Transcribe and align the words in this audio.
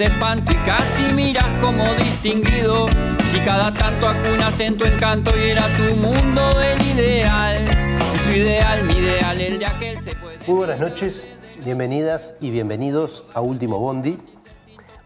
de 0.00 0.06
y 0.06 0.56
casi 0.64 1.12
miras 1.12 1.62
como 1.62 1.84
distinguido. 1.92 2.88
Si 3.30 3.38
cada 3.40 3.70
tanto 3.70 4.08
acunas 4.08 4.58
en 4.58 4.78
tu 4.78 4.86
encanto 4.86 5.30
y 5.38 5.50
era 5.50 5.66
tu 5.76 5.94
mundo 5.96 6.40
del 6.58 6.80
ideal. 6.80 7.68
Y 8.14 8.18
su 8.20 8.30
ideal, 8.30 8.82
mi 8.84 8.94
ideal, 8.94 9.38
el 9.38 9.58
de 9.58 9.66
aquel 9.66 10.00
se 10.00 10.16
puede. 10.16 10.38
Muy 10.46 10.56
buenas 10.56 10.80
noches, 10.80 11.28
bienvenidas 11.66 12.34
y 12.40 12.50
bienvenidos 12.50 13.26
a 13.34 13.42
Último 13.42 13.78
Bondi. 13.78 14.16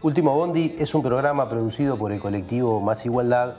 Último 0.01 0.33
Bondi 0.33 0.77
es 0.79 0.95
un 0.95 1.03
programa 1.03 1.49
producido 1.49 1.97
por 1.97 2.13
el 2.13 2.21
colectivo 2.21 2.79
Más 2.79 3.05
Igualdad 3.05 3.55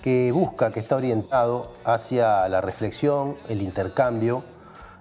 que 0.00 0.32
busca, 0.32 0.72
que 0.72 0.80
está 0.80 0.96
orientado 0.96 1.74
hacia 1.84 2.48
la 2.48 2.62
reflexión, 2.62 3.36
el 3.50 3.60
intercambio, 3.60 4.42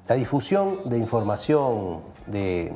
la 0.10 0.16
difusión 0.16 0.80
de 0.84 0.98
información 0.98 2.02
de, 2.28 2.74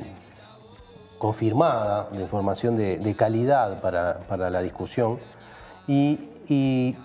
confirmada, 1.18 2.08
de 2.10 2.20
información 2.20 2.76
de, 2.76 3.16
calidad 3.16 3.80
para, 3.80 4.50
la 4.50 4.62
discusión 4.62 5.18
y, 5.86 6.96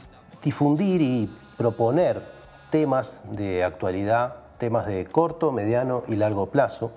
difundir 0.43 1.01
y 1.01 1.29
proponer 1.57 2.23
temas 2.71 3.21
de 3.29 3.63
actualidad, 3.63 4.35
temas 4.57 4.87
de 4.87 5.05
corto, 5.05 5.51
mediano 5.51 6.03
y 6.07 6.15
largo 6.15 6.47
plazo. 6.47 6.91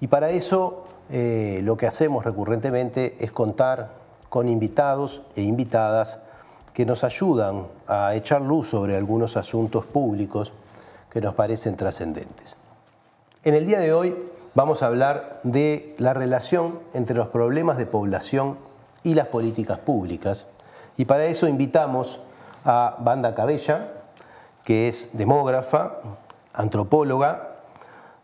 Y 0.00 0.08
para 0.08 0.30
eso 0.30 0.84
eh, 1.10 1.60
lo 1.62 1.76
que 1.76 1.86
hacemos 1.86 2.24
recurrentemente 2.24 3.16
es 3.20 3.30
contar 3.30 3.90
con 4.28 4.48
invitados 4.48 5.22
e 5.36 5.42
invitadas 5.42 6.18
que 6.74 6.84
nos 6.84 7.02
ayudan 7.04 7.66
a 7.86 8.14
echar 8.14 8.42
luz 8.42 8.68
sobre 8.68 8.96
algunos 8.96 9.36
asuntos 9.36 9.86
públicos 9.86 10.52
que 11.10 11.20
nos 11.20 11.34
parecen 11.34 11.76
trascendentes. 11.76 12.56
En 13.44 13.54
el 13.54 13.66
día 13.66 13.80
de 13.80 13.92
hoy 13.92 14.14
vamos 14.58 14.82
a 14.82 14.86
hablar 14.86 15.38
de 15.44 15.94
la 15.98 16.14
relación 16.14 16.80
entre 16.92 17.14
los 17.14 17.28
problemas 17.28 17.78
de 17.78 17.86
población 17.86 18.58
y 19.04 19.14
las 19.14 19.28
políticas 19.28 19.78
públicas. 19.78 20.48
Y 20.96 21.04
para 21.04 21.26
eso 21.26 21.46
invitamos 21.46 22.20
a 22.64 22.96
Banda 22.98 23.36
Cabella, 23.36 23.92
que 24.64 24.88
es 24.88 25.10
demógrafa, 25.12 25.98
antropóloga, 26.52 27.50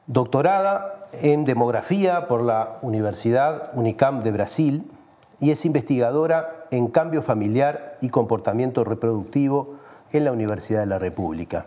doctorada 0.08 1.06
en 1.12 1.44
demografía 1.44 2.26
por 2.26 2.42
la 2.42 2.78
Universidad 2.82 3.70
Unicamp 3.74 4.24
de 4.24 4.32
Brasil 4.32 4.90
y 5.38 5.52
es 5.52 5.64
investigadora 5.64 6.66
en 6.72 6.88
cambio 6.88 7.22
familiar 7.22 7.96
y 8.00 8.08
comportamiento 8.08 8.82
reproductivo 8.82 9.76
en 10.10 10.24
la 10.24 10.32
Universidad 10.32 10.80
de 10.80 10.86
la 10.86 10.98
República. 10.98 11.66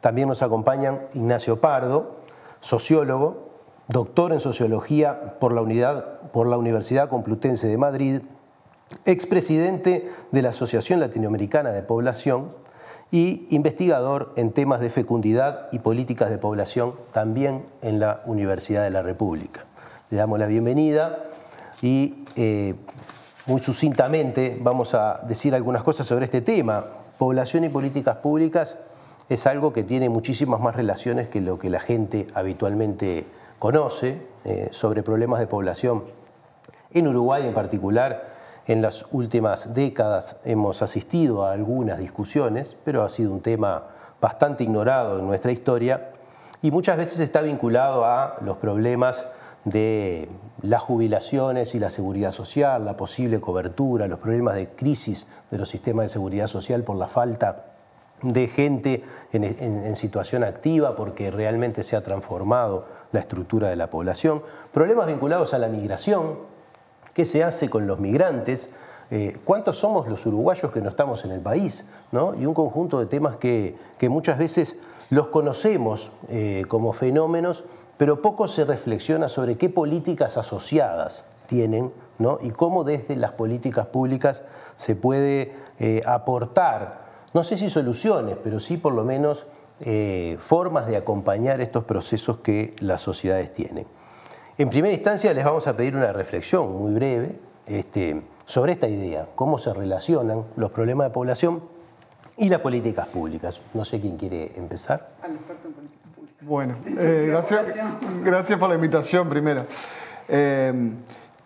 También 0.00 0.26
nos 0.26 0.42
acompañan 0.42 1.02
Ignacio 1.14 1.60
Pardo, 1.60 2.16
sociólogo, 2.58 3.49
doctor 3.90 4.32
en 4.32 4.40
sociología 4.40 5.38
por 5.40 5.52
la, 5.52 5.62
Universidad 5.62 7.08
Complutense 7.08 7.66
de 7.66 7.76
Madrid, 7.76 8.20
expresidente 9.04 10.08
de 10.30 10.42
la 10.42 10.50
Asociación 10.50 11.00
Latinoamericana 11.00 11.70
de 11.70 11.82
Población 11.82 12.50
y 13.10 13.46
investigador 13.50 14.32
en 14.36 14.52
temas 14.52 14.80
de 14.80 14.90
fecundidad 14.90 15.68
y 15.72 15.80
políticas 15.80 16.30
de 16.30 16.38
población 16.38 16.94
también 17.12 17.66
en 17.82 17.98
la 17.98 18.22
Universidad 18.26 18.84
de 18.84 18.90
la 18.90 19.02
República. 19.02 19.64
Le 20.10 20.18
damos 20.18 20.38
la 20.38 20.46
bienvenida 20.46 21.24
y 21.82 22.24
eh, 22.36 22.76
muy 23.46 23.60
sucintamente 23.60 24.56
vamos 24.60 24.94
a 24.94 25.20
decir 25.26 25.52
algunas 25.52 25.82
cosas 25.82 26.06
sobre 26.06 26.26
este 26.26 26.40
tema. 26.40 26.84
Población 27.18 27.64
y 27.64 27.68
políticas 27.68 28.16
públicas 28.16 28.76
es 29.28 29.46
algo 29.48 29.72
que 29.72 29.82
tiene 29.82 30.08
muchísimas 30.08 30.60
más 30.60 30.76
relaciones 30.76 31.28
que 31.28 31.40
lo 31.40 31.58
que 31.58 31.70
la 31.70 31.80
gente 31.80 32.28
habitualmente 32.34 33.26
conoce 33.60 34.26
eh, 34.46 34.68
sobre 34.72 35.04
problemas 35.04 35.38
de 35.38 35.46
población. 35.46 36.04
En 36.92 37.06
Uruguay 37.06 37.46
en 37.46 37.52
particular, 37.54 38.30
en 38.66 38.80
las 38.80 39.04
últimas 39.12 39.74
décadas 39.74 40.38
hemos 40.44 40.80
asistido 40.82 41.44
a 41.44 41.52
algunas 41.52 41.98
discusiones, 41.98 42.76
pero 42.84 43.04
ha 43.04 43.10
sido 43.10 43.32
un 43.32 43.42
tema 43.42 43.84
bastante 44.20 44.64
ignorado 44.64 45.18
en 45.18 45.26
nuestra 45.26 45.52
historia 45.52 46.10
y 46.62 46.70
muchas 46.70 46.96
veces 46.96 47.20
está 47.20 47.42
vinculado 47.42 48.04
a 48.06 48.38
los 48.40 48.56
problemas 48.56 49.26
de 49.64 50.30
las 50.62 50.80
jubilaciones 50.80 51.74
y 51.74 51.78
la 51.78 51.90
seguridad 51.90 52.32
social, 52.32 52.86
la 52.86 52.96
posible 52.96 53.40
cobertura, 53.40 54.08
los 54.08 54.20
problemas 54.20 54.54
de 54.54 54.68
crisis 54.70 55.26
de 55.50 55.58
los 55.58 55.68
sistemas 55.68 56.04
de 56.04 56.08
seguridad 56.08 56.46
social 56.46 56.82
por 56.82 56.96
la 56.96 57.08
falta 57.08 57.69
de 58.22 58.46
gente 58.48 59.02
en, 59.32 59.96
situación 59.96 60.44
activa 60.44 60.96
porque 60.96 61.30
realmente 61.30 61.82
se 61.82 61.96
ha 61.96 62.02
transformado 62.02 62.86
la 63.12 63.20
estructura 63.20 63.68
de 63.68 63.76
la 63.76 63.90
población, 63.90 64.42
problemas 64.72 65.06
vinculados 65.06 65.54
a 65.54 65.58
la 65.58 65.68
migración, 65.68 66.38
qué 67.14 67.24
se 67.24 67.42
hace 67.42 67.68
con 67.70 67.86
los 67.86 68.00
migrantes, 68.00 68.70
eh, 69.10 69.38
cuántos 69.44 69.78
somos 69.78 70.06
los 70.08 70.24
uruguayos 70.26 70.70
que 70.70 70.80
no 70.80 70.88
estamos 70.88 71.24
en 71.24 71.32
el 71.32 71.40
país, 71.40 71.84
¿no? 72.12 72.34
y 72.34 72.46
un 72.46 72.54
conjunto 72.54 73.00
de 73.00 73.06
temas 73.06 73.36
que, 73.36 73.76
muchas 74.02 74.38
veces 74.38 74.76
los 75.08 75.28
conocemos 75.28 76.12
eh, 76.28 76.64
como 76.68 76.92
fenómenos, 76.92 77.64
pero 77.96 78.22
poco 78.22 78.46
se 78.48 78.64
reflexiona 78.64 79.28
sobre 79.28 79.58
qué 79.58 79.68
políticas 79.68 80.36
asociadas 80.36 81.24
tienen 81.46 81.92
¿no? 82.18 82.38
y 82.40 82.50
cómo 82.50 82.84
desde 82.84 83.16
las 83.16 83.32
políticas 83.32 83.86
públicas 83.86 84.42
se 84.76 84.94
puede 84.94 85.52
eh, 85.80 86.00
aportar, 86.06 87.09
no 87.32 87.44
sé 87.44 87.56
si 87.56 87.70
soluciones, 87.70 88.36
pero 88.42 88.60
sí 88.60 88.76
por 88.76 88.92
lo 88.92 89.04
menos 89.04 89.46
eh, 89.80 90.36
formas 90.40 90.86
de 90.86 90.96
acompañar 90.96 91.60
estos 91.60 91.84
procesos 91.84 92.38
que 92.38 92.74
las 92.80 93.00
sociedades 93.00 93.52
tienen. 93.52 93.86
En 94.58 94.68
primera 94.68 94.92
instancia 94.92 95.32
les 95.32 95.44
vamos 95.44 95.66
a 95.66 95.76
pedir 95.76 95.96
una 95.96 96.12
reflexión 96.12 96.70
muy 96.70 96.92
breve 96.92 97.38
este, 97.66 98.22
sobre 98.44 98.72
esta 98.72 98.88
idea, 98.88 99.26
cómo 99.34 99.58
se 99.58 99.72
relacionan 99.72 100.44
los 100.56 100.70
problemas 100.70 101.06
de 101.08 101.14
población 101.14 101.62
y 102.36 102.48
las 102.48 102.60
políticas 102.60 103.08
públicas. 103.08 103.60
No 103.74 103.84
sé 103.84 104.00
quién 104.00 104.16
quiere 104.16 104.52
empezar. 104.56 105.08
Al 105.22 105.34
experto 105.34 105.68
en 105.68 105.74
políticas 105.74 106.00
bueno, 106.42 106.76
eh, 106.86 107.26
gracias, 107.28 107.76
gracias 108.24 108.58
por 108.58 108.70
la 108.70 108.74
invitación 108.74 109.28
primero. 109.28 109.66
Eh, 110.26 110.72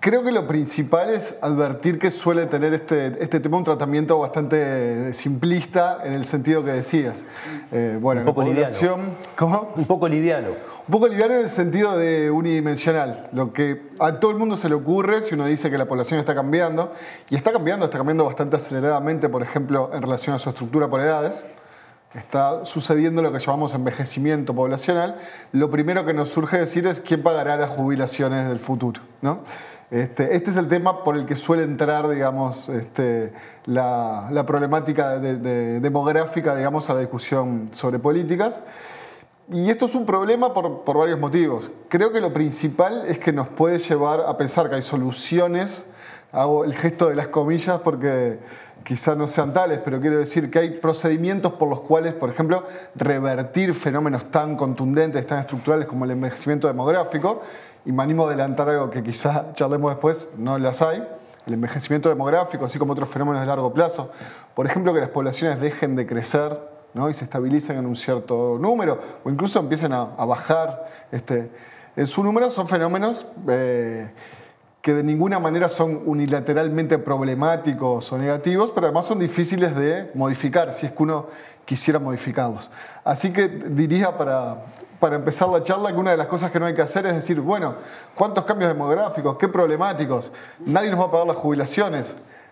creo 0.04 0.22
que 0.22 0.32
lo 0.32 0.46
principal 0.46 1.08
es 1.08 1.34
advertir 1.40 1.98
que 1.98 2.10
suele 2.10 2.44
tener 2.44 2.74
este, 2.74 3.16
este 3.24 3.40
tema 3.40 3.56
un 3.56 3.64
tratamiento 3.64 4.18
bastante 4.18 5.14
simplista 5.14 6.00
en 6.04 6.12
el 6.12 6.26
sentido 6.26 6.62
que 6.62 6.72
decías. 6.72 7.24
Eh, 7.72 7.96
bueno, 7.98 8.20
un 8.20 8.26
poco 8.26 8.42
liviano. 8.42 8.76
¿Cómo? 9.34 9.72
Un 9.74 9.86
poco 9.86 10.06
liviano. 10.06 10.48
Un 10.86 10.92
poco 10.92 11.08
liviano 11.08 11.32
en 11.32 11.40
el 11.40 11.48
sentido 11.48 11.96
de 11.96 12.30
unidimensional. 12.30 13.30
Lo 13.32 13.54
que 13.54 13.80
a 13.98 14.20
todo 14.20 14.30
el 14.30 14.36
mundo 14.36 14.58
se 14.58 14.68
le 14.68 14.74
ocurre 14.74 15.22
si 15.22 15.36
uno 15.36 15.46
dice 15.46 15.70
que 15.70 15.78
la 15.78 15.86
población 15.86 16.20
está 16.20 16.34
cambiando, 16.34 16.92
y 17.30 17.36
está 17.36 17.50
cambiando, 17.50 17.86
está 17.86 17.96
cambiando 17.96 18.26
bastante 18.26 18.56
aceleradamente, 18.56 19.30
por 19.30 19.42
ejemplo, 19.42 19.90
en 19.94 20.02
relación 20.02 20.36
a 20.36 20.38
su 20.38 20.50
estructura 20.50 20.86
por 20.86 21.00
edades 21.00 21.40
está 22.14 22.64
sucediendo 22.64 23.22
lo 23.22 23.32
que 23.32 23.40
llamamos 23.40 23.74
envejecimiento 23.74 24.54
poblacional, 24.54 25.16
lo 25.52 25.70
primero 25.70 26.04
que 26.04 26.14
nos 26.14 26.28
surge 26.28 26.58
decir 26.58 26.86
es 26.86 27.00
quién 27.00 27.22
pagará 27.22 27.56
las 27.56 27.70
jubilaciones 27.70 28.48
del 28.48 28.60
futuro. 28.60 29.00
¿no? 29.20 29.40
Este, 29.94 30.34
este 30.34 30.50
es 30.50 30.56
el 30.56 30.66
tema 30.66 31.04
por 31.04 31.16
el 31.16 31.24
que 31.24 31.36
suele 31.36 31.62
entrar 31.62 32.08
digamos, 32.08 32.68
este, 32.68 33.32
la, 33.64 34.44
problemática 34.44 35.20
demográfica 35.20 36.56
digamos, 36.56 36.90
a 36.90 36.94
la 36.94 37.00
discusión 37.00 37.68
sobre 37.70 38.00
políticas. 38.00 38.60
Y 39.52 39.70
esto 39.70 39.86
es 39.86 39.94
un 39.94 40.04
problema 40.04 40.52
por, 40.52 40.82
por 40.82 40.98
varios 40.98 41.20
motivos. 41.20 41.70
Creo 41.88 42.12
que 42.12 42.20
lo 42.20 42.32
principal 42.32 43.04
es 43.06 43.20
que 43.20 43.32
nos 43.32 43.46
puede 43.46 43.78
llevar 43.78 44.22
a 44.22 44.36
pensar 44.36 44.68
que 44.68 44.74
hay 44.74 44.82
soluciones, 44.82 45.84
hago 46.32 46.64
el 46.64 46.74
gesto 46.74 47.08
de 47.08 47.14
las 47.14 47.28
comillas 47.28 47.78
porque 47.84 48.40
quizás 48.82 49.16
no 49.16 49.28
sean 49.28 49.52
tales, 49.52 49.78
pero 49.84 50.00
quiero 50.00 50.18
decir 50.18 50.50
que 50.50 50.58
hay 50.58 50.70
procedimientos 50.70 51.52
por 51.52 51.68
los 51.68 51.82
cuales, 51.82 52.14
por 52.14 52.30
ejemplo, 52.30 52.64
revertir 52.96 53.72
fenómenos 53.74 54.28
tan 54.32 54.56
contundentes, 54.56 55.24
tan 55.24 55.38
estructurales 55.38 55.86
como 55.86 56.04
el 56.04 56.10
envejecimiento 56.10 56.66
demográfico, 56.66 57.42
y 57.84 57.92
me 57.92 58.02
animo 58.02 58.24
a 58.24 58.28
adelantar 58.28 58.68
algo 58.68 58.90
que 58.90 59.02
quizá 59.02 59.52
charlemos 59.54 59.92
después, 59.92 60.28
no 60.36 60.58
las 60.58 60.82
hay, 60.82 61.06
el 61.46 61.54
envejecimiento 61.54 62.08
demográfico, 62.08 62.64
así 62.64 62.78
como 62.78 62.92
otros 62.92 63.08
fenómenos 63.08 63.40
de 63.40 63.46
largo 63.46 63.72
plazo, 63.72 64.10
por 64.54 64.66
ejemplo, 64.66 64.94
que 64.94 65.00
las 65.00 65.10
poblaciones 65.10 65.60
dejen 65.60 65.94
de 65.96 66.06
crecer 66.06 66.58
¿no? 66.94 67.10
y 67.10 67.14
se 67.14 67.24
estabilicen 67.24 67.76
en 67.76 67.86
un 67.86 67.96
cierto 67.96 68.58
número, 68.58 68.98
o 69.24 69.30
incluso 69.30 69.58
empiecen 69.58 69.92
a, 69.92 70.04
bajar 70.04 70.88
este, 71.12 71.50
en 71.96 72.06
su 72.06 72.22
número, 72.22 72.50
son 72.50 72.68
fenómenos... 72.68 73.26
Eh, 73.48 74.10
que 74.84 74.92
de 74.92 75.02
ninguna 75.02 75.38
manera 75.38 75.70
son 75.70 76.02
unilateralmente 76.04 76.98
problemáticos 76.98 78.12
o 78.12 78.18
negativos, 78.18 78.70
pero 78.70 78.88
además 78.88 79.06
son 79.06 79.18
difíciles 79.18 79.74
de 79.74 80.10
modificar 80.12 80.74
si 80.74 80.84
es 80.84 80.92
que 80.92 81.02
uno 81.02 81.28
quisiera 81.64 81.98
modificarlos. 81.98 82.70
Así 83.02 83.32
que 83.32 83.48
diría 83.48 84.18
para, 84.18 84.56
para 85.00 85.16
empezar 85.16 85.48
la 85.48 85.62
charla 85.62 85.90
que 85.90 85.98
una 85.98 86.10
de 86.10 86.18
las 86.18 86.26
cosas 86.26 86.50
que 86.50 86.60
no 86.60 86.66
hay 86.66 86.74
que 86.74 86.82
hacer 86.82 87.06
es 87.06 87.14
decir, 87.14 87.40
bueno, 87.40 87.76
¿cuántos 88.14 88.44
cambios 88.44 88.70
demográficos? 88.70 89.38
¿Qué 89.38 89.48
problemáticos? 89.48 90.30
Nadie 90.66 90.90
nos 90.90 91.00
va 91.00 91.04
a 91.04 91.10
pagar 91.10 91.28
las 91.28 91.38
jubilaciones. 91.38 92.04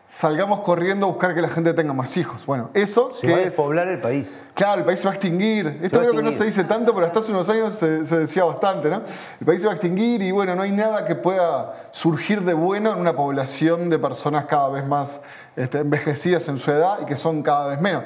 Salgamos 0.07 0.61
corriendo 0.61 1.07
a 1.07 1.09
buscar 1.09 1.35
que 1.35 1.41
la 1.41 1.49
gente 1.49 1.73
tenga 1.75 1.93
más 1.93 2.17
hijos. 2.17 2.45
Bueno, 2.45 2.71
eso 2.75 3.11
Se 3.11 3.27
que 3.27 3.33
va 3.33 3.39
a 3.39 3.41
es... 3.41 3.47
despoblar 3.47 3.89
el 3.89 4.01
país. 4.01 4.39
Claro, 4.55 4.81
el 4.81 4.85
país 4.85 5.01
se 5.01 5.07
va 5.07 5.13
a 5.13 5.15
extinguir. 5.15 5.81
Esto 5.83 6.01
creo 6.01 6.13
que 6.13 6.23
no 6.23 6.33
se 6.33 6.45
dice 6.45 6.65
tanto, 6.65 6.95
pero 6.95 7.07
hasta 7.07 7.21
hace 7.21 7.31
unos 7.31 7.49
años 7.49 7.75
se, 7.75 8.05
se 8.05 8.19
decía 8.19 8.45
bastante, 8.45 8.91
¿no? 8.91 9.03
El 9.41 9.47
país 9.47 9.61
se 9.61 9.67
va 9.67 9.73
a 9.73 9.77
extinguir 9.77 10.23
y 10.23 10.31
bueno, 10.31 10.55
no 10.55 10.63
hay 10.63 10.73
nada 10.73 11.07
que 11.07 11.15
pueda 11.15 11.89
surgir 11.93 12.43
de 12.43 12.55
bueno 12.55 12.93
en 12.93 12.99
una 12.99 13.15
población 13.15 13.89
de 13.89 13.99
personas 13.99 14.45
cada 14.45 14.69
vez 14.69 14.87
más 14.87 15.21
este, 15.57 15.79
envejecidas 15.79 16.47
en 16.49 16.59
su 16.59 16.71
edad 16.71 16.99
y 17.03 17.07
que 17.07 17.17
son 17.17 17.43
cada 17.43 17.69
vez 17.69 17.81
menos. 17.81 18.05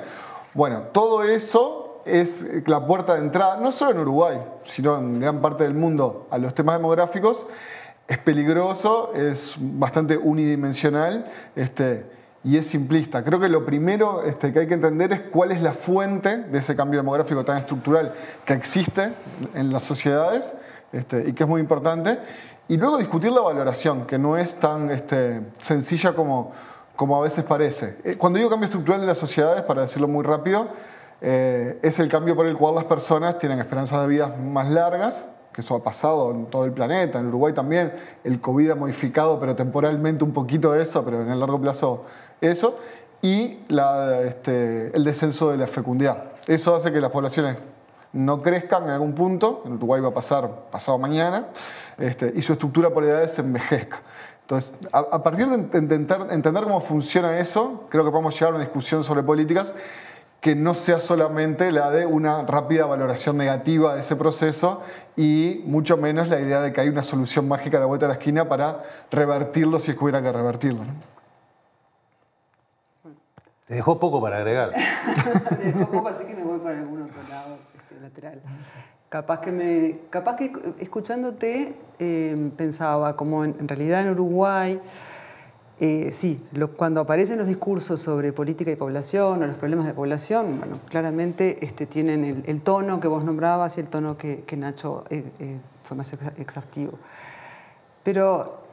Bueno, 0.54 0.82
todo 0.92 1.22
eso 1.24 2.02
es 2.06 2.46
la 2.66 2.86
puerta 2.86 3.14
de 3.14 3.20
entrada, 3.20 3.56
no 3.56 3.72
solo 3.72 3.90
en 3.90 3.98
Uruguay, 3.98 4.38
sino 4.64 4.96
en 4.96 5.20
gran 5.20 5.40
parte 5.40 5.64
del 5.64 5.74
mundo, 5.74 6.28
a 6.30 6.38
los 6.38 6.54
temas 6.54 6.76
demográficos. 6.78 7.46
Es 8.08 8.18
peligroso, 8.18 9.12
es 9.14 9.56
bastante 9.58 10.16
unidimensional. 10.16 11.26
Este, 11.54 12.04
y 12.46 12.56
es 12.56 12.68
simplista. 12.68 13.24
Creo 13.24 13.40
que 13.40 13.48
lo 13.48 13.66
primero 13.66 14.22
este, 14.22 14.52
que 14.52 14.60
hay 14.60 14.66
que 14.68 14.74
entender 14.74 15.12
es 15.12 15.20
cuál 15.32 15.50
es 15.50 15.60
la 15.60 15.72
fuente 15.72 16.36
de 16.36 16.58
ese 16.58 16.76
cambio 16.76 17.00
demográfico 17.00 17.44
tan 17.44 17.56
estructural 17.56 18.12
que 18.44 18.52
existe 18.52 19.10
en 19.54 19.72
las 19.72 19.82
sociedades 19.82 20.52
este, 20.92 21.28
y 21.28 21.32
que 21.32 21.42
es 21.42 21.48
muy 21.48 21.60
importante. 21.60 22.20
Y 22.68 22.76
luego 22.76 22.98
discutir 22.98 23.32
la 23.32 23.40
valoración, 23.40 24.06
que 24.06 24.16
no 24.16 24.36
es 24.36 24.54
tan 24.54 24.90
este, 24.92 25.40
sencilla 25.60 26.14
como, 26.14 26.52
como 26.94 27.18
a 27.18 27.22
veces 27.22 27.44
parece. 27.44 27.96
Eh, 28.04 28.16
Cuando 28.16 28.38
digo 28.38 28.48
cambio 28.48 28.66
estructural 28.66 29.00
de 29.00 29.08
las 29.08 29.18
sociedades, 29.18 29.62
para 29.62 29.82
decirlo 29.82 30.06
muy 30.06 30.24
rápido, 30.24 30.68
eh, 31.20 31.80
es 31.82 31.98
el 31.98 32.08
cambio 32.08 32.36
por 32.36 32.46
el 32.46 32.56
cual 32.56 32.76
las 32.76 32.84
personas 32.84 33.40
tienen 33.40 33.58
esperanzas 33.58 34.02
de 34.02 34.06
vida 34.06 34.28
más 34.28 34.70
largas, 34.70 35.26
que 35.56 35.62
eso 35.62 35.74
ha 35.74 35.82
pasado 35.82 36.32
en 36.32 36.46
todo 36.46 36.66
el 36.66 36.72
planeta, 36.72 37.18
en 37.18 37.28
Uruguay 37.28 37.54
también. 37.54 37.94
El 38.22 38.42
COVID 38.42 38.72
ha 38.72 38.74
modificado, 38.74 39.40
pero 39.40 39.56
temporalmente 39.56 40.22
un 40.22 40.34
poquito 40.34 40.74
eso, 40.74 41.02
pero 41.02 41.22
en 41.22 41.30
el 41.30 41.40
largo 41.40 41.58
plazo 41.58 42.04
eso. 42.42 42.78
Y 43.22 43.60
la, 43.68 44.20
este, 44.20 44.94
el 44.94 45.02
descenso 45.02 45.50
de 45.50 45.56
la 45.56 45.66
fecundidad. 45.66 46.24
Eso 46.46 46.76
hace 46.76 46.92
que 46.92 47.00
las 47.00 47.10
poblaciones 47.10 47.56
no 48.12 48.42
crezcan 48.42 48.84
en 48.84 48.90
algún 48.90 49.14
punto, 49.14 49.62
en 49.64 49.72
Uruguay 49.72 50.02
va 50.02 50.08
a 50.08 50.14
pasar 50.14 50.66
pasado 50.70 50.98
mañana, 50.98 51.46
este, 51.96 52.34
y 52.36 52.42
su 52.42 52.52
estructura 52.52 52.90
por 52.90 53.04
edades 53.04 53.32
se 53.32 53.40
envejezca. 53.40 54.02
Entonces, 54.42 54.74
a, 54.92 54.98
a 54.98 55.22
partir 55.22 55.48
de 55.48 55.56
intentar 55.78 56.28
entender 56.30 56.64
cómo 56.64 56.82
funciona 56.82 57.38
eso, 57.38 57.86
creo 57.88 58.04
que 58.04 58.10
podemos 58.10 58.34
llegar 58.34 58.52
a 58.52 58.56
una 58.56 58.64
discusión 58.64 59.02
sobre 59.02 59.22
políticas 59.22 59.72
que 60.46 60.54
no 60.54 60.74
sea 60.74 61.00
solamente 61.00 61.72
la 61.72 61.90
de 61.90 62.06
una 62.06 62.42
rápida 62.42 62.86
valoración 62.86 63.36
negativa 63.36 63.96
de 63.96 64.02
ese 64.02 64.14
proceso 64.14 64.80
y 65.16 65.64
mucho 65.66 65.96
menos 65.96 66.28
la 66.28 66.38
idea 66.38 66.60
de 66.60 66.72
que 66.72 66.80
hay 66.80 66.88
una 66.88 67.02
solución 67.02 67.48
mágica 67.48 67.78
a 67.78 67.80
la 67.80 67.86
vuelta 67.86 68.06
de 68.06 68.12
la 68.12 68.18
esquina 68.20 68.48
para 68.48 68.84
revertirlo 69.10 69.80
si 69.80 69.90
es 69.90 69.96
que 69.96 70.04
hubiera 70.04 70.22
que 70.22 70.30
revertirlo. 70.30 70.84
¿no? 70.84 70.92
Te 73.66 73.74
dejó 73.74 73.98
poco 73.98 74.22
para 74.22 74.36
agregar. 74.36 74.70
Me 75.58 75.72
dejó 75.72 75.90
poco, 75.90 76.06
así 76.10 76.24
que 76.24 76.36
me 76.36 76.44
voy 76.44 76.60
para 76.60 76.78
algún 76.78 77.02
otro 77.02 77.22
lado 77.28 77.58
este, 77.76 78.00
lateral. 78.00 78.40
Capaz 79.08 79.40
que, 79.40 79.50
me, 79.50 79.98
capaz 80.10 80.36
que 80.36 80.52
escuchándote 80.78 81.74
eh, 81.98 82.50
pensaba 82.56 83.16
como 83.16 83.44
en, 83.44 83.56
en 83.58 83.66
realidad 83.66 84.02
en 84.02 84.10
Uruguay, 84.10 84.80
eh, 85.78 86.10
sí, 86.12 86.42
cuando 86.76 87.02
aparecen 87.02 87.38
los 87.38 87.46
discursos 87.46 88.00
sobre 88.00 88.32
política 88.32 88.70
y 88.70 88.76
población 88.76 89.42
o 89.42 89.46
los 89.46 89.56
problemas 89.56 89.86
de 89.86 89.92
población, 89.92 90.58
bueno, 90.58 90.80
claramente 90.88 91.58
este, 91.64 91.86
tienen 91.86 92.44
el, 92.46 92.62
tono 92.62 92.98
que 92.98 93.08
vos 93.08 93.24
nombrabas 93.24 93.76
y 93.76 93.80
el 93.80 93.88
tono 93.88 94.16
que, 94.16 94.44
que 94.44 94.56
Nacho 94.56 95.04
eh, 95.10 95.24
eh, 95.38 95.58
fue 95.84 95.96
más 95.96 96.12
exhaustivo. 96.38 96.98
Pero 98.02 98.66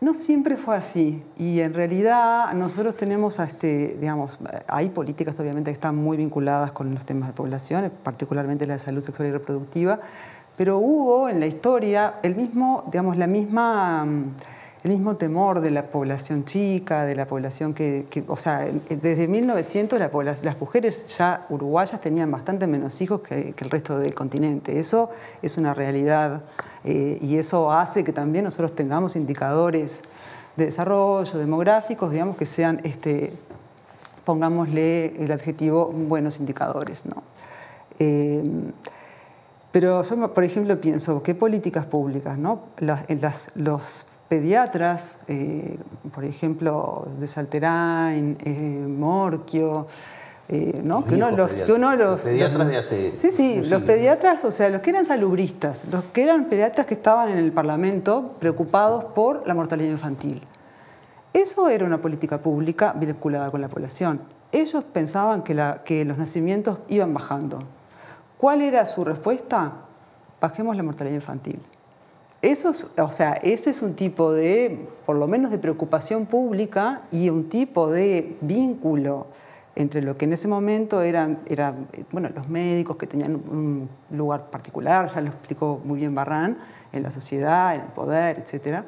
no 0.00 0.14
siempre 0.14 0.56
fue 0.56 0.76
así 0.76 1.24
y 1.38 1.60
en 1.60 1.72
realidad 1.72 2.52
nosotros 2.54 2.96
tenemos, 2.96 3.38
este, 3.38 3.96
digamos, 3.98 4.38
hay 4.66 4.90
políticas 4.90 5.38
obviamente 5.40 5.70
que 5.70 5.74
están 5.74 5.96
muy 5.96 6.16
vinculadas 6.16 6.72
con 6.72 6.92
los 6.92 7.06
temas 7.06 7.28
de 7.28 7.34
población, 7.34 7.90
particularmente 8.02 8.66
la 8.66 8.74
de 8.74 8.80
salud 8.80 9.02
sexual 9.02 9.28
y 9.28 9.32
reproductiva, 9.32 10.00
pero 10.56 10.78
hubo 10.78 11.28
en 11.28 11.40
la 11.40 11.46
historia 11.46 12.16
el 12.22 12.34
mismo, 12.34 12.84
digamos, 12.90 13.16
la 13.16 13.26
misma, 13.26 14.04
mm, 14.04 14.34
el 14.86 14.92
mismo 14.92 15.16
temor 15.16 15.60
de 15.60 15.72
la 15.72 15.86
población 15.86 16.44
chica, 16.44 17.04
de 17.04 17.16
la 17.16 17.26
población 17.26 17.74
que, 17.74 18.06
o 18.28 18.36
sea, 18.36 18.64
desde 18.88 19.26
1900 19.26 19.98
la 19.98 20.12
pobla- 20.12 20.36
las 20.42 20.60
mujeres 20.60 21.04
ya 21.18 21.44
uruguayas 21.50 22.00
tenían 22.00 22.30
bastante 22.30 22.68
menos 22.68 23.00
hijos 23.00 23.20
que, 23.20 23.52
el 23.58 23.70
resto 23.70 23.98
del 23.98 24.14
continente. 24.14 24.78
Eso 24.78 25.10
es 25.42 25.58
una 25.58 25.74
realidad 25.74 26.42
eh, 26.84 27.18
y 27.20 27.36
eso 27.36 27.72
hace 27.72 28.04
que 28.04 28.12
también 28.12 28.44
nosotros 28.44 28.76
tengamos 28.76 29.16
indicadores 29.16 30.02
de 30.56 30.66
desarrollo 30.66 31.36
demográficos, 31.36 32.12
digamos, 32.12 32.36
que 32.36 32.46
sean, 32.46 32.80
este, 32.84 33.32
pongámosle 34.24 35.20
el 35.22 35.32
adjetivo, 35.32 35.86
buenos 35.86 36.38
indicadores. 36.38 37.04
¿no? 37.06 37.24
Eh, 37.98 38.42
pero 39.72 40.02
por 40.32 40.44
ejemplo, 40.44 40.80
pienso, 40.80 41.24
¿qué 41.24 41.34
políticas 41.34 41.86
públicas? 41.86 42.38
¿no? 42.38 42.60
Las, 42.78 43.04
las- 43.10 43.50
los 43.56 44.06
pediatras, 44.28 45.16
eh, 45.28 45.78
por 46.14 46.24
ejemplo, 46.24 47.06
de 47.18 47.26
Salterain, 47.26 48.36
eh, 48.44 48.84
Morquio, 48.88 49.86
eh, 50.48 50.80
¿no? 50.82 51.00
Los 51.00 51.04
que 51.06 51.14
uno 51.16 51.30
los, 51.32 51.52
que 51.62 51.72
uno 51.72 51.90
los, 51.96 52.10
Los 52.10 52.22
pediatras 52.22 52.68
de 52.68 52.76
hace 52.76 53.12
Sí, 53.18 53.30
sí, 53.30 53.56
los 53.68 53.82
pediatras, 53.82 54.44
o 54.44 54.52
sea, 54.52 54.68
los 54.70 54.80
que 54.80 54.90
eran 54.90 55.04
salubristas, 55.04 55.84
los 55.90 56.04
que 56.04 56.22
eran 56.22 56.44
pediatras 56.44 56.86
que 56.86 56.94
estaban 56.94 57.30
en 57.30 57.38
el 57.38 57.52
Parlamento 57.52 58.34
preocupados 58.38 59.04
por 59.06 59.46
la 59.46 59.54
mortalidad 59.54 59.90
infantil. 59.90 60.42
Eso 61.32 61.68
era 61.68 61.84
una 61.84 61.98
política 61.98 62.38
pública 62.38 62.92
vinculada 62.96 63.50
con 63.50 63.60
la 63.60 63.68
población. 63.68 64.20
Ellos 64.52 64.84
pensaban 64.84 65.42
que, 65.42 65.52
la- 65.54 65.82
que 65.84 66.04
los 66.04 66.16
nacimientos 66.16 66.78
iban 66.88 67.12
bajando. 67.12 67.58
¿Cuál 68.38 68.62
era 68.62 68.86
su 68.86 69.04
respuesta? 69.04 69.72
Bajemos 70.40 70.76
la 70.76 70.82
mortalidad 70.82 71.14
infantil. 71.16 71.60
Eso 72.42 72.70
es, 72.70 72.90
o 72.98 73.10
sea, 73.10 73.32
ese 73.32 73.70
es 73.70 73.82
un 73.82 73.94
tipo 73.94 74.32
de, 74.32 74.88
por 75.06 75.16
lo 75.16 75.26
menos 75.26 75.50
de 75.50 75.58
preocupación 75.58 76.26
pública 76.26 77.02
y 77.10 77.30
un 77.30 77.48
tipo 77.48 77.90
de 77.90 78.36
vínculo 78.40 79.26
entre 79.74 80.00
lo 80.00 80.16
que 80.16 80.24
en 80.24 80.32
ese 80.32 80.48
momento 80.48 81.02
eran, 81.02 81.40
eran 81.46 81.86
bueno, 82.10 82.30
los 82.34 82.48
médicos 82.48 82.96
que 82.96 83.06
tenían 83.06 83.34
un 83.34 83.88
lugar 84.10 84.50
particular, 84.50 85.12
ya 85.14 85.20
lo 85.20 85.28
explicó 85.28 85.80
muy 85.84 85.98
bien 85.98 86.14
Barran, 86.14 86.56
en 86.92 87.02
la 87.02 87.10
sociedad, 87.10 87.74
en 87.74 87.82
el 87.82 87.88
poder, 87.88 88.38
etc. 88.38 88.84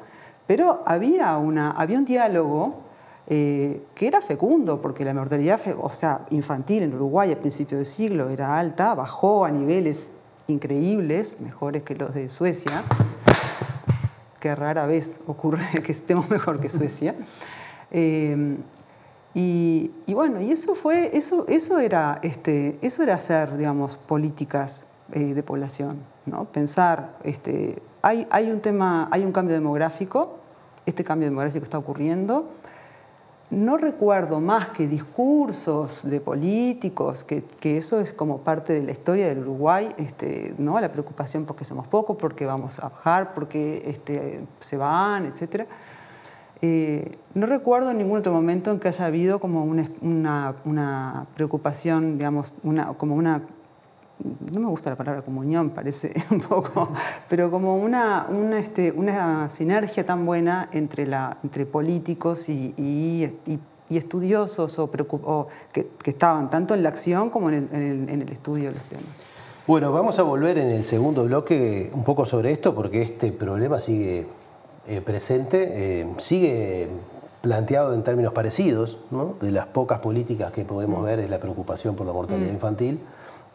Pero 0.47 0.81
había, 0.85 1.37
una, 1.37 1.71
había 1.71 1.99
un 1.99 2.05
diálogo 2.05 2.81
eh, 3.27 3.83
que 3.93 4.07
era 4.07 4.21
fecundo, 4.21 4.81
porque 4.81 5.05
la 5.05 5.13
mortalidad 5.13 5.61
o 5.79 5.91
sea, 5.91 6.25
infantil 6.31 6.81
en 6.81 6.95
Uruguay 6.95 7.31
a 7.31 7.39
principios 7.39 7.77
de 7.77 7.85
siglo 7.85 8.29
era 8.29 8.57
alta, 8.57 8.95
bajó 8.95 9.45
a 9.45 9.51
niveles 9.51 10.09
increíbles, 10.47 11.39
mejores 11.39 11.83
que 11.83 11.93
los 11.93 12.15
de 12.15 12.31
Suecia, 12.31 12.83
que 14.39 14.55
rara 14.55 14.85
vez 14.85 15.19
ocurre 15.27 15.67
que 15.85 15.91
estemos 15.91 16.29
mejor 16.29 16.59
que 16.59 16.69
Suecia. 16.69 17.15
Eh, 17.91 18.57
y, 19.33 19.91
y 20.05 20.13
bueno, 20.13 20.41
y 20.41 20.51
eso 20.51 20.75
fue, 20.75 21.17
eso, 21.17 21.45
eso 21.47 21.79
era, 21.79 22.19
este, 22.21 22.77
eso 22.81 23.01
era 23.01 23.15
hacer, 23.15 23.57
digamos, 23.57 23.97
políticas 23.97 24.85
eh, 25.11 25.33
de 25.33 25.43
población, 25.43 25.97
¿no? 26.27 26.45
Pensar, 26.45 27.17
este, 27.23 27.81
hay, 28.01 28.27
hay 28.31 28.51
un 28.51 28.59
tema, 28.59 29.07
hay 29.11 29.23
un 29.23 29.31
cambio 29.31 29.55
demográfico, 29.55 30.37
este 30.85 31.03
cambio 31.03 31.27
demográfico 31.27 31.63
está 31.63 31.77
ocurriendo. 31.77 32.49
No 33.51 33.77
recuerdo 33.77 34.39
más 34.41 34.69
que 34.69 34.87
discursos 34.87 36.01
de 36.03 36.21
políticos, 36.21 37.23
que, 37.23 37.43
eso 37.77 37.99
es 37.99 38.13
como 38.13 38.41
parte 38.41 38.73
de 38.73 38.83
la 38.83 38.91
historia 38.91 39.27
del 39.27 39.39
Uruguay, 39.39 39.89
este, 39.97 40.53
¿no? 40.59 40.79
la 40.79 40.91
preocupación 40.91 41.45
porque 41.45 41.65
somos 41.65 41.87
pocos, 41.87 42.15
porque 42.17 42.45
vamos 42.45 42.77
a 42.77 42.89
bajar, 42.89 43.33
porque 43.33 43.81
este, 43.87 44.41
se 44.59 44.77
van, 44.77 45.25
etc. 45.25 45.67
Eh, 46.61 47.11
no 47.33 47.47
recuerdo 47.47 47.91
ningún 47.91 48.19
otro 48.19 48.33
momento 48.33 48.69
en 48.69 48.79
que 48.79 48.89
haya 48.89 49.05
habido 49.05 49.39
como 49.39 49.63
una, 49.63 51.25
preocupación, 51.33 52.17
digamos, 52.17 52.53
como 52.97 53.15
una, 53.15 53.41
no 54.53 54.59
me 54.61 54.67
gusta 54.67 54.89
la 54.89 54.95
palabra 54.95 55.21
comunión, 55.21 55.69
parece 55.69 56.13
un 56.31 56.41
poco, 56.41 56.89
pero 57.29 57.49
como 57.49 57.77
una, 57.77 58.27
una, 58.29 58.59
este, 58.59 58.91
una 58.91 59.47
sinergia 59.49 60.05
tan 60.05 60.25
buena 60.25 60.69
entre, 60.73 61.07
la, 61.07 61.37
entre 61.43 61.65
políticos 61.65 62.49
y, 62.49 62.73
y- 62.77 63.23
y- 63.45 63.59
y 63.91 63.97
estudiosos 63.97 64.77
o 64.77 64.91
preocup- 64.91 65.21
o 65.23 65.47
que, 65.73 65.87
que 66.03 66.11
estaban 66.11 66.49
tanto 66.51 66.75
en 66.75 66.83
la 66.83 66.89
acción 66.89 67.29
como 67.31 67.49
en 67.49 67.55
el, 67.55 67.69
en 67.71 67.81
el- 68.03 68.09
en 68.09 68.21
el 68.21 68.29
estudio 68.29 68.65
de 68.69 68.75
los 68.75 68.83
temas. 68.83 69.05
Bueno, 69.65 69.91
vamos 69.91 70.19
a 70.19 70.23
volver 70.23 70.57
en 70.57 70.69
el 70.69 70.83
segundo 70.83 71.23
bloque 71.25 71.89
un 71.93 72.03
poco 72.03 72.25
sobre 72.25 72.51
esto 72.51 72.75
porque 72.75 73.01
este 73.01 73.31
problema 73.31 73.79
sigue 73.79 74.25
eh, 74.87 75.01
presente, 75.01 76.01
eh, 76.01 76.07
sigue 76.17 76.87
planteado 77.41 77.93
en 77.93 78.03
términos 78.03 78.33
parecidos, 78.33 78.97
¿no? 79.11 79.35
de 79.41 79.51
las 79.51 79.67
pocas 79.67 79.99
políticas 79.99 80.51
que 80.51 80.65
podemos 80.65 81.03
ver 81.03 81.19
es 81.19 81.29
la 81.29 81.39
preocupación 81.39 81.95
por 81.95 82.05
la 82.05 82.13
mortalidad 82.13 82.51
infantil, 82.51 82.99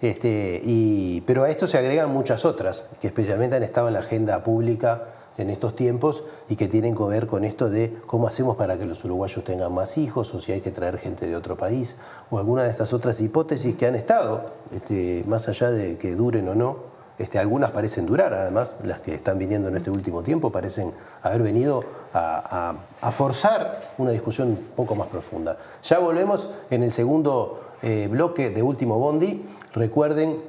este, 0.00 1.22
pero 1.26 1.44
a 1.44 1.50
esto 1.50 1.66
se 1.66 1.78
agregan 1.78 2.12
muchas 2.12 2.44
otras 2.44 2.86
que 3.00 3.06
especialmente 3.06 3.56
han 3.56 3.62
estado 3.62 3.88
en 3.88 3.94
la 3.94 4.00
agenda 4.00 4.42
pública 4.42 5.04
en 5.38 5.50
estos 5.50 5.74
tiempos 5.74 6.22
y 6.48 6.56
que 6.56 6.68
tienen 6.68 6.96
que 6.96 7.02
ver 7.04 7.26
con 7.26 7.44
esto 7.44 7.68
de 7.68 7.96
cómo 8.06 8.26
hacemos 8.26 8.56
para 8.56 8.78
que 8.78 8.84
los 8.84 9.04
uruguayos 9.04 9.42
tengan 9.44 9.72
más 9.72 9.98
hijos 9.98 10.32
o 10.34 10.40
si 10.40 10.52
hay 10.52 10.60
que 10.60 10.70
traer 10.70 10.98
gente 10.98 11.26
de 11.26 11.36
otro 11.36 11.56
país 11.56 11.96
o 12.30 12.38
alguna 12.38 12.64
de 12.64 12.70
estas 12.70 12.92
otras 12.92 13.20
hipótesis 13.20 13.74
que 13.74 13.86
han 13.86 13.94
estado, 13.94 14.52
este, 14.72 15.24
más 15.26 15.48
allá 15.48 15.70
de 15.70 15.98
que 15.98 16.14
duren 16.14 16.48
o 16.48 16.54
no, 16.54 16.94
este, 17.16 17.38
algunas 17.38 17.70
parecen 17.70 18.06
durar, 18.06 18.34
además, 18.34 18.80
las 18.82 18.98
que 18.98 19.14
están 19.14 19.38
viniendo 19.38 19.68
en 19.68 19.76
este 19.76 19.88
último 19.88 20.24
tiempo 20.24 20.50
parecen 20.50 20.92
haber 21.22 21.42
venido 21.42 21.84
a, 22.12 22.74
forzar 23.16 23.92
una 23.98 24.10
discusión 24.10 24.48
un 24.48 24.56
poco 24.74 24.96
más 24.96 25.06
profunda. 25.06 25.56
Ya 25.84 26.00
volvemos 26.00 26.48
en 26.70 26.82
el 26.82 26.92
segundo 26.92 27.63
eh, 27.82 28.08
bloque 28.10 28.50
de 28.50 28.62
Último 28.62 28.98
Bondi. 28.98 29.44
Recuerden 29.72 30.40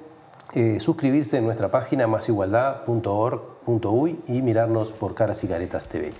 eh, 0.53 0.79
suscribirse 0.79 1.37
en 1.37 1.45
nuestra 1.45 1.69
página 1.69 2.07
masigualdad.org.uy 2.07 4.19
y 4.27 4.41
mirarnos 4.41 4.93
por 4.93 5.13
Caras 5.15 5.43
y 5.43 5.47
Caretas 5.47 5.87
TV. 5.87 6.13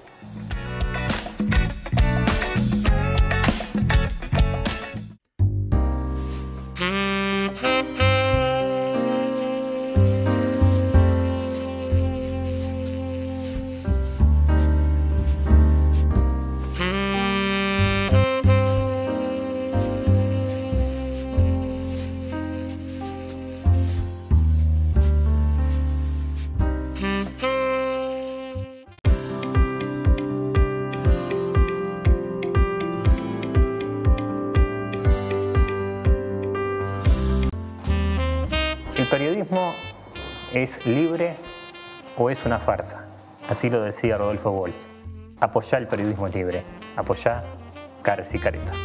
Es 42.30 42.46
una 42.46 42.60
farsa? 42.60 43.06
Así 43.50 43.70
lo 43.70 43.82
decía 43.82 44.18
Rodolfo 44.18 44.52
Walsh. 44.52 44.86
Apoyá 45.40 45.78
el 45.78 45.88
periodismo 45.88 46.28
libre. 46.28 46.64
Apoyá 46.96 47.44
caras 48.02 48.34
y 48.34 48.40
caretas. 48.40 48.78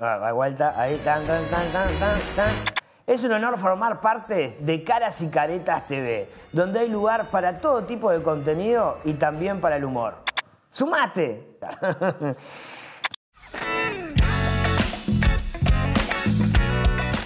Ah, 0.00 0.32
vuelta, 0.32 0.74
ahí, 0.76 1.00
Es 3.06 3.22
un 3.22 3.32
honor 3.32 3.56
formar 3.56 4.00
parte 4.00 4.56
de 4.58 4.82
Caras 4.82 5.20
y 5.20 5.28
Caretas 5.28 5.86
TV, 5.86 6.28
donde 6.50 6.80
hay 6.80 6.88
lugar 6.88 7.26
para 7.26 7.60
todo 7.60 7.84
tipo 7.84 8.10
de 8.10 8.20
contenido 8.20 8.98
y 9.04 9.14
también 9.14 9.60
para 9.60 9.76
el 9.76 9.84
humor. 9.84 10.14
¡Sumate! 10.68 11.56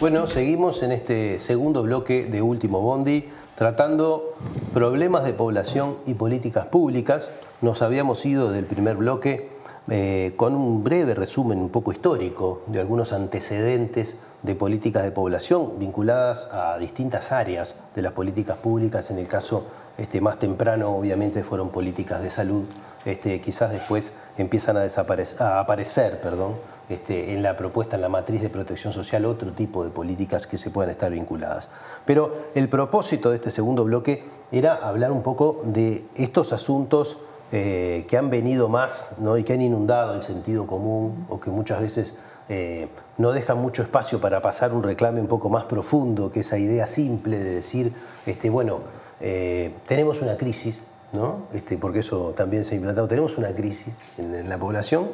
Bueno, 0.09 0.29
seguimos 0.29 0.85
en 0.85 0.93
este 0.93 1.41
segundo 1.41 1.83
bloque 1.83 2.27
de 2.27 2.41
Último 2.41 2.81
Bondi 2.81 3.29
tratando 3.57 4.37
problemas 4.73 5.25
de 5.25 5.33
población 5.33 5.97
y 6.07 6.15
políticas 6.15 6.67
públicas. 6.67 7.33
Nos 7.61 7.83
habíamos 7.83 8.25
ido 8.25 8.53
del 8.53 8.67
primer 8.67 8.99
bloque 8.99 9.49
eh, 9.91 10.35
con 10.37 10.55
un 10.55 10.85
breve 10.85 11.17
resumen 11.17 11.59
un 11.59 11.71
poco 11.71 11.91
histórico 11.91 12.63
de 12.69 12.79
algunos 12.79 13.13
antecedentes 13.13 14.15
de 14.45 14.55
políticas 14.55 15.03
de 15.03 15.11
población 15.11 15.77
vinculadas 15.81 16.47
a 16.53 16.79
distintas 16.79 17.33
áreas 17.33 17.75
de 17.97 18.03
las 18.03 18.13
políticas 18.13 18.59
públicas. 18.59 19.11
En 19.11 19.19
el 19.19 19.27
caso 19.27 19.65
este, 19.99 20.21
más 20.21 20.39
temprano, 20.39 20.95
obviamente, 20.95 21.43
fueron 21.43 21.71
políticas 21.71 22.23
de 22.23 22.31
salud. 22.31 22.67
Este, 23.05 23.41
quizás 23.41 23.71
después 23.71 24.13
empiezan 24.37 24.77
a, 24.77 25.61
aparecer 25.61 26.21
perdón, 26.21 26.55
este, 26.89 27.33
en 27.33 27.43
la 27.43 27.57
propuesta, 27.57 27.97
en 27.97 28.03
la 28.03 28.09
matriz 28.09 28.43
de 28.43 28.49
protección 28.49 28.93
social, 28.93 29.25
otro 29.25 29.53
tipo 29.53 29.85
de 29.85 29.91
políticas 29.91 30.47
que 30.47 30.59
se 30.59 30.71
puedan 30.71 30.91
estar 30.91 31.11
vinculadas. 31.11 31.69
Pero 32.05 32.49
el 32.55 32.69
propósito 32.69 33.31
de 33.31 33.37
este 33.37 33.51
segundo 33.51 33.85
bloque 33.85 34.25
era 34.53 34.75
hablar 34.75 35.13
un 35.13 35.23
poco 35.23 35.61
de 35.65 36.05
estos 36.15 36.53
asuntos 36.53 37.19
eh, 37.53 38.07
que 38.09 38.17
han 38.17 38.29
venido 38.29 38.69
más 38.69 39.15
¿no? 39.19 39.39
y 39.39 39.45
que 39.45 39.53
han 39.53 39.63
inundado 39.63 40.15
el 40.15 40.23
sentido 40.23 40.67
común 40.67 41.27
o 41.29 41.39
que 41.39 41.51
muchas 41.51 41.81
veces 41.81 42.17
eh, 42.49 42.89
no 43.19 43.33
dejan 43.33 43.59
mucho 43.59 43.83
espacio 43.83 44.21
para 44.21 44.43
pasar 44.43 44.73
un 44.73 44.83
reclame 44.83 45.21
un 45.21 45.27
poco 45.27 45.49
más 45.49 45.65
profundo 45.65 46.31
que 46.31 46.41
esa 46.41 46.59
idea 46.59 46.87
simple 46.87 47.39
de 47.39 47.55
decir, 47.55 47.93
este, 48.25 48.51
bueno, 48.51 48.81
eh, 49.21 49.73
tenemos 49.87 50.23
una 50.23 50.37
crisis, 50.37 50.83
¿no? 51.13 51.47
Este, 51.53 51.77
porque 51.77 52.01
eso 52.01 52.35
también 52.37 52.65
se 52.65 52.75
ha 52.75 52.77
implantado, 52.77 53.09
tenemos 53.09 53.39
una 53.39 53.55
crisis 53.55 53.95
en 54.19 54.49
la 54.49 54.59
población, 54.59 55.09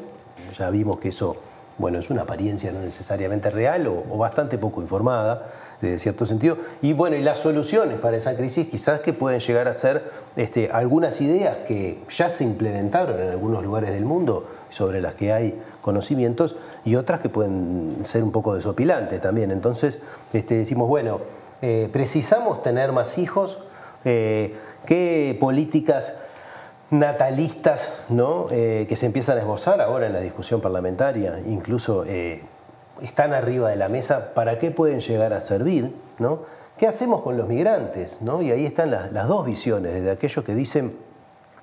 ya 0.57 0.71
vimos 0.71 0.99
que 0.99 1.09
eso 1.09 1.37
bueno, 1.79 1.99
es 1.99 2.11
una 2.11 2.23
apariencia 2.23 2.71
no 2.71 2.81
necesariamente 2.81 3.51
real 3.51 3.87
o, 3.87 4.17
bastante 4.19 4.59
poco 4.59 4.83
informada, 4.83 5.43
de 5.81 5.99
cierto 5.99 6.27
sentido. 6.27 6.57
Y 6.81 6.93
bueno, 6.93 7.17
y 7.17 7.23
las 7.23 7.41
soluciones 7.41 7.99
para 7.99 8.17
esa 8.17 8.37
crisis 8.37 8.69
quizás 8.69 9.01
que 9.01 9.13
pueden 9.13 9.41
llegar 9.41 9.69
a 9.69 9.75
ser 9.75 10.05
este, 10.37 10.71
algunas 10.71 11.21
ideas 11.21 11.59
que 11.67 12.01
ya 12.11 12.31
se 12.31 12.45
implementaron 12.45 13.21
en 13.21 13.31
algunos 13.31 13.65
lugares 13.65 13.91
del 13.91 14.05
mundo, 14.05 14.47
sobre 14.71 15.01
las 15.01 15.15
que 15.15 15.33
hay 15.33 15.61
conocimientos, 15.81 16.57
y 16.85 16.95
otras 16.95 17.21
que 17.21 17.29
pueden 17.29 18.05
ser 18.05 18.23
un 18.23 18.33
poco 18.33 18.55
desopilantes 18.55 19.21
también. 19.21 19.51
Entonces, 19.51 19.99
este, 20.33 20.57
decimos, 20.57 20.89
bueno, 20.89 21.21
eh, 21.63 21.89
precisamos 21.93 22.63
tener 22.63 22.93
más 22.93 23.19
hijos, 23.19 23.59
eh, 24.05 24.55
¿qué 24.87 25.37
políticas 25.41 26.17
natalistas 26.91 28.03
¿no? 28.11 28.47
Eh, 28.51 28.87
que 28.89 28.97
se 28.97 29.07
empiezan 29.07 29.39
a 29.39 29.41
esbozar 29.41 29.81
ahora 29.81 30.07
en 30.07 30.13
la 30.13 30.21
discusión 30.21 30.61
parlamentaria, 30.61 31.41
incluso 31.47 32.05
eh, 32.07 32.43
están 33.01 33.33
arriba 33.33 33.71
de 33.71 33.77
la 33.77 33.89
mesa, 33.89 34.35
¿para 34.35 34.59
qué 34.59 34.71
pueden 34.71 35.01
llegar 35.01 35.33
a 35.33 35.41
servir? 35.41 35.95
¿no? 36.19 36.41
¿Qué 36.77 36.87
hacemos 36.87 37.23
con 37.23 37.37
los 37.37 37.49
migrantes? 37.49 38.19
¿no? 38.21 38.43
Y 38.43 38.51
ahí 38.51 38.67
están 38.67 38.91
las, 38.91 39.13
dos 39.27 39.47
visiones, 39.47 39.95
desde 39.95 40.11
aquellos 40.11 40.45
que 40.45 40.55
dicen 40.55 40.95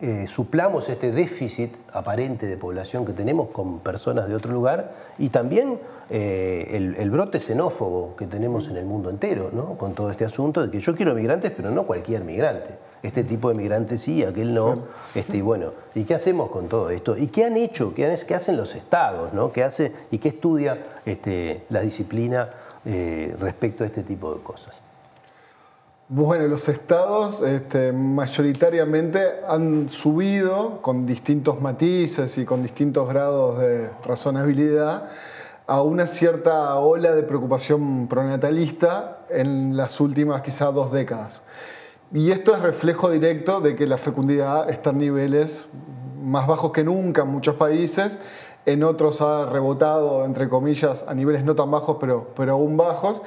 eh, 0.01 0.27
suplamos 0.27 0.87
este 0.89 1.11
déficit 1.11 1.75
aparente 1.91 2.45
de 2.47 2.57
población 2.57 3.05
que 3.05 3.13
tenemos 3.13 3.49
con 3.49 3.79
personas 3.79 4.27
de 4.27 4.35
otro 4.35 4.51
lugar 4.51 4.91
y 5.17 5.29
también 5.29 5.79
el, 6.09 6.95
el, 6.95 7.11
brote 7.11 7.39
xenófobo 7.39 8.15
que 8.15 8.25
tenemos 8.25 8.67
en 8.67 8.77
el 8.77 8.85
mundo 8.85 9.11
entero, 9.11 9.51
¿no? 9.53 9.77
con 9.77 9.93
todo 9.93 10.09
este 10.09 10.25
asunto 10.25 10.65
de 10.65 10.71
que 10.71 10.79
yo 10.79 10.95
quiero 10.95 11.13
migrantes, 11.13 11.51
pero 11.55 11.69
no 11.69 11.85
cualquier 11.85 12.23
migrante 12.23 12.77
este 13.03 13.23
tipo 13.23 13.49
de 13.49 13.55
migrantes 13.55 14.01
sí, 14.01 14.23
aquel 14.23 14.53
no. 14.53 14.83
Este, 15.15 15.37
y 15.37 15.41
bueno, 15.41 15.73
¿y 15.95 16.03
qué 16.03 16.15
hacemos 16.15 16.49
con 16.49 16.67
todo 16.67 16.89
esto? 16.89 17.17
¿Y 17.17 17.27
qué 17.27 17.45
han 17.45 17.57
hecho? 17.57 17.93
¿Qué, 17.93 18.05
hacen 18.05 18.57
los 18.57 18.75
estados? 18.75 19.33
¿no? 19.33 19.51
¿Qué 19.51 19.63
hace 19.63 19.93
y 20.11 20.17
qué 20.17 20.29
estudia 20.29 20.85
este, 21.05 21.63
la 21.69 21.81
disciplina 21.81 22.49
eh, 22.85 23.35
respecto 23.39 23.83
a 23.83 23.87
este 23.87 24.03
tipo 24.03 24.33
de 24.33 24.41
cosas? 24.41 24.81
Bueno, 26.11 26.47
los 26.47 26.67
estados 26.69 27.41
este, 27.41 27.91
mayoritariamente 27.91 29.21
han 29.47 29.91
subido 29.91 30.81
con 30.81 31.05
distintos 31.05 31.61
matices 31.61 32.35
y 32.39 32.45
con 32.45 32.63
distintos 32.63 33.07
grados 33.07 33.59
de 33.59 33.91
razonabilidad 34.03 35.11
a 35.67 35.83
una 35.83 36.07
cierta 36.07 36.73
ola 36.77 37.11
de 37.11 37.21
preocupación 37.21 38.07
pronatalista 38.07 39.19
en 39.29 39.77
las 39.77 39.99
últimas 39.99 40.41
quizás 40.41 40.73
dos 40.73 40.91
décadas. 40.91 41.43
Y 42.11 42.31
esto 42.31 42.55
es 42.55 42.63
reflejo 42.63 43.11
directo 43.11 43.61
de 43.61 43.75
que 43.75 43.85
la 43.85 43.99
fecundidad 43.99 44.67
está 44.67 44.89
en 44.89 44.97
niveles 44.97 45.67
más 46.23 46.47
bajos 46.47 46.71
que 46.71 46.83
nunca 46.83 47.21
en 47.21 47.27
muchos 47.27 47.53
países, 47.53 48.17
en 48.65 48.83
otros 48.83 49.21
ha 49.21 49.45
rebotado, 49.45 50.25
entre 50.25 50.49
comillas, 50.49 51.05
a 51.07 51.13
niveles 51.13 51.43
no 51.43 51.55
tan 51.55 51.69
bajos, 51.69 51.97
pero, 51.99 52.29
pero 52.35 52.53
aún 52.53 52.77
bajos, 52.77 53.21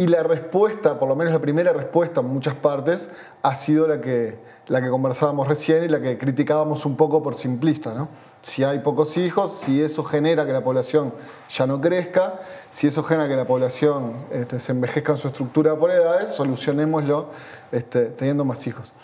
y 0.00 0.06
la 0.06 0.22
respuesta, 0.22 0.98
por 0.98 1.10
lo 1.10 1.14
menos 1.14 1.30
la 1.30 1.40
primera 1.40 1.74
respuesta 1.74 2.22
en 2.22 2.28
muchas 2.28 2.54
partes, 2.54 3.10
ha 3.42 3.54
sido 3.54 3.86
la 3.86 4.00
que, 4.00 4.38
la 4.66 4.80
que 4.80 4.88
conversábamos 4.88 5.46
recién 5.46 5.84
y 5.84 5.88
la 5.88 6.00
que 6.00 6.16
criticábamos 6.16 6.86
un 6.86 6.96
poco 6.96 7.22
por 7.22 7.34
simplista. 7.34 7.92
¿no? 7.92 8.08
Si 8.40 8.64
hay 8.64 8.78
pocos 8.78 9.18
hijos, 9.18 9.52
si 9.52 9.82
eso 9.82 10.02
genera 10.02 10.46
que 10.46 10.54
la 10.54 10.64
población 10.64 11.12
ya 11.50 11.66
no 11.66 11.82
crezca, 11.82 12.40
si 12.70 12.86
eso 12.86 13.02
genera 13.02 13.28
que 13.28 13.36
la 13.36 13.44
población 13.44 14.14
este, 14.30 14.58
se 14.58 14.72
envejezca 14.72 15.12
en 15.12 15.18
su 15.18 15.28
estructura 15.28 15.76
por 15.76 15.90
edades, 15.90 16.30
solucionémoslo 16.30 17.26
este, 17.70 18.06
teniendo 18.06 18.46
más 18.46 18.66
hijos. 18.66 18.94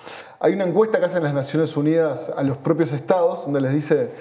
Hay 0.40 0.54
una 0.54 0.64
encuesta 0.64 0.98
que 0.98 1.04
hacen 1.04 1.22
las 1.22 1.34
Naciones 1.34 1.76
Unidas 1.76 2.32
a 2.34 2.42
los 2.42 2.56
propios 2.56 2.90
estados 2.92 3.44
donde 3.44 3.60
les 3.60 3.72
dice, 3.72 4.12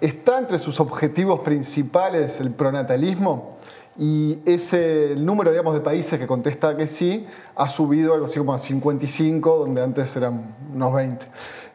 ¿está 0.00 0.38
entre 0.38 0.58
sus 0.58 0.80
objetivos 0.80 1.40
principales 1.40 2.40
el 2.40 2.52
pronatalismo? 2.52 3.58
Y 3.98 4.38
ese, 4.46 5.16
número 5.18 5.50
digamos, 5.50 5.74
de 5.74 5.80
países 5.80 6.18
que 6.18 6.26
contesta 6.26 6.76
que 6.76 6.86
sí 6.88 7.26
ha 7.54 7.68
subido 7.68 8.14
algo 8.14 8.24
así 8.24 8.38
como 8.38 8.54
a 8.54 8.58
55, 8.58 9.58
donde 9.58 9.82
antes 9.82 10.16
eran 10.16 10.54
unos 10.74 10.94
20. 10.94 11.26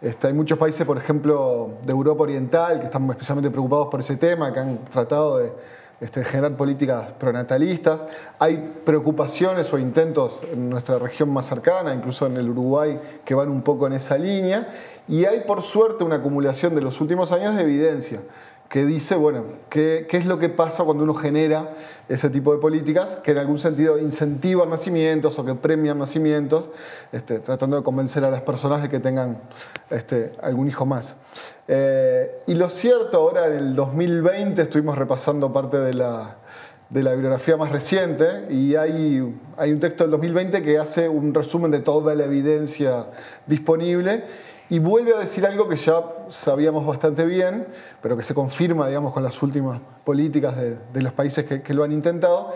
Este, 0.01 0.27
hay 0.27 0.33
muchos 0.33 0.57
países, 0.57 0.86
por 0.86 0.97
ejemplo, 0.97 1.71
de 1.83 1.91
Europa 1.91 2.24
Oriental, 2.24 2.79
que 2.79 2.86
están 2.88 3.07
especialmente 3.09 3.51
preocupados 3.51 3.88
por 3.89 4.00
ese 4.00 4.17
tema, 4.17 4.51
que 4.51 4.59
han 4.59 4.86
tratado 4.86 5.38
de 5.38 5.51
este, 6.01 6.24
generar 6.24 6.57
políticas 6.57 7.12
pronatalistas. 7.19 8.03
Hay 8.39 8.81
preocupaciones 8.83 9.71
o 9.71 9.77
intentos 9.77 10.43
en 10.51 10.71
nuestra 10.71 10.97
región 10.97 11.29
más 11.29 11.45
cercana, 11.45 11.93
incluso 11.93 12.25
en 12.25 12.38
el 12.38 12.50
Uruguay, 12.50 13.00
que 13.25 13.36
van 13.36 13.50
un 13.50 13.62
poco 13.62 13.86
en 13.86 13.93
esa 13.93 14.17
línea. 14.17 14.69
Y 15.07 15.25
hay, 15.25 15.41
por 15.41 15.62
suerte, 15.62 16.03
una 16.03 16.15
acumulación 16.15 16.74
de 16.74 16.81
los 16.81 17.00
últimos 17.00 17.31
años 17.31 17.55
de 17.55 17.62
evidencia 17.62 18.21
que 18.69 18.86
dice, 18.86 19.15
bueno, 19.15 19.43
¿qué, 19.69 20.07
es 20.09 20.25
lo 20.25 20.39
que 20.39 20.50
pasa 20.50 20.83
cuando 20.83 21.03
uno 21.03 21.13
genera 21.13 21.74
ese 22.09 22.29
tipo 22.29 22.53
de 22.53 22.59
políticas 22.59 23.17
que 23.24 23.31
en 23.31 23.38
algún 23.38 23.59
sentido 23.59 23.97
incentivan 23.97 24.69
nacimientos 24.69 25.39
o 25.39 25.45
que 25.45 25.55
premian 25.55 25.97
nacimientos, 25.97 26.69
este, 27.12 27.39
tratando 27.39 27.77
de 27.77 27.83
convencer 27.83 28.25
a 28.25 28.29
las 28.29 28.41
personas 28.41 28.81
de 28.81 28.89
que 28.89 29.00
tengan 29.00 29.39
este, 29.89 30.33
algún 30.41 30.67
hijo 30.67 30.86
más. 30.86 31.13
Eh, 31.67 32.39
y 32.47 32.55
lo 32.55 32.69
cierto, 32.69 33.17
ahora 33.17 33.47
en 33.47 33.53
el 33.53 33.75
2020 33.75 34.62
estuvimos 34.62 34.97
repasando 34.97 35.51
parte 35.53 35.77
de 35.77 35.93
la, 35.93 36.38
de 36.89 37.03
la 37.03 37.12
bibliografía 37.12 37.57
más 37.57 37.71
reciente 37.71 38.47
y 38.50 38.75
hay, 38.75 39.36
hay 39.57 39.71
un 39.71 39.79
texto 39.79 40.05
del 40.05 40.12
2020 40.12 40.62
que 40.63 40.77
hace 40.77 41.09
un 41.09 41.33
resumen 41.33 41.71
de 41.71 41.79
toda 41.79 42.15
la 42.15 42.25
evidencia 42.25 43.07
disponible 43.45 44.24
y 44.69 44.79
vuelve 44.79 45.15
a 45.15 45.19
decir 45.19 45.45
algo 45.45 45.67
que 45.67 45.77
ya 45.77 46.01
sabíamos 46.29 46.86
bastante 46.86 47.25
bien, 47.25 47.67
pero 48.01 48.17
que 48.17 48.24
se 48.24 48.33
confirma, 48.33 48.88
digamos, 48.88 49.13
con 49.13 49.24
las 49.24 49.41
últimas 49.41 49.79
políticas 50.03 50.55
de, 50.57 51.01
los 51.01 51.13
países 51.13 51.45
que, 51.45 51.74
lo 51.74 51.83
han 51.83 51.91
intentado, 51.91 52.53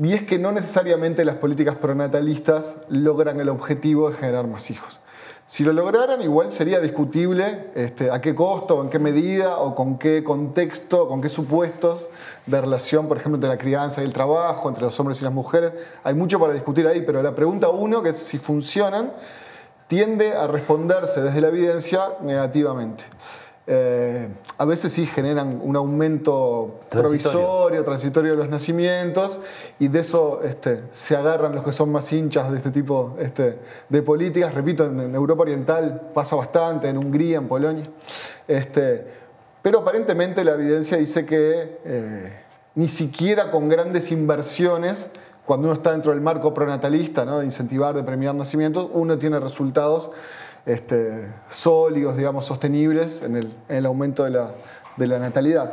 y 0.00 0.12
es 0.12 0.22
que 0.24 0.38
no 0.38 0.52
necesariamente 0.52 1.24
las 1.24 1.36
políticas 1.36 1.76
pronatalistas 1.76 2.76
logran 2.88 3.40
el 3.40 3.48
objetivo 3.48 4.10
de 4.10 4.16
generar 4.16 4.46
más 4.46 4.70
hijos. 4.70 5.00
Si 5.46 5.64
lo 5.64 5.72
lograran, 5.72 6.22
igual 6.22 6.52
sería 6.52 6.78
discutible 6.78 7.70
este, 7.74 8.08
a 8.12 8.20
qué 8.20 8.36
costo, 8.36 8.80
en 8.82 8.88
qué 8.88 9.00
medida 9.00 9.58
o 9.58 9.74
con 9.74 9.98
qué 9.98 10.22
contexto, 10.22 11.08
con 11.08 11.20
qué 11.20 11.28
supuestos 11.28 12.06
de 12.46 12.60
relación, 12.60 13.08
por 13.08 13.16
ejemplo, 13.16 13.34
entre 13.34 13.48
la 13.48 13.58
crianza 13.58 14.00
y 14.00 14.04
el 14.04 14.12
trabajo, 14.12 14.68
entre 14.68 14.84
los 14.84 15.00
hombres 15.00 15.20
y 15.20 15.24
las 15.24 15.32
mujeres. 15.32 15.72
Hay 16.04 16.14
mucho 16.14 16.38
para 16.38 16.52
discutir 16.52 16.86
ahí, 16.86 17.02
pero 17.04 17.20
la 17.20 17.34
pregunta 17.34 17.68
uno, 17.68 18.00
que 18.00 18.10
es 18.10 18.18
si 18.18 18.38
funcionan, 18.38 19.10
tiende 19.90 20.34
a 20.34 20.46
responderse 20.46 21.20
desde 21.20 21.40
la 21.40 21.48
evidencia 21.48 22.14
negativamente. 22.22 23.02
Eh, 23.66 24.28
a 24.56 24.64
veces 24.64 24.92
sí 24.92 25.04
generan 25.04 25.60
un 25.60 25.74
aumento 25.74 26.78
provisorio, 26.88 27.82
transitorio 27.82 28.30
de 28.30 28.36
los 28.36 28.48
nacimientos, 28.48 29.40
y 29.80 29.88
de 29.88 29.98
eso 29.98 30.42
este, 30.44 30.84
se 30.92 31.16
agarran 31.16 31.56
los 31.56 31.64
que 31.64 31.72
son 31.72 31.90
más 31.90 32.12
hinchas 32.12 32.52
de 32.52 32.58
este 32.58 32.70
tipo 32.70 33.16
este, 33.18 33.58
de 33.88 34.02
políticas. 34.02 34.54
Repito, 34.54 34.86
en, 34.86 35.12
Europa 35.12 35.42
Oriental 35.42 36.12
pasa 36.14 36.36
bastante, 36.36 36.88
en 36.88 36.96
Hungría, 36.96 37.38
en 37.38 37.48
Polonia. 37.48 37.84
Este, 38.46 39.04
pero 39.60 39.80
aparentemente 39.80 40.44
la 40.44 40.52
evidencia 40.52 40.98
dice 40.98 41.26
que 41.26 41.78
eh, 41.84 42.32
ni 42.76 42.86
siquiera 42.86 43.50
con 43.50 43.68
grandes 43.68 44.12
inversiones 44.12 45.06
cuando 45.50 45.66
uno 45.66 45.74
está 45.74 45.90
dentro 45.90 46.12
del 46.12 46.20
marco 46.20 46.54
pronatalista, 46.54 47.24
de 47.24 47.44
incentivar, 47.44 47.92
de 47.92 48.04
premiar 48.04 48.36
nacimientos, 48.36 48.88
uno 48.92 49.18
tiene 49.18 49.40
resultados 49.40 50.12
este, 50.64 51.26
sólidos, 51.48 52.16
digamos, 52.16 52.46
sostenibles 52.46 53.20
en 53.20 53.52
el, 53.68 53.84
aumento 53.84 54.22
de 54.22 54.30
la, 54.30 55.18
natalidad. 55.18 55.72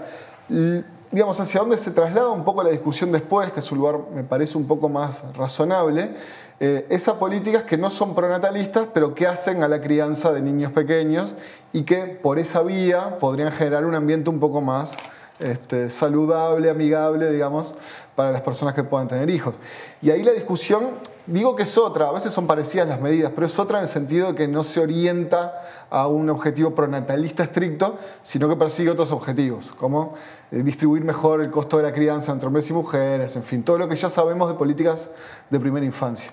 digamos, 1.12 1.40
hacia 1.40 1.60
dónde 1.60 1.78
se 1.78 1.92
traslada 1.92 2.30
un 2.30 2.44
poco 2.44 2.64
la 2.64 2.72
discusión 2.72 3.12
después, 3.12 3.52
que 3.52 3.60
es 3.60 3.72
un 3.72 3.78
lugar, 3.78 4.00
me 4.16 4.24
parece, 4.24 4.58
un 4.58 4.66
poco 4.66 4.90
más 4.90 5.22
razonable, 5.36 6.16
eh, 6.60 6.88
esas 6.90 7.18
políticas 7.18 7.62
que 7.62 7.78
no 7.78 7.92
son 7.92 8.16
pronatalistas, 8.16 8.88
pero 8.92 9.14
que 9.14 9.28
hacen 9.28 9.62
a 9.62 9.68
la 9.68 9.80
crianza 9.80 10.34
de 10.34 10.42
niños 10.42 10.72
pequeños 10.72 11.36
y 11.72 11.84
que 11.84 11.98
por 12.08 12.40
esa 12.40 12.64
vía 12.64 13.20
podrían 13.20 13.52
generar 13.52 13.86
un 13.86 13.94
ambiente 13.94 14.32
un 14.32 14.40
poco 14.40 14.60
más 14.60 14.94
este, 15.40 15.92
saludable, 15.92 16.70
amigable, 16.70 17.32
digamos, 17.32 17.76
para 18.16 18.32
las 18.32 18.42
personas 18.42 18.74
que 18.74 18.84
puedan 18.84 19.08
tener 19.08 19.30
hijos. 19.30 19.56
Y 20.02 20.10
ahí 20.10 20.24
la 20.24 20.32
discusión, 20.32 20.90
digo 21.28 21.56
que 21.56 21.64
es 21.64 21.78
otra, 21.78 22.08
a 22.08 22.12
veces 22.12 22.34
son 22.34 22.48
parecidas 22.48 22.88
las 22.88 23.00
medidas, 23.00 23.32
pero 23.36 23.46
es 23.46 23.60
otra 23.60 23.78
en 23.78 23.84
el 23.84 23.90
sentido 23.90 24.30
de 24.30 24.36
que 24.36 24.48
no 24.48 24.64
se 24.64 24.80
orienta 24.80 25.86
a 25.90 26.08
un 26.08 26.30
objetivo 26.30 26.74
pronatalista 26.74 27.44
estricto, 27.44 27.98
sino 28.24 28.50
que 28.50 28.56
persigue 28.56 28.90
otros 28.90 29.12
objetivos, 29.12 29.72
como 29.72 30.16
eh, 30.52 30.64
distribuir 30.64 31.04
mejor 31.04 31.42
el 31.42 31.52
costo 31.52 31.78
de 31.78 31.84
la 31.84 31.94
crianza 31.94 32.32
entre 32.32 32.48
hombres 32.48 32.70
y 32.70 32.74
mujeres, 32.74 33.36
en 33.36 33.44
fin, 33.44 33.64
todo 33.64 33.78
lo 33.78 33.88
que 33.88 33.96
ya 33.96 34.10
sabemos 34.10 34.50
de 34.50 34.56
políticas 34.56 35.10
de 35.50 35.60
primera 35.60 35.86
infancia. 35.86 36.32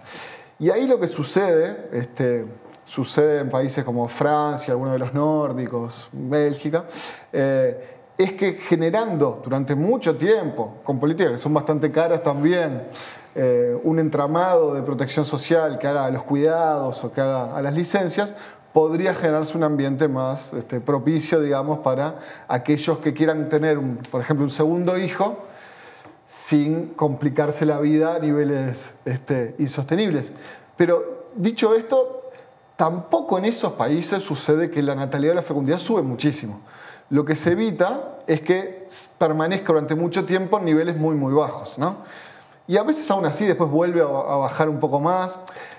Y 0.59 0.71
ahí 0.71 0.87
lo 0.87 0.99
que 0.99 1.09
sucede, 1.09 1.88
este, 1.93 2.47
sucede 2.87 3.40
en 3.40 3.51
países 3.51 3.85
como 3.85 4.09
Francia, 4.09 4.73
algunos 4.73 4.95
de 4.95 4.99
los 5.01 5.12
nórdicos, 5.12 6.09
Bélgica, 6.12 6.85
eh, 7.33 7.93
es 8.16 8.33
que 8.33 8.55
generando 8.55 9.40
durante 9.42 9.74
mucho 9.74 10.16
tiempo, 10.16 10.77
con 10.85 11.00
políticas 11.00 11.33
que 11.33 11.38
son 11.38 11.53
bastante 11.53 11.90
caras 11.90 12.22
también, 12.22 12.85
eh, 13.35 13.77
un 13.83 13.98
entramado 13.98 14.74
de 14.74 14.83
protección 14.83 15.24
social 15.24 15.79
que 15.79 15.88
haga 15.88 16.09
los 16.11 16.22
cuidados 16.22 17.03
o 17.03 17.12
que 17.12 17.20
haga 17.20 17.57
a 17.57 17.61
las 17.61 17.74
licencias, 17.74 18.33
podría 18.72 19.14
generarse 19.14 19.57
un 19.57 19.64
ambiente 19.64 20.09
más 20.09 20.53
este, 20.53 20.81
propicio, 20.81 21.40
digamos, 21.40 21.81
para 21.81 22.20
aquellos 22.48 22.98
que 22.98 23.12
quieran 23.12 23.48
tener, 23.48 23.79
por 24.11 24.20
ejemplo, 24.20 24.44
un 24.44 24.50
segundo 24.50 24.96
hijo 24.98 25.44
sin 26.27 26.88
complicarse 26.88 27.66
la 27.66 27.79
vida 27.79 28.16
a 28.16 28.18
niveles 28.18 28.92
este, 29.05 29.55
insostenibles. 29.59 30.33
Pero 30.77 31.27
dicho 31.37 31.74
esto, 31.74 32.31
tampoco 32.77 33.38
en 33.38 33.44
esos 33.44 33.74
países 33.74 34.22
sucede 34.22 34.70
que 34.70 34.83
la 34.83 34.94
natalidad 34.94 35.33
o 35.33 35.37
la 35.37 35.42
fecundidad 35.42 35.79
sube 35.79 36.03
muchísimo. 36.03 36.61
Lo 37.11 37.25
que 37.25 37.37
se 37.37 37.53
evita 37.53 38.19
es 38.27 38.40
que 38.40 38.88
permanezca 39.19 39.69
durante 39.69 39.95
mucho 39.95 40.25
tiempo 40.25 40.59
en 40.59 40.64
niveles 40.64 40.97
muy, 40.97 41.14
muy 41.14 41.33
bajos. 41.33 41.79
¿no? 41.79 41.97
Y 42.67 42.77
a 42.77 42.83
veces 42.83 43.11
aún 43.11 43.27
así 43.27 43.47
después 43.47 43.71
vuelve 43.71 44.01
a, 44.01 44.07
bajar 44.07 44.69
un 44.69 44.81
poco 44.81 45.01
más. 45.01 45.38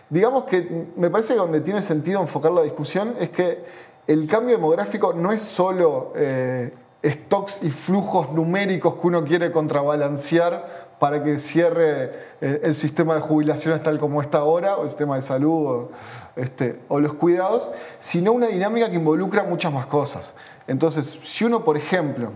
Digamos 0.10 0.44
que 0.46 0.88
me 0.96 1.10
parece 1.10 1.34
que 1.34 1.40
donde 1.40 1.62
tiene 1.62 1.82
sentido 1.82 2.22
enfocar 2.22 2.52
la 2.52 2.62
discusión 2.62 3.16
es 3.20 3.32
que 3.32 3.64
el 4.08 4.28
cambio 4.28 4.56
demográfico 4.56 5.14
no 5.14 5.32
es 5.32 5.42
solo 5.42 6.14
eh, 6.16 6.72
stocks 7.04 7.64
y 7.64 7.72
flujos 7.72 8.32
numéricos 8.32 8.96
que 8.96 9.08
uno 9.08 9.24
quiere 9.24 9.52
contrabalancear 9.52 10.86
para 11.00 11.24
que 11.24 11.40
cierre 11.40 12.12
eh, 12.40 12.62
el 12.64 12.76
sistema 12.76 13.16
de 13.16 13.22
jubilaciones 13.22 13.84
tal 13.84 14.00
como 14.00 14.22
está 14.22 14.40
ahora, 14.40 14.78
o 14.78 14.84
el 14.84 14.90
sistema 14.90 15.16
de 15.16 15.22
salud, 15.24 15.68
o, 15.68 15.92
este, 16.36 16.80
o 16.88 17.00
los 17.00 17.14
cuidados, 17.16 17.70
sino 18.00 18.32
una 18.32 18.48
dinámica 18.48 18.90
que 18.90 18.96
involucra 18.96 19.44
muchas 19.44 19.74
más 19.74 19.88
cosas. 19.88 20.34
Entonces, 20.68 21.20
si 21.24 21.46
uno, 21.46 21.64
por 21.64 21.78
ejemplo, 21.78 22.32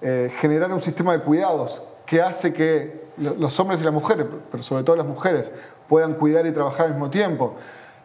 eh, 0.00 0.32
generara 0.40 0.74
un 0.74 0.80
sistema 0.80 1.12
de 1.12 1.20
cuidados 1.20 1.82
que 2.06 2.22
hace 2.22 2.52
que 2.52 3.08
los 3.16 3.58
hombres 3.58 3.80
y 3.80 3.84
las 3.84 3.92
mujeres, 3.92 4.26
pero 4.50 4.62
sobre 4.62 4.84
todo 4.84 4.96
las 4.96 5.06
mujeres, 5.06 5.50
puedan 5.88 6.14
cuidar 6.14 6.46
y 6.46 6.52
trabajar 6.52 6.86
al 6.86 6.92
mismo 6.92 7.10
tiempo, 7.10 7.56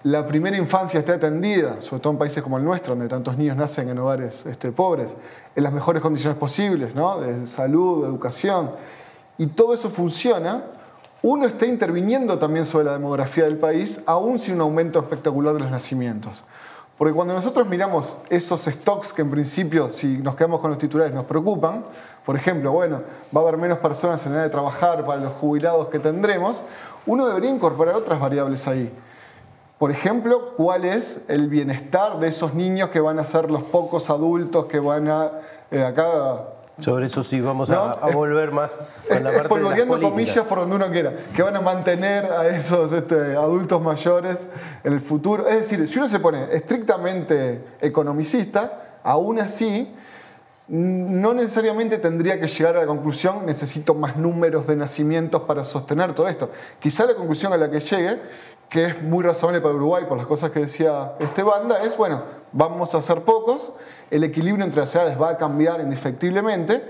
la 0.03 0.27
primera 0.27 0.57
infancia 0.57 0.99
esté 0.99 1.13
atendida, 1.13 1.81
sobre 1.81 2.01
todo 2.01 2.13
en 2.13 2.19
países 2.19 2.43
como 2.43 2.57
el 2.57 2.63
nuestro, 2.65 2.93
donde 2.93 3.07
tantos 3.07 3.37
niños 3.37 3.55
nacen 3.55 3.87
en 3.89 3.97
hogares 3.99 4.45
este, 4.45 4.71
pobres, 4.71 5.15
en 5.55 5.63
las 5.63 5.71
mejores 5.71 6.01
condiciones 6.01 6.37
posibles, 6.37 6.93
¿no? 6.93 7.21
de 7.21 7.47
salud, 7.47 8.03
de 8.03 8.09
educación, 8.09 8.71
y 9.37 9.47
todo 9.47 9.73
eso 9.73 9.89
funciona, 9.89 10.63
uno 11.21 11.45
está 11.45 11.65
interviniendo 11.65 12.37
también 12.37 12.65
sobre 12.65 12.85
la 12.85 12.93
demografía 12.93 13.45
del 13.45 13.57
país, 13.57 14.01
aún 14.05 14.39
sin 14.39 14.55
un 14.55 14.61
aumento 14.61 14.99
espectacular 14.99 15.53
de 15.53 15.61
los 15.61 15.71
nacimientos. 15.71 16.43
Porque 16.97 17.13
cuando 17.13 17.33
nosotros 17.33 17.67
miramos 17.67 18.15
esos 18.29 18.61
stocks 18.61 19.13
que 19.13 19.23
en 19.23 19.31
principio, 19.31 19.89
si 19.89 20.19
nos 20.19 20.35
quedamos 20.35 20.59
con 20.59 20.69
los 20.69 20.79
titulares, 20.79 21.13
nos 21.13 21.25
preocupan, 21.25 21.83
por 22.25 22.35
ejemplo, 22.35 22.71
bueno, 22.71 23.01
va 23.35 23.41
a 23.41 23.43
haber 23.43 23.57
menos 23.57 23.79
personas 23.79 24.25
en 24.25 24.33
edad 24.33 24.43
de 24.43 24.49
trabajar 24.49 25.05
para 25.05 25.19
los 25.19 25.33
jubilados 25.33 25.89
que 25.89 25.99
tendremos, 25.99 26.63
uno 27.05 27.27
debería 27.27 27.49
incorporar 27.49 27.95
otras 27.95 28.19
variables 28.19 28.67
ahí. 28.67 28.93
Por 29.79 29.91
ejemplo, 29.91 30.53
cuál 30.55 30.85
es 30.85 31.19
el 31.27 31.49
bienestar 31.49 32.19
de 32.19 32.29
esos 32.29 32.53
niños 32.53 32.89
que 32.89 33.01
van 33.01 33.19
a 33.19 33.25
ser 33.25 33.51
los 33.51 33.63
pocos 33.63 34.09
adultos 34.09 34.67
que 34.67 34.79
van 34.79 35.09
a... 35.09 35.31
Eh, 35.71 35.83
acá 35.83 36.43
sobre 36.79 37.05
eso 37.05 37.21
sí 37.21 37.39
vamos 37.39 37.69
a, 37.69 37.93
volver 38.13 38.51
más 38.51 38.83
con 39.07 39.23
la 39.23 39.31
parte 39.31 39.59
de 39.59 39.87
comillas 39.87 40.45
por 40.45 40.59
donde 40.59 40.75
uno 40.75 40.89
quiera, 40.89 41.13
que 41.35 41.43
van 41.43 41.55
a 41.55 41.61
mantener 41.61 42.25
a 42.25 42.47
esos 42.47 42.91
este, 42.91 43.35
adultos 43.35 43.81
mayores 43.81 44.47
en 44.83 44.93
el 44.93 44.99
futuro. 44.99 45.47
Es 45.47 45.69
decir, 45.69 45.87
si 45.87 45.99
uno 45.99 46.07
se 46.07 46.19
pone 46.19 46.47
estrictamente 46.51 47.63
economicista, 47.79 48.99
aún 49.03 49.39
así 49.39 49.93
no 50.67 51.33
necesariamente 51.33 51.97
tendría 51.99 52.39
que 52.39 52.47
llegar 52.47 52.77
a 52.77 52.79
la 52.81 52.87
conclusión 52.87 53.45
necesito 53.45 53.93
más 53.93 54.15
números 54.15 54.65
de 54.65 54.75
nacimientos 54.75 55.43
para 55.43 55.65
sostener 55.65 56.13
todo 56.13 56.27
esto. 56.27 56.49
Quizá 56.79 57.05
la 57.05 57.15
conclusión 57.15 57.53
a 57.53 57.57
la 57.57 57.69
que 57.69 57.81
llegue, 57.81 58.19
que 58.69 58.85
es 58.85 59.03
muy 59.03 59.23
razonable 59.23 59.61
para 59.61 59.75
Uruguay 59.75 60.05
por 60.07 60.17
las 60.17 60.25
cosas 60.25 60.51
que 60.51 60.61
decía 60.61 61.13
este 61.19 61.43
banda, 61.43 61.83
es 61.83 61.95
bueno, 61.97 62.23
vamos 62.51 62.95
a 62.95 62.99
hacer 62.99 63.21
pocos 63.21 63.73
el 64.13 64.23
equilibrio 64.23 64.63
entre 64.63 64.81
las 64.81 64.93
edades 64.93 65.19
va 65.19 65.29
a 65.29 65.37
cambiar 65.37 65.81
indefectiblemente, 65.81 66.83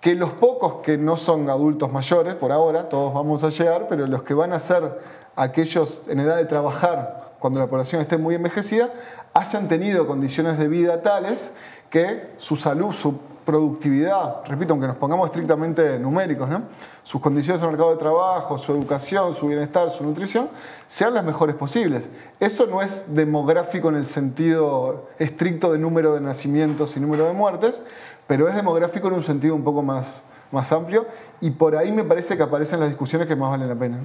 que 0.00 0.14
los 0.14 0.30
pocos 0.32 0.76
que 0.76 0.96
no 0.96 1.18
son 1.18 1.50
adultos 1.50 1.92
mayores, 1.92 2.34
por 2.34 2.52
ahora, 2.52 2.88
todos 2.88 3.12
vamos 3.12 3.44
a 3.44 3.50
llegar, 3.50 3.86
pero 3.86 4.06
los 4.06 4.22
que 4.22 4.32
van 4.32 4.54
a 4.54 4.58
ser 4.58 4.98
aquellos 5.36 6.02
en 6.08 6.20
edad 6.20 6.36
de 6.36 6.46
trabajar 6.46 7.34
cuando 7.38 7.60
la 7.60 7.66
población 7.66 8.00
esté 8.00 8.16
muy 8.16 8.34
envejecida, 8.34 8.88
hayan 9.34 9.68
tenido 9.68 10.06
condiciones 10.06 10.58
de 10.58 10.68
vida 10.68 11.02
tales 11.02 11.52
que 11.90 12.30
su 12.38 12.56
salud, 12.56 12.92
su 12.92 13.18
productividad, 13.44 14.44
repito, 14.46 14.72
aunque 14.72 14.86
nos 14.86 14.96
pongamos 14.96 15.26
estrictamente 15.26 15.98
numéricos, 15.98 16.48
¿no? 16.48 16.62
sus 17.02 17.20
condiciones 17.20 17.60
en 17.62 17.66
el 17.66 17.72
mercado 17.72 17.92
de 17.92 17.98
trabajo, 17.98 18.58
su 18.58 18.72
educación, 18.72 19.34
su 19.34 19.48
bienestar, 19.48 19.90
su 19.90 20.04
nutrición, 20.04 20.48
sean 20.88 21.14
las 21.14 21.24
mejores 21.24 21.54
posibles. 21.54 22.04
Eso 22.40 22.66
no 22.66 22.82
es 22.82 23.14
demográfico 23.14 23.88
en 23.90 23.96
el 23.96 24.06
sentido 24.06 25.08
estricto 25.18 25.72
de 25.72 25.78
número 25.78 26.14
de 26.14 26.20
nacimientos 26.20 26.96
y 26.96 27.00
número 27.00 27.26
de 27.26 27.34
muertes, 27.34 27.80
pero 28.26 28.48
es 28.48 28.54
demográfico 28.54 29.08
en 29.08 29.14
un 29.14 29.22
sentido 29.22 29.54
un 29.54 29.64
poco 29.64 29.82
más, 29.82 30.22
más 30.50 30.72
amplio 30.72 31.06
y 31.40 31.50
por 31.50 31.76
ahí 31.76 31.92
me 31.92 32.04
parece 32.04 32.36
que 32.36 32.42
aparecen 32.42 32.80
las 32.80 32.88
discusiones 32.88 33.26
que 33.26 33.36
más 33.36 33.50
valen 33.50 33.68
la 33.68 33.74
pena. 33.74 33.98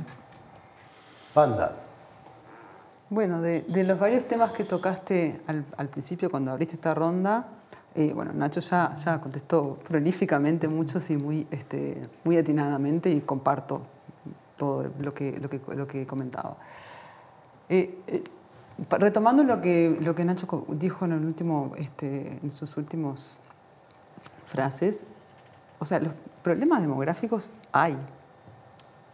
Panda. 1.34 1.76
Bueno, 3.10 3.42
de, 3.42 3.64
los 3.84 3.98
varios 3.98 4.26
temas 4.28 4.52
que 4.52 4.64
tocaste 4.64 5.42
al 5.48 5.88
principio 5.88 6.30
cuando 6.30 6.52
abriste 6.52 6.76
esta 6.76 6.94
ronda, 6.94 7.48
bueno, 8.14 8.32
Nacho 8.34 8.62
ya, 8.62 9.20
contestó 9.22 9.78
prolíficamente 9.88 10.68
muchos 10.68 11.10
y 11.10 11.18
muy, 11.18 11.48
este, 11.52 12.08
muy 12.24 12.38
atinadamente 12.38 13.10
y 13.10 13.22
comparto 13.22 13.82
todo 14.56 14.92
lo 15.00 15.14
que, 15.14 15.38
lo 15.40 15.50
que, 15.50 15.60
lo 15.76 15.88
que 15.88 16.06
comentaba. 16.06 16.58
Eh, 17.68 18.00
eh, 18.08 18.24
retomando 18.92 19.44
lo 19.44 19.62
que, 19.62 19.98
lo 20.02 20.16
que 20.16 20.24
Nacho 20.24 20.66
dijo 20.70 21.06
en, 21.06 21.14
el 21.14 21.26
último, 21.26 21.74
este, 21.78 22.40
en 22.42 22.52
sus 22.52 22.78
últimas 22.78 23.40
frases, 24.46 25.06
o 25.80 25.86
sea, 25.86 26.00
los 26.00 26.14
problemas 26.44 26.82
demográficos 26.82 27.52
hay. 27.72 27.98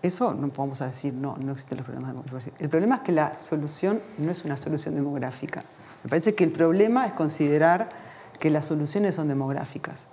Eso 0.01 0.33
no 0.33 0.49
podemos 0.49 0.79
decir, 0.79 1.13
no, 1.13 1.35
no 1.37 1.53
existen 1.53 1.77
los 1.77 1.85
problemas 1.85 2.11
demográficos. 2.11 2.59
El 2.59 2.69
problema 2.69 2.97
es 2.97 3.01
que 3.01 3.11
la 3.11 3.35
solución 3.35 3.99
no 4.17 4.31
es 4.31 4.45
una 4.45 4.57
solución 4.57 4.95
demográfica. 4.95 5.63
Me 6.03 6.09
parece 6.09 6.35
que 6.35 6.43
el 6.43 6.51
problema 6.51 7.07
es 7.07 7.13
considerar 7.13 7.89
que 8.37 8.49
las 8.49 8.65
soluciones 8.65 9.15
son 9.15 9.27
demográficas. 9.27 10.07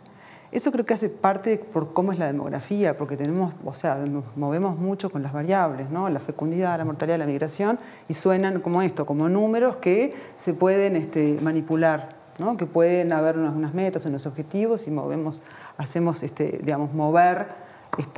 Eso 0.52 0.70
creo 0.70 0.85
que 0.85 0.92
hace 0.92 1.08
parte 1.08 1.56
por 1.56 1.94
cómo 1.94 2.12
es 2.12 2.18
la 2.18 2.26
demografía, 2.26 2.94
porque 2.94 3.16
tenemos, 3.16 3.54
o 3.64 3.72
sea, 3.72 3.96
nos 3.96 4.24
movemos 4.37 4.78
mucho 4.78 5.08
con 5.08 5.22
las 5.22 5.32
variables, 5.32 5.88
¿no? 5.88 6.11
La 6.11 6.20
fecundidad, 6.20 6.76
la 6.76 6.85
mortalidad, 6.85 7.18
la 7.18 7.26
migración, 7.26 7.78
y 8.06 8.12
suenan 8.12 8.61
como 8.61 8.82
esto, 8.82 9.06
como 9.06 9.30
números 9.30 9.76
que 9.76 10.14
se 10.37 10.52
pueden 10.52 10.94
este, 10.94 11.38
manipular, 11.40 12.16
¿no? 12.38 12.58
Que 12.58 12.66
pueden 12.66 13.14
haber 13.14 13.38
unas, 13.38 13.72
metas, 13.72 14.04
unos 14.04 14.26
objetivos 14.26 14.87
y 14.87 14.90
movemos, 14.90 15.40
hacemos, 15.78 16.22
este, 16.22 16.61
digamos, 16.62 16.92
mover 16.92 17.46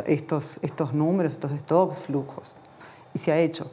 estos, 0.05 0.59
estos 0.63 0.93
números, 0.93 1.35
estos 1.35 1.53
stocks, 1.61 1.99
flujos. 1.99 2.57
Y 3.15 3.21
se 3.21 3.31
ha 3.31 3.39
hecho. 3.39 3.71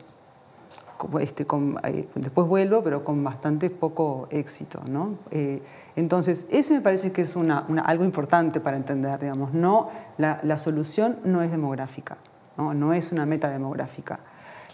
Este, 1.19 1.45
eh, 1.83 2.07
después 2.15 2.47
vuelvo, 2.47 2.83
pero 2.83 3.03
con 3.03 3.23
bastante 3.23 3.69
poco 3.69 4.27
éxito. 4.31 4.81
¿no? 4.89 5.17
Eh, 5.31 5.61
entonces, 5.95 6.45
ese 6.49 6.73
me 6.73 6.81
parece 6.81 7.11
que 7.11 7.21
es 7.21 7.35
una, 7.35 7.65
algo 7.85 8.03
importante 8.03 8.59
para 8.59 8.77
entender, 8.77 9.19
digamos, 9.19 9.53
no, 9.53 9.89
la, 10.17 10.57
solución 10.57 11.17
no 11.23 11.41
es 11.41 11.51
demográfica, 11.51 12.17
¿no? 12.57 12.73
no 12.73 12.93
es 12.93 13.11
una 13.11 13.25
meta 13.25 13.49
demográfica. 13.49 14.19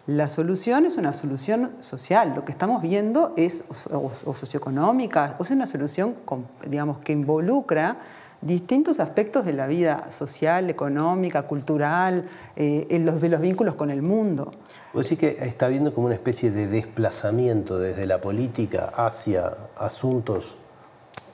La 0.08 0.30
solución 0.30 0.86
es 0.86 0.96
una 0.96 1.12
solución 1.12 1.72
social. 1.82 2.34
Lo 2.34 2.46
que 2.46 2.54
estamos 2.54 2.82
viendo 2.82 3.34
es 3.36 3.66
o, 3.92 4.34
socioeconómica, 4.34 5.36
o 5.38 5.44
es 5.44 5.52
una 5.52 5.68
solución, 5.68 6.16
digamos, 6.66 7.00
que 7.00 7.12
involucra 7.12 7.98
distintos 8.42 9.00
aspectos 9.00 9.46
de 9.46 9.54
la 9.54 9.68
vida 9.68 10.12
social, 10.12 10.70
económica, 10.70 11.44
cultural, 11.44 12.26
eh, 12.56 12.88
en 12.90 13.06
los, 13.06 13.22
de 13.22 13.30
los 13.30 13.42
vínculos 13.42 13.76
con 13.76 13.90
el 13.90 14.02
mundo. 14.02 14.52
¿Vos 14.94 15.04
decís 15.04 15.20
que 15.20 15.46
está 15.46 15.66
habiendo 15.68 15.94
como 15.94 16.08
una 16.08 16.16
especie 16.16 16.52
de 16.52 16.68
desplazamiento 16.68 17.78
desde 17.78 18.06
la 18.06 18.22
política 18.22 18.92
hacia 18.96 19.54
asuntos, 19.78 20.56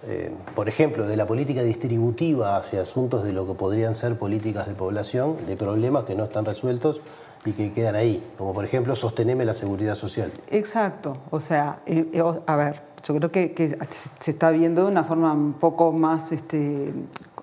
eh, 0.08 0.32
por 0.56 0.68
ejemplo, 0.68 1.08
de 1.08 1.16
la 1.16 1.26
política 1.26 1.63
distributiva 1.63 2.58
hacia 2.58 2.82
asuntos 2.82 3.24
de 3.24 3.32
lo 3.32 3.48
que 3.48 3.54
podrían 3.54 3.96
ser 3.96 4.18
políticas 4.18 4.68
de 4.68 4.74
población, 4.74 5.38
de 5.48 5.56
problemas 5.56 6.06
que 6.06 6.16
no 6.16 6.26
están 6.26 6.46
resueltos 6.46 7.00
y 7.46 7.52
que 7.52 7.74
quedan 7.74 7.96
ahí, 7.96 8.24
como 8.38 8.54
por 8.54 8.66
ejemplo 8.66 8.96
sosteneme 8.96 9.46
la 9.46 9.54
seguridad 9.54 9.96
social? 9.96 10.32
Exacto, 10.50 11.18
o 11.30 11.39
sea, 11.39 11.80
eh, 11.86 12.08
eh, 12.13 12.24
a 12.46 12.56
ver, 12.56 12.82
yo 13.04 13.16
creo 13.16 13.30
que, 13.30 13.78
se 14.20 14.32
está 14.32 14.52
viendo 14.52 14.86
de 14.86 14.92
una 14.92 15.04
forma 15.04 15.34
un 15.34 15.54
poco 15.54 15.92
más 15.92 16.32
este, 16.32 16.94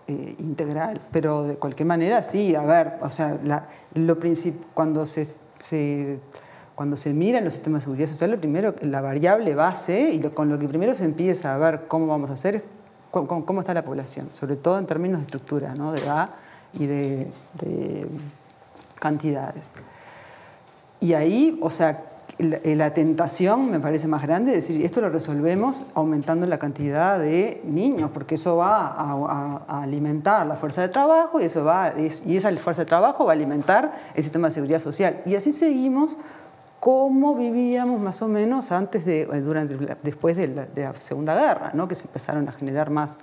integral, 0.08 1.00
pero 1.12 1.44
de 1.44 1.54
cualquier 1.56 1.86
manera 1.86 2.22
sí, 2.22 2.54
a 2.54 2.62
ver, 2.62 2.94
o 3.02 3.10
sea, 3.10 3.38
lo 3.94 4.18
cuando 4.74 5.06
se 5.06 5.28
cuando 6.80 6.96
se 6.96 7.12
mira 7.12 7.36
en 7.36 7.44
los 7.44 7.52
sistemas 7.52 7.82
de 7.82 7.84
seguridad 7.84 8.08
social, 8.08 8.30
lo 8.30 8.40
primero, 8.40 8.74
la 8.80 9.02
variable 9.02 9.54
base 9.54 10.12
y 10.12 10.20
con 10.30 10.48
lo 10.48 10.58
que 10.58 10.66
primero 10.66 10.94
se 10.94 11.04
empieza 11.04 11.54
a 11.54 11.58
ver 11.58 11.82
cómo 11.88 12.06
vamos 12.06 12.30
a 12.30 12.32
hacer 12.32 12.54
es 12.54 12.62
cómo, 13.10 13.60
está 13.60 13.74
la 13.74 13.84
población, 13.84 14.30
sobre 14.32 14.56
todo 14.56 14.78
en 14.78 14.86
términos 14.86 15.18
de 15.18 15.24
estructura, 15.24 15.74
¿no? 15.74 15.92
de 15.92 16.00
edad 16.00 16.30
y 16.72 16.86
de, 16.86 18.06
cantidades. 18.98 19.72
Y 21.00 21.12
ahí, 21.12 21.58
o 21.60 21.68
sea, 21.68 22.09
la, 22.42 22.94
tentación 22.94 23.70
me 23.70 23.80
parece 23.80 24.08
más 24.08 24.22
grande, 24.22 24.52
decir, 24.52 24.84
esto 24.84 25.00
lo 25.00 25.10
resolvemos 25.10 25.84
aumentando 25.94 26.46
la 26.46 26.58
cantidad 26.58 27.18
de 27.18 27.60
niños, 27.64 28.10
porque 28.12 28.36
eso 28.36 28.56
va 28.56 28.86
a, 28.86 29.82
alimentar 29.82 30.46
la 30.46 30.56
fuerza 30.56 30.82
de 30.82 30.88
trabajo 30.88 31.40
y, 31.40 31.44
eso 31.44 31.64
va, 31.64 31.92
y 31.98 32.36
esa 32.36 32.50
fuerza 32.58 32.82
de 32.82 32.86
trabajo 32.86 33.24
va 33.24 33.32
a 33.32 33.34
alimentar 33.34 33.92
el 34.14 34.22
sistema 34.22 34.48
de 34.48 34.54
seguridad 34.54 34.80
social. 34.80 35.22
Y 35.26 35.34
así 35.34 35.52
seguimos 35.52 36.16
como 36.80 37.34
vivíamos 37.34 38.00
más 38.00 38.22
o 38.22 38.28
menos 38.28 38.72
antes 38.72 39.04
de, 39.04 39.22
eh, 39.22 39.40
durante, 39.42 39.76
después 40.02 40.36
de 40.36 40.48
la, 40.48 40.94
Segunda 40.98 41.34
Guerra, 41.34 41.72
que 41.86 41.94
se 41.94 42.06
empezaron 42.06 42.48
a 42.48 42.52
generar 42.52 42.88
más, 42.88 43.16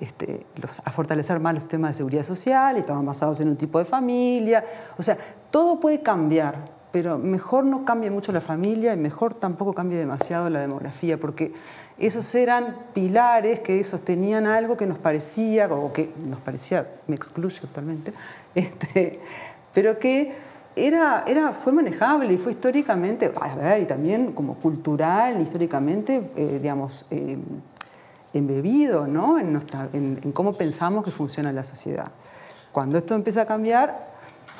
este, 0.00 0.46
a 0.84 0.90
fortalecer 0.92 1.40
más 1.40 1.54
el 1.54 1.60
sistema 1.60 1.88
de 1.88 1.94
seguridad 1.94 2.22
social 2.22 2.76
y 2.76 2.80
estaban 2.80 3.04
basados 3.04 3.40
en 3.40 3.48
un 3.48 3.56
tipo 3.56 3.80
de 3.80 3.84
familia. 3.84 4.64
O 4.96 5.02
sea, 5.02 5.18
todo 5.50 5.80
puede 5.80 6.00
cambiar 6.00 6.81
pero 6.92 7.18
mejor 7.18 7.64
no 7.64 7.84
cambie 7.84 8.10
mucho 8.10 8.32
la 8.32 8.42
familia 8.42 8.92
y 8.92 8.96
mejor 8.98 9.32
tampoco 9.34 9.72
cambie 9.72 9.98
demasiado 9.98 10.50
la 10.50 10.60
demografía, 10.60 11.18
porque 11.18 11.52
esos 11.98 12.34
eran 12.34 12.76
pilares 12.92 13.60
que 13.60 13.82
sostenían 13.82 14.46
algo 14.46 14.76
que 14.76 14.86
nos 14.86 14.98
parecía, 14.98 15.66
o 15.72 15.92
que 15.92 16.12
nos 16.28 16.38
parecía, 16.40 16.86
me 17.06 17.16
excluyo 17.16 17.62
totalmente, 17.62 18.12
este, 18.54 19.20
pero 19.72 19.98
que 19.98 20.32
era, 20.76 21.24
era, 21.26 21.52
fue 21.52 21.72
manejable 21.72 22.32
y 22.32 22.38
fue 22.38 22.52
históricamente, 22.52 23.32
a 23.40 23.54
ver, 23.54 23.82
y 23.82 23.86
también 23.86 24.32
como 24.32 24.54
cultural, 24.56 25.40
históricamente, 25.40 26.30
eh, 26.36 26.58
digamos, 26.60 27.06
eh, 27.10 27.38
embebido 28.32 29.06
¿no? 29.06 29.38
en, 29.38 29.52
nuestra, 29.52 29.88
en, 29.92 30.16
cómo 30.32 30.54
pensamos 30.54 31.04
que 31.04 31.10
funciona 31.10 31.52
la 31.52 31.62
sociedad. 31.62 32.10
Cuando 32.70 32.96
esto 32.96 33.14
empieza 33.14 33.42
a 33.42 33.46
cambiar, 33.46 34.12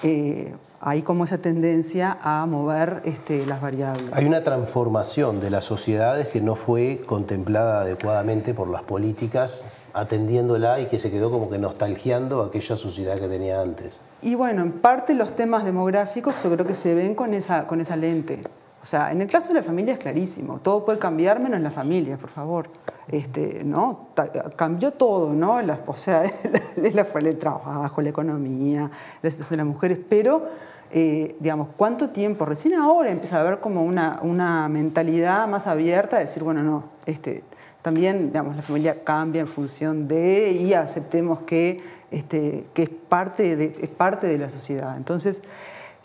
eh, 0.02 0.54
hay 0.84 1.02
como 1.02 1.22
esa 1.24 1.38
tendencia 1.38 2.18
a 2.20 2.44
mover 2.44 3.02
este, 3.04 3.46
las 3.46 3.60
variables. 3.60 4.10
Hay 4.14 4.26
una 4.26 4.42
transformación 4.42 5.40
de 5.40 5.48
las 5.48 5.64
sociedades 5.64 6.26
que 6.26 6.40
no 6.40 6.56
fue 6.56 7.02
contemplada 7.06 7.82
adecuadamente 7.82 8.52
por 8.52 8.68
las 8.68 8.82
políticas, 8.82 9.62
atendiéndola 9.94 10.80
y 10.80 10.86
que 10.86 10.98
se 10.98 11.12
quedó 11.12 11.30
como 11.30 11.48
que 11.48 11.58
nostalgiando 11.58 12.42
aquella 12.42 12.76
sociedad 12.76 13.16
que 13.20 13.28
tenía 13.28 13.60
antes. 13.60 13.92
Y 14.22 14.34
bueno, 14.34 14.62
en 14.62 14.72
parte 14.72 15.14
los 15.14 15.36
temas 15.36 15.64
demográficos 15.64 16.34
yo 16.42 16.50
creo 16.50 16.66
que 16.66 16.74
se 16.74 16.96
ven 16.96 17.14
con 17.14 17.32
esa, 17.32 17.68
con 17.68 17.80
esa 17.80 17.94
lente. 17.94 18.42
O 18.82 18.84
sea, 18.84 19.12
en 19.12 19.22
el 19.22 19.28
caso 19.28 19.48
de 19.48 19.54
la 19.54 19.62
familia 19.62 19.94
es 19.94 20.00
clarísimo, 20.00 20.58
todo 20.58 20.84
puede 20.84 20.98
cambiar 20.98 21.38
menos 21.38 21.60
la 21.60 21.70
familia, 21.70 22.16
por 22.16 22.30
favor. 22.30 22.68
Este, 23.06 23.62
¿no? 23.64 24.08
Cambió 24.56 24.90
todo, 24.90 25.32
¿no? 25.32 25.62
La, 25.62 25.78
o 25.86 25.94
sea, 25.94 26.24
el 26.76 27.38
trabajo, 27.38 28.02
la 28.02 28.08
economía, 28.08 28.90
la 29.22 29.30
situación 29.30 29.58
de 29.58 29.64
las 29.64 29.66
mujeres, 29.66 29.98
pero 30.08 30.48
eh, 30.92 31.36
digamos, 31.40 31.68
¿cuánto 31.76 32.10
tiempo? 32.10 32.44
Recién 32.44 32.74
ahora 32.74 33.10
empieza 33.10 33.38
a 33.38 33.40
haber 33.40 33.60
como 33.60 33.82
una, 33.82 34.20
una 34.22 34.68
mentalidad 34.68 35.48
más 35.48 35.66
abierta 35.66 36.16
de 36.16 36.24
decir, 36.24 36.42
bueno, 36.42 36.62
no, 36.62 36.84
este, 37.06 37.42
también 37.80 38.26
digamos, 38.26 38.56
la 38.56 38.62
familia 38.62 39.02
cambia 39.02 39.40
en 39.40 39.48
función 39.48 40.06
de 40.06 40.52
y 40.52 40.74
aceptemos 40.74 41.40
que, 41.40 41.80
este, 42.10 42.66
que 42.74 42.82
es, 42.82 42.90
parte 42.90 43.56
de, 43.56 43.76
es 43.80 43.88
parte 43.88 44.26
de 44.26 44.36
la 44.36 44.50
sociedad. 44.50 44.96
Entonces, 44.96 45.42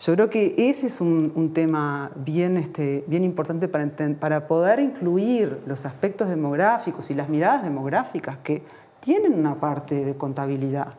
yo 0.00 0.14
creo 0.14 0.30
que 0.30 0.54
ese 0.56 0.86
es 0.86 1.00
un, 1.00 1.52
tema 1.52 2.10
bien, 2.16 2.56
este, 2.56 3.04
bien 3.08 3.24
importante 3.24 3.68
para, 3.68 3.86
para 4.18 4.46
poder 4.46 4.80
incluir 4.80 5.60
los 5.66 5.84
aspectos 5.86 6.28
demográficos 6.28 7.10
y 7.10 7.14
las 7.14 7.28
miradas 7.28 7.62
demográficas 7.62 8.38
que 8.38 8.62
tienen 9.00 9.34
una 9.34 9.56
parte 9.56 10.04
de 10.04 10.16
contabilidad. 10.16 10.94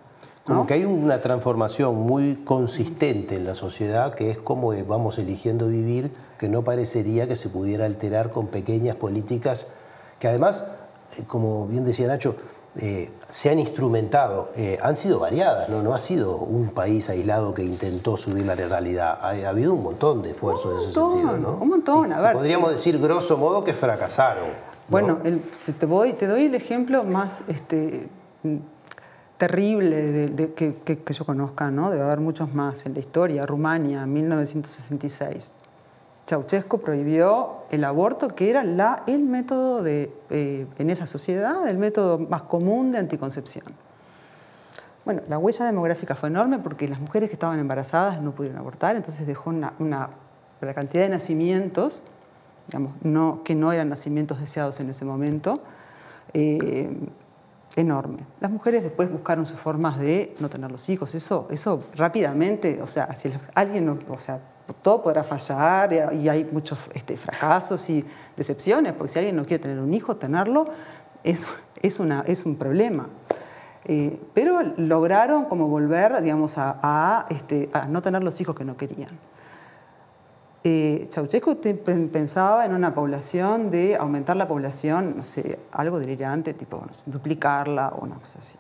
Como 0.50 0.68
que 0.68 0.74
hay 0.74 0.84
una 0.84 1.22
transformación 1.22 1.96
muy 1.96 2.36
consistente 2.44 3.36
en 3.36 3.46
la 3.46 3.56
sociedad, 3.56 4.16
que 4.16 4.32
es 4.32 4.38
como 4.38 4.74
vamos 4.86 5.18
eligiendo 5.18 5.68
vivir, 5.68 6.12
que 6.38 6.50
no 6.50 6.64
parecería 6.64 7.28
que 7.28 7.36
se 7.36 7.50
pudiera 7.50 7.86
alterar 7.86 8.32
con 8.32 8.48
pequeñas 8.48 8.96
políticas 8.96 9.68
que 10.20 10.28
además, 10.28 10.66
eh, 11.18 11.24
como 11.28 11.66
bien 11.66 11.86
decía 11.86 12.08
Nacho, 12.08 12.36
eh, 12.76 13.10
se 13.30 13.50
han 13.50 13.58
instrumentado, 13.58 14.52
eh, 14.56 14.78
han 14.82 14.96
sido 14.96 15.20
variadas, 15.20 15.70
¿no? 15.70 15.82
no 15.82 15.96
ha 15.96 16.00
sido 16.00 16.38
un 16.38 16.70
país 16.70 17.10
aislado 17.10 17.54
que 17.54 17.64
intentó 17.64 18.16
subir 18.16 18.46
la 18.46 18.56
legalidad, 18.56 19.18
ha, 19.22 19.50
habido 19.50 19.74
un 19.74 19.84
montón 19.84 20.22
de 20.22 20.32
esfuerzos 20.32 20.74
en 20.74 20.78
ese 20.78 20.94
sentido. 20.94 21.38
¿no? 21.38 21.58
Un 21.60 21.70
montón, 21.70 22.14
a 22.14 22.22
ver. 22.22 22.34
Podríamos 22.34 22.72
decir 22.72 23.00
grosso 23.00 23.38
modo 23.38 23.64
que 23.64 23.74
fracasaron. 23.74 24.70
Bueno, 24.88 25.20
te, 25.80 25.86
voy, 25.86 26.14
te 26.14 26.28
doy 26.28 26.46
el 26.46 26.56
ejemplo 26.56 27.04
más 27.04 27.44
este, 27.48 28.08
terrible 29.40 29.96
de, 30.12 30.28
de- 30.28 30.54
que, 30.54 31.14
yo 31.14 31.26
conozca, 31.26 31.72
¿no? 31.72 31.90
Debe 31.90 32.04
haber 32.04 32.20
muchos 32.20 32.54
más 32.54 32.86
en 32.86 32.94
la 32.94 33.00
historia. 33.00 33.46
Rumania, 33.46 34.06
1966. 34.06 35.54
Ceausescu 36.28 36.80
prohibió 36.82 37.64
el 37.72 37.84
aborto, 37.86 38.28
que 38.28 38.52
era 38.52 38.64
la, 38.64 39.02
el 39.08 39.24
método 39.24 39.82
de, 39.82 40.14
eh, 40.30 40.68
en 40.78 40.90
esa 40.92 41.08
sociedad, 41.08 41.68
el 41.68 41.78
método 41.80 42.20
más 42.20 42.44
común 42.44 42.92
de 42.92 43.00
anticoncepción. 43.00 43.66
Bueno, 45.06 45.22
la 45.28 45.40
huella 45.40 45.66
demográfica 45.66 46.16
fue 46.16 46.30
enorme 46.30 46.60
porque 46.60 46.88
las 46.88 47.00
mujeres 47.00 47.30
que 47.30 47.34
estaban 47.34 47.58
embarazadas 47.58 48.22
no 48.22 48.32
pudieron 48.32 48.60
abortar, 48.60 48.96
entonces 48.96 49.26
dejó 49.26 49.50
una, 49.50 49.74
una- 49.80 50.10
la 50.62 50.74
cantidad 50.74 51.04
de 51.04 51.10
nacimientos, 51.10 52.04
digamos, 52.68 52.92
no, 53.02 53.42
que 53.44 53.56
no 53.56 53.72
eran 53.72 53.88
nacimientos 53.90 54.40
deseados 54.40 54.80
en 54.82 54.90
ese 54.90 55.06
momento, 55.06 55.62
eh, 56.34 56.92
enorme. 57.80 58.26
Las 58.40 58.52
mujeres 58.52 58.84
después 58.84 59.12
buscaron 59.12 59.46
sus 59.46 59.60
formas 59.60 59.98
de 60.00 60.36
no 60.40 60.50
tener 60.50 60.72
los 60.72 60.88
hijos, 60.90 61.16
eso, 61.16 61.48
eso 61.50 61.84
rápidamente, 61.96 62.82
o 62.82 62.88
sea, 62.88 63.14
si 63.16 63.32
alguien, 63.56 63.86
no- 63.86 63.98
o 64.10 64.20
sea, 64.20 64.40
todo 64.82 65.02
podrá 65.02 65.24
fallar 65.24 65.92
y- 66.14 66.18
y 66.24 66.30
hay 66.30 66.44
muchos 66.52 66.78
este, 66.94 67.18
fracasos 67.18 67.90
y 67.90 68.06
decepciones, 68.38 68.94
porque 68.94 69.14
si 69.14 69.20
alguien 69.20 69.36
no 69.36 69.46
quiere 69.46 69.64
tener 69.64 69.80
un 69.80 69.94
hijo, 69.94 70.16
tenerlo 70.18 70.66
es, 71.24 71.48
es, 71.82 72.00
una, 72.00 72.24
es 72.28 72.46
un 72.46 72.56
problema. 72.56 73.08
Eh, 73.86 74.20
pero 74.34 74.62
lograron 74.78 75.46
como 75.46 75.68
volver, 75.68 76.22
digamos, 76.22 76.58
a, 76.58 76.78
a, 76.84 77.26
este, 77.30 77.70
a 77.74 77.88
no 77.88 78.02
tener 78.02 78.24
los 78.24 78.40
hijos 78.42 78.56
que 78.56 78.64
no 78.66 78.78
querían. 78.78 79.10
Eh, 80.64 81.08
pensaba 82.12 82.66
en 82.66 82.74
una 82.76 82.94
población 82.94 83.72
de 83.72 83.96
aumentar 83.96 84.36
la 84.36 84.48
población, 84.48 85.16
no 85.18 85.24
sé, 85.24 85.58
algo 85.72 86.00
delirante, 86.00 86.54
tipo 86.54 86.84
duplicarla 87.06 87.90
o 87.90 88.04
una 88.04 88.16
cosa 88.16 88.40
así. 88.40 88.58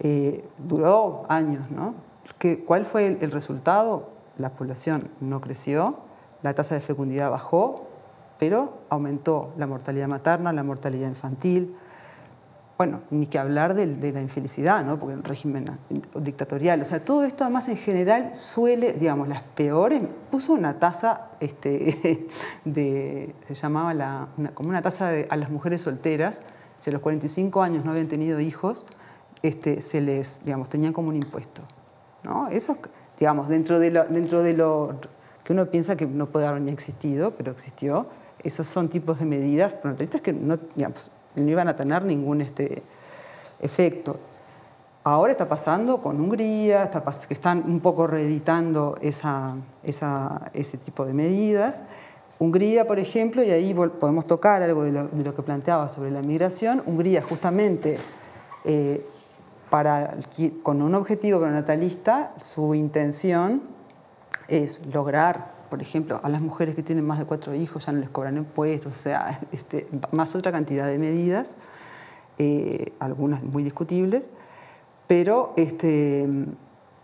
Eh, 0.00 0.44
duró 0.58 1.24
años, 1.28 1.70
¿no? 1.70 1.94
¿Qué- 2.38 2.64
¿Cuál 2.64 2.84
fue 2.86 3.06
el, 3.06 3.18
el 3.20 3.30
resultado? 3.30 4.08
La 4.38 4.50
población 4.50 5.10
no 5.20 5.40
creció, 5.40 5.98
la 6.42 6.54
tasa 6.54 6.74
de 6.74 6.80
fecundidad 6.80 7.30
bajó, 7.30 7.84
pero 8.38 8.78
aumentó 8.88 9.52
la 9.58 9.66
mortalidad 9.66 10.08
materna, 10.08 10.52
la 10.52 10.62
mortalidad 10.62 11.08
infantil, 11.08 11.76
bueno, 12.82 13.00
ni 13.10 13.26
que 13.28 13.38
hablar 13.38 13.74
de, 13.74 14.12
la 14.12 14.20
infelicidad, 14.20 14.84
¿no? 14.84 14.98
Porque 14.98 15.14
el 15.14 15.22
régimen 15.22 15.66
dictatorial, 16.16 16.82
o 16.82 16.84
sea, 16.84 17.04
todo 17.04 17.22
esto 17.22 17.44
además 17.44 17.68
en 17.68 17.76
general 17.76 18.34
suele, 18.34 18.94
digamos, 18.94 19.28
las 19.28 19.42
peores, 19.42 20.02
puso 20.32 20.52
una 20.52 20.80
tasa, 20.80 21.28
este, 21.38 22.26
de, 22.64 23.36
se 23.46 23.54
llamaba 23.54 23.94
la, 23.94 24.26
como 24.54 24.70
una 24.70 24.82
tasa 24.82 25.12
a 25.28 25.36
las 25.36 25.48
mujeres 25.48 25.82
solteras, 25.82 26.40
si 26.76 26.90
a 26.90 26.92
los 26.92 27.02
45 27.02 27.62
años 27.62 27.84
no 27.84 27.92
habían 27.92 28.08
tenido 28.08 28.40
hijos, 28.40 28.84
este, 29.44 29.80
se 29.80 30.00
les, 30.00 30.44
digamos, 30.44 30.68
tenían 30.68 30.92
como 30.92 31.10
un 31.10 31.14
impuesto, 31.14 31.62
¿no? 32.24 32.48
Eso, 32.48 32.78
digamos, 33.16 33.48
dentro 33.48 33.78
de 33.78 33.92
lo, 33.92 34.06
dentro 34.06 34.42
de 34.42 34.54
lo 34.54 34.96
que 35.44 35.52
uno 35.52 35.66
piensa 35.66 35.94
que 35.94 36.06
no 36.06 36.26
puede 36.26 36.48
haber 36.48 36.62
ni 36.62 36.72
existido, 36.72 37.30
pero 37.36 37.52
existió, 37.52 38.08
esos 38.42 38.66
son 38.66 38.88
tipos 38.88 39.20
de 39.20 39.24
medidas 39.24 39.72
que 40.20 40.32
no, 40.32 40.58
digamos, 40.74 41.12
no 41.34 41.50
iban 41.50 41.68
a 41.68 41.76
tener 41.76 42.04
ningún 42.04 42.40
este, 42.40 42.82
efecto. 43.60 44.16
Ahora 45.04 45.32
está 45.32 45.48
pasando 45.48 46.00
con 46.00 46.20
Hungría, 46.20 46.84
está 46.84 47.02
que 47.26 47.34
están 47.34 47.64
un 47.66 47.80
poco 47.80 48.06
reeditando 48.06 48.96
esa, 49.00 49.56
ese 49.82 50.78
tipo 50.78 51.04
de 51.04 51.12
medidas. 51.12 51.82
Hungría, 52.38 52.86
por 52.86 52.98
ejemplo, 52.98 53.42
y 53.42 53.50
ahí 53.50 53.74
podemos 53.74 54.26
tocar 54.26 54.62
algo 54.62 54.84
de 54.84 54.92
lo, 54.92 55.34
que 55.34 55.42
planteaba 55.42 55.88
sobre 55.88 56.10
la 56.10 56.22
migración, 56.22 56.82
Hungría 56.86 57.22
justamente 57.22 57.98
eh, 58.64 59.06
para, 59.70 60.16
con 60.62 60.82
un 60.82 60.94
objetivo 60.94 61.38
pronatalista, 61.40 62.32
su 62.40 62.74
intención 62.74 63.62
es 64.48 64.84
lograr, 64.92 65.52
por 65.72 65.80
ejemplo, 65.80 66.20
a 66.22 66.28
las 66.28 66.42
mujeres 66.42 66.74
que 66.74 66.82
tienen 66.82 67.06
más 67.06 67.18
de 67.18 67.24
cuatro 67.24 67.54
hijos 67.54 67.86
ya 67.86 67.92
no 67.92 68.00
les 68.00 68.10
cobran 68.10 68.36
impuestos, 68.36 68.92
o 68.92 68.94
sea, 68.94 69.40
este, 69.52 69.88
más 70.10 70.34
otra 70.34 70.52
cantidad 70.52 70.86
de 70.86 70.98
medidas, 70.98 71.54
eh, 72.36 72.92
algunas 72.98 73.42
muy 73.42 73.64
discutibles, 73.64 74.28
pero, 75.06 75.54
este, 75.56 76.28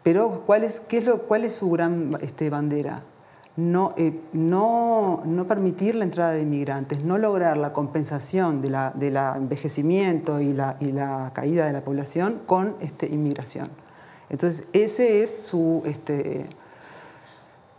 pero 0.03 0.43
¿cuál, 0.45 0.65
es, 0.65 0.81
qué 0.81 0.99
es 0.99 1.07
lo, 1.07 1.23
¿cuál 1.23 1.47
es 1.47 1.55
su 1.55 1.71
gran 1.71 2.19
este, 2.21 2.51
bandera? 2.51 3.05
No, 3.57 3.95
eh, 3.97 4.21
no, 4.35 5.23
permitir 5.49 5.95
la 5.95 6.05
entrada 6.05 6.33
de 6.33 6.43
inmigrantes, 6.43 7.03
no 7.03 7.17
lograr 7.17 7.57
la 7.57 7.73
compensación 7.73 8.61
del 8.61 8.77
de 8.97 9.11
la 9.11 9.33
envejecimiento 9.39 10.43
y 10.43 10.53
la, 10.53 10.77
y 10.79 10.93
la 10.93 11.31
caída 11.33 11.65
de 11.65 11.73
la 11.73 11.81
población 11.81 12.43
con 12.45 12.77
este, 12.81 13.07
inmigración. 13.07 13.71
Entonces, 14.29 14.69
ese 14.75 15.23
es 15.23 15.39
su, 15.39 15.81
este, 15.87 16.51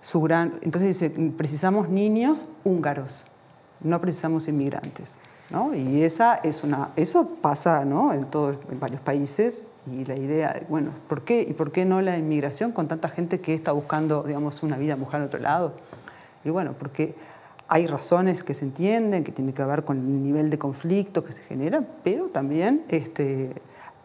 su 0.02 0.22
gran... 0.22 0.54
Entonces 0.62 1.00
dice, 1.00 1.32
precisamos 1.38 1.90
niños 1.90 2.46
húngaros, 2.64 3.26
no 3.82 4.00
precisamos 4.02 4.48
inmigrantes. 4.48 5.20
¿no? 5.50 5.74
Y 5.74 6.04
esa 6.04 6.36
es 6.36 6.64
una, 6.64 6.92
eso 6.96 7.28
pasa 7.42 7.84
¿no? 7.86 8.14
en, 8.14 8.26
todos, 8.26 8.58
en 8.72 8.80
varios 8.80 9.02
países 9.02 9.66
y 9.92 10.06
la 10.06 10.16
idea, 10.16 10.62
bueno, 10.70 10.92
¿por 11.08 11.24
qué? 11.24 11.42
¿Y 11.42 11.54
por 11.54 11.72
qué 11.72 11.86
no 11.86 12.02
la 12.02 12.18
inmigración 12.18 12.72
con 12.72 12.88
tanta 12.88 13.10
gente 13.10 13.40
que 13.40 13.54
está 13.54 13.72
buscando, 13.72 14.24
digamos, 14.24 14.62
una 14.62 14.78
vida 14.78 14.96
mujer 14.96 15.22
en 15.22 15.28
otro 15.28 15.40
lado? 15.40 15.74
Y 16.44 16.50
bueno, 16.50 16.74
porque 16.78 17.16
hay 17.68 17.88
razones 17.88 18.44
que 18.44 18.54
se 18.54 18.66
entienden, 18.66 19.24
que 19.24 19.32
tienen 19.32 19.54
que 19.54 19.64
ver 19.64 19.84
con 19.84 19.98
el 19.98 20.24
nivel 20.24 20.50
de 20.50 20.58
conflicto 20.58 21.24
que 21.24 21.32
se 21.32 21.42
genera, 21.44 21.84
pero 22.04 22.28
también 22.28 22.84
este, 22.90 23.54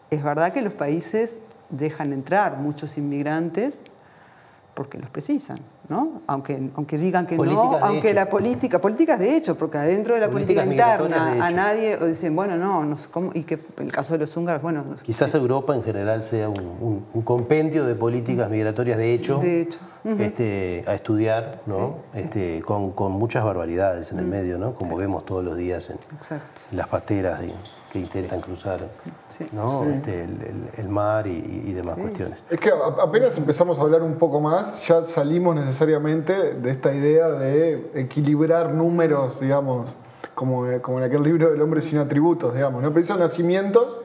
es 0.09 0.23
verdad 0.23 0.53
que 0.53 0.61
los 0.61 0.73
países 0.73 1.39
dejan 1.69 2.13
entrar 2.13 2.57
muchos 2.57 2.97
inmigrantes 2.97 3.81
porque 4.75 4.97
los 4.99 5.09
precisan, 5.09 5.57
¿no? 5.89 6.21
Aunque, 6.27 6.69
aunque 6.75 6.97
digan 6.97 7.25
que 7.25 7.37
Políticas 7.37 7.79
no, 7.79 7.85
aunque 7.87 8.09
hecho. 8.09 8.15
la 8.15 8.29
política, 8.29 8.79
políticas 8.79 9.17
de 9.19 9.37
hecho, 9.37 9.57
porque 9.57 9.77
adentro 9.77 10.13
de 10.15 10.19
la 10.19 10.29
política 10.29 10.65
interna 10.65 11.43
a 11.45 11.49
nadie 11.49 11.95
o 11.95 12.05
dicen, 12.05 12.35
bueno, 12.35 12.57
no, 12.57 12.83
no 12.83 12.97
sé 12.97 13.07
cómo, 13.09 13.31
y 13.33 13.43
que 13.43 13.53
en 13.77 13.85
el 13.85 13.91
caso 13.93 14.13
de 14.13 14.19
los 14.19 14.35
húngaros, 14.35 14.61
bueno. 14.61 14.83
Quizás 15.01 15.33
Europa 15.33 15.73
en 15.73 15.81
general 15.83 16.21
sea 16.23 16.49
un, 16.49 16.59
un- 16.81 17.05
un 17.13 17.21
compendio 17.21 17.85
de 17.85 17.95
políticas 17.95 18.49
migratorias 18.51 18.97
de 18.97 19.13
hecho, 19.13 19.39
De 19.39 19.61
hecho. 19.61 19.79
Este, 20.19 20.83
a 20.85 20.93
estudiar, 20.93 21.61
¿no? 21.65 21.95
Este, 22.13 22.61
con, 22.61 22.91
con 22.91 23.11
muchas 23.13 23.43
barbaridades 23.43 24.11
en 24.11 24.19
el 24.19 24.25
medio, 24.25 24.59
¿no? 24.59 24.75
como 24.75 24.95
vemos 24.97 25.25
todos 25.25 25.43
los 25.43 25.57
días 25.57 25.89
en, 25.89 25.95
Exacto. 26.15 26.61
las 26.73 26.87
pateras 26.89 27.39
de- 27.39 27.51
que 27.95 27.99
intentan 28.01 28.41
cruzar 28.41 28.85
Sí. 29.29 29.47
¿no? 29.53 29.83
Este, 29.85 30.23
el, 30.25 30.31
el- 30.41 30.69
el 30.77 30.89
mar 30.89 31.27
y, 31.27 31.31
y 31.65 31.71
demás 31.73 31.95
cuestiones. 31.97 32.43
Es 32.49 32.59
que 32.59 32.69
apenas 33.01 33.37
empezamos 33.37 33.79
a 33.79 33.83
hablar 33.83 34.01
un 34.03 34.15
poco 34.15 34.41
más, 34.41 34.85
ya 34.87 35.03
salimos 35.03 35.55
necesariamente 35.55 36.53
de 36.55 36.69
esta 36.71 36.93
idea 36.93 37.29
de 37.29 37.91
equilibrar 37.95 38.73
números, 38.73 39.39
digamos, 39.39 39.93
como, 40.33 40.65
como 40.81 40.97
en 40.99 41.05
aquel 41.05 41.23
libro 41.23 41.49
del 41.51 41.61
hombre 41.61 41.81
sin 41.81 41.99
atributos, 41.99 42.53
digamos. 42.53 42.83
¿no? 42.83 42.91
Preciso 42.91 43.17
nacimientos 43.17 44.01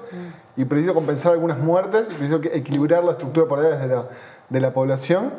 y 0.57 0.64
preciso 0.64 0.94
compensar 0.94 1.33
algunas 1.33 1.59
muertes, 1.59 2.07
preciso 2.07 2.40
equilibrar 2.53 3.03
la 3.03 3.12
estructura 3.12 3.46
por 3.48 3.59
edades 3.59 3.81
de 3.81 3.88
la, 3.88 4.05
de 4.48 4.61
la 4.61 4.72
población, 4.72 5.31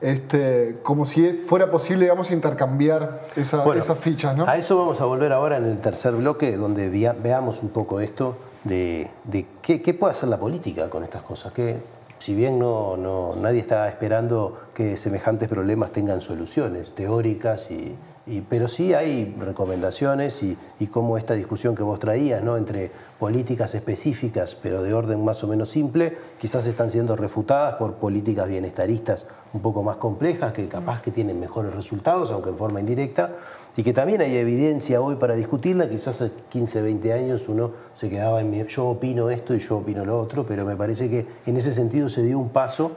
este, 0.00 0.78
como 0.82 1.06
si 1.06 1.32
fuera 1.32 1.70
posible, 1.70 2.04
digamos, 2.04 2.30
intercambiar 2.30 3.22
esa- 3.36 3.64
Bueno, 3.64 3.80
esas 3.80 3.98
fichas, 3.98 4.36
¿no? 4.36 4.46
A 4.46 4.56
eso 4.56 4.76
vamos 4.78 5.00
a 5.00 5.04
volver 5.06 5.32
ahora 5.32 5.56
en 5.56 5.64
el 5.64 5.78
tercer 5.78 6.12
bloque, 6.12 6.56
donde 6.56 6.88
veamos 6.88 7.62
un 7.62 7.70
poco 7.70 8.00
esto 8.00 8.36
de, 8.64 9.08
de 9.24 9.46
qué, 9.62 9.80
qué 9.82 9.94
puede 9.94 10.10
hacer 10.12 10.28
la 10.28 10.38
política 10.38 10.90
con 10.90 11.02
estas 11.04 11.22
cosas. 11.22 11.52
Que, 11.52 11.76
si 12.18 12.34
bien 12.34 12.58
no, 12.58 12.96
no- 12.96 13.34
nadie 13.40 13.60
está 13.60 13.88
esperando 13.88 14.58
que 14.74 14.96
semejantes 14.96 15.48
problemas 15.48 15.92
tengan 15.92 16.20
soluciones 16.20 16.94
teóricas, 16.94 17.70
y, 17.70 17.94
y- 18.26 18.40
pero 18.40 18.66
sí 18.68 18.92
hay 18.92 19.34
recomendaciones 19.38 20.42
y, 20.42 20.56
como 20.88 21.16
esta 21.16 21.34
discusión 21.34 21.74
que 21.74 21.82
vos 21.82 21.98
traías, 21.98 22.42
¿no? 22.42 22.56
entre 22.56 22.90
políticas 23.18 23.74
específicas, 23.74 24.54
pero 24.54 24.82
de 24.82 24.92
orden 24.94 25.24
más 25.24 25.42
o 25.44 25.46
menos 25.46 25.70
simple, 25.70 26.16
quizás 26.40 26.66
están 26.66 26.90
siendo 26.90 27.14
refutadas 27.16 27.74
por 27.74 27.94
políticas 27.94 28.48
bienestaristas 28.48 29.26
un 29.52 29.60
poco 29.60 29.82
más 29.82 29.96
complejas, 29.96 30.52
que 30.52 30.68
capaz 30.68 31.02
que 31.02 31.10
tienen 31.10 31.38
mejores 31.40 31.74
resultados, 31.74 32.30
aunque 32.30 32.50
en 32.50 32.56
forma 32.56 32.80
indirecta, 32.80 33.30
y 33.76 33.82
que 33.82 33.92
también 33.92 34.20
hay 34.22 34.36
evidencia 34.36 35.00
hoy 35.00 35.16
para 35.16 35.36
discutirla, 35.36 35.88
quizás 35.88 36.20
hace 36.20 36.32
15, 36.48 36.82
20 36.82 37.12
años 37.12 37.48
uno 37.48 37.70
se 37.94 38.08
quedaba 38.08 38.40
en 38.40 38.50
mi- 38.50 38.66
yo 38.66 38.86
opino 38.88 39.30
esto 39.30 39.54
y 39.54 39.58
yo 39.60 39.78
opino 39.78 40.04
lo 40.04 40.18
otro, 40.20 40.44
pero 40.46 40.64
me 40.64 40.76
parece 40.76 41.08
que 41.10 41.26
en 41.46 41.56
ese 41.56 41.72
sentido 41.72 42.08
se 42.08 42.22
dio 42.22 42.38
un 42.38 42.48
paso 42.48 42.92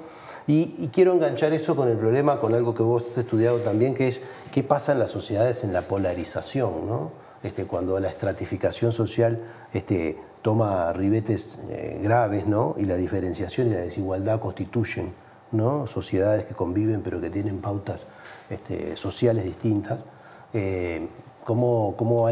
y, 0.47 0.89
quiero 0.93 1.13
enganchar 1.13 1.53
eso 1.53 1.75
con 1.75 1.87
el 1.89 1.97
problema, 1.97 2.39
con 2.39 2.53
algo 2.53 2.73
que 2.73 2.83
vos 2.83 3.11
has 3.11 3.17
estudiado 3.17 3.59
también, 3.59 3.93
que 3.93 4.07
es 4.07 4.21
qué 4.51 4.63
pasa 4.63 4.93
en 4.93 4.99
las 4.99 5.11
sociedades 5.11 5.63
en 5.63 5.73
la 5.73 5.83
polarización, 5.83 6.87
¿no? 6.87 7.11
Este, 7.43 7.65
cuando 7.65 7.99
la 7.99 8.09
estratificación 8.09 8.91
social 8.91 9.39
este, 9.73 10.17
toma 10.41 10.91
ribetes 10.93 11.59
eh, 11.69 11.99
graves, 12.01 12.47
¿no? 12.47 12.75
Y 12.77 12.85
la 12.85 12.95
diferenciación 12.95 13.67
y 13.67 13.71
la 13.71 13.79
desigualdad 13.79 14.39
constituyen, 14.39 15.13
¿no? 15.51 15.87
Sociedades 15.87 16.45
que 16.45 16.53
conviven 16.53 17.01
pero 17.01 17.21
que 17.21 17.29
tienen 17.29 17.61
pautas 17.61 18.05
este, 18.49 18.97
sociales 18.97 19.45
distintas. 19.45 19.99
Eh, 20.53 21.07
cómo, 21.43 21.95
cómo 21.97 22.27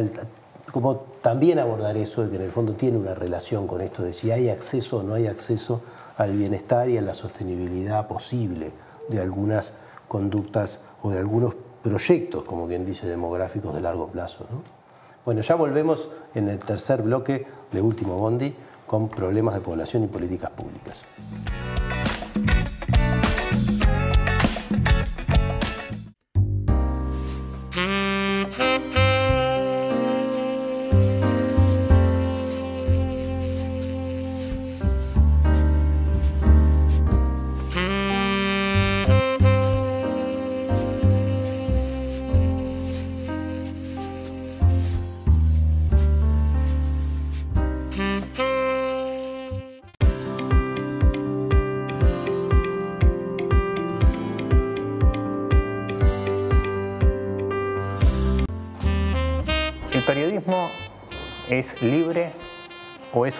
como 0.72 0.98
también 1.22 1.60
abordar 1.60 1.98
eso 1.98 2.24
de 2.24 2.30
que 2.30 2.36
en 2.36 2.42
el 2.44 2.52
fondo 2.52 2.74
tiene 2.74 2.98
una 2.98 3.14
relación 3.14 3.68
con 3.68 3.82
esto 3.82 4.04
de 4.04 4.14
si 4.14 4.32
hay 4.32 4.50
acceso 4.50 4.98
o 4.98 5.04
no 5.04 5.14
hay 5.14 5.28
acceso 5.28 5.82
al 6.18 6.34
bienestar 6.34 6.90
y 6.90 6.98
a 6.98 7.02
la 7.02 7.14
sostenibilidad 7.14 8.08
posible 8.08 8.72
de 9.08 9.22
algunas 9.22 9.74
conductas 10.08 10.80
o 11.04 11.12
de 11.12 11.20
algunos 11.20 11.56
proyectos, 11.84 12.44
como 12.44 12.68
quien 12.68 12.86
dice, 12.86 13.08
demográficos 13.08 13.74
de 13.74 13.82
largo 13.82 14.08
plazo. 14.08 14.46
Bueno, 15.26 15.42
ya 15.42 15.56
volvemos 15.56 16.10
en 16.36 16.50
el 16.50 16.60
tercer 16.60 17.02
bloque 17.02 17.46
de 17.72 17.82
Último 17.82 18.16
Bondi 18.16 18.54
con 18.86 19.10
problemas 19.10 19.56
de 19.56 19.62
población 19.62 20.04
y 20.04 20.08
políticas 20.08 20.52
públicas. 20.52 21.06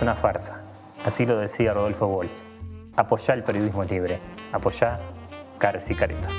Una 0.08 0.16
farsa? 0.16 0.62
Así 1.04 1.26
lo 1.26 1.38
decía 1.38 1.74
Rodolfo 1.74 2.08
Walsh. 2.08 2.40
Apoyá 2.96 3.34
el 3.34 3.44
periodismo 3.44 3.84
libre. 3.84 4.20
Apoyá 4.54 5.00
caras 5.58 5.90
y 5.92 5.96
caretas. 5.96 6.32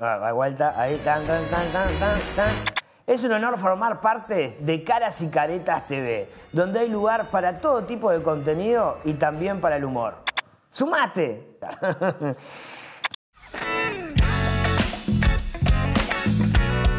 Ah, 0.00 0.32
vuelta, 0.32 0.72
ahí, 0.80 0.96
tan, 1.04 1.22
tan, 1.26 1.44
tan, 1.50 2.50
Es 3.06 3.22
un 3.24 3.32
honor 3.32 3.58
formar 3.58 4.00
parte 4.00 4.56
de 4.60 4.84
Caras 4.84 5.20
y 5.20 5.28
Caretas 5.28 5.86
TV, 5.86 6.30
donde 6.52 6.78
hay 6.78 6.88
lugar 6.88 7.26
para 7.26 7.60
todo 7.60 7.84
tipo 7.84 8.10
de 8.10 8.22
contenido 8.22 8.98
y 9.04 9.14
también 9.14 9.60
para 9.60 9.76
el 9.76 9.84
humor. 9.84 10.14
¡Sumate! 10.70 11.58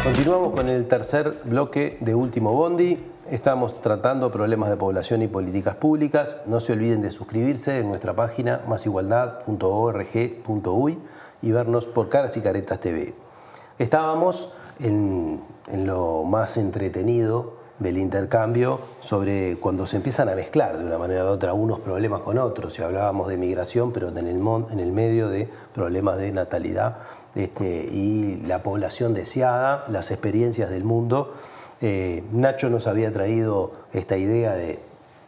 Continuamos 0.04 0.52
con 0.54 0.70
el 0.70 0.88
tercer 0.88 1.42
bloque 1.44 1.98
de 2.00 2.16
Último 2.16 2.54
Bondi. 2.54 3.06
Estamos 3.30 3.82
tratando 3.82 4.32
problemas 4.32 4.70
de 4.70 4.78
población 4.78 5.22
y 5.22 5.28
políticas 5.28 5.76
públicas. 5.76 6.38
No 6.46 6.62
se 6.62 6.72
olviden 6.72 7.02
de 7.02 7.12
suscribirse 7.12 7.80
en 7.80 7.88
nuestra 7.88 8.16
página 8.16 8.62
másigualdad.org.uy 8.66 11.00
y 11.42 11.52
vernos 11.52 11.86
por 11.86 12.08
Caras 12.08 12.38
y 12.38 12.42
Caretas 12.42 12.80
TV. 12.80 13.14
Estábamos 13.78 14.54
en, 14.80 15.42
lo 15.74 16.24
más 16.24 16.56
entretenido 16.56 17.58
del 17.80 17.98
intercambio 17.98 18.80
sobre 19.02 19.58
cuando 19.58 19.86
se 19.86 19.98
empiezan 19.98 20.30
a 20.30 20.36
mezclar 20.36 20.78
de 20.78 20.86
una 20.86 20.98
manera 20.98 21.26
u 21.26 21.28
otra 21.28 21.54
unos 21.54 21.82
problemas 21.82 22.22
con 22.22 22.38
otros. 22.38 22.80
Y 22.80 22.84
hablábamos 22.84 23.28
de 23.28 23.36
migración, 23.36 23.92
pero 23.92 24.08
en 24.10 24.18
el, 24.18 24.42
en 24.72 24.80
el 24.80 24.94
medio 24.94 25.28
de 25.28 25.50
problemas 25.74 26.18
de 26.18 26.32
natalidad 26.32 27.00
este, 27.36 27.66
y 27.66 28.42
la 28.46 28.64
población 28.64 29.14
deseada, 29.14 29.86
las 29.90 30.12
experiencias 30.12 30.70
del 30.70 30.84
mundo. 30.84 31.34
Eh, 31.82 32.24
Nacho 32.32 32.70
nos 32.70 32.88
había 32.88 33.12
traído 33.12 33.72
esta 33.94 34.18
idea 34.18 34.54
de 34.54 34.80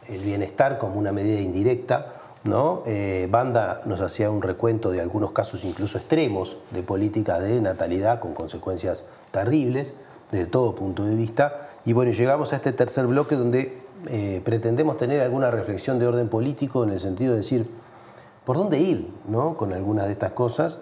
el 0.08 0.22
bienestar 0.22 0.78
como 0.78 0.98
una 0.98 1.12
medida 1.12 1.40
indirecta. 1.40 2.14
¿no? 2.44 2.82
Eh, 2.86 3.28
Banda 3.30 3.82
nos 3.86 4.00
hacía 4.00 4.30
un 4.30 4.42
recuento 4.42 4.90
de 4.90 5.00
algunos 5.00 5.30
casos 5.30 5.64
incluso 5.64 5.96
extremos 5.96 6.56
de 6.72 6.82
política 6.82 7.38
de 7.38 7.60
natalidad 7.60 8.18
con 8.18 8.34
consecuencias 8.34 9.04
terribles 9.30 9.94
desde 10.32 10.46
todo 10.46 10.74
punto 10.74 11.04
de 11.04 11.14
vista. 11.14 11.68
Y 11.84 11.92
bueno, 11.92 12.10
llegamos 12.10 12.52
a 12.52 12.56
este 12.56 12.72
tercer 12.72 13.06
bloque 13.06 13.36
donde 13.36 13.78
eh, 14.08 14.40
pretendemos 14.44 14.96
tener 14.96 15.20
alguna 15.20 15.50
reflexión 15.50 16.00
de 16.00 16.06
orden 16.06 16.28
político 16.28 16.82
en 16.82 16.90
el 16.90 16.98
sentido 16.98 17.32
de 17.32 17.38
decir, 17.38 17.70
¿por 18.44 18.56
dónde 18.56 18.78
ir 18.80 19.12
¿no? 19.28 19.56
con 19.56 19.72
algunas 19.72 20.06
de 20.06 20.12
estas 20.12 20.32
cosas? 20.32 20.80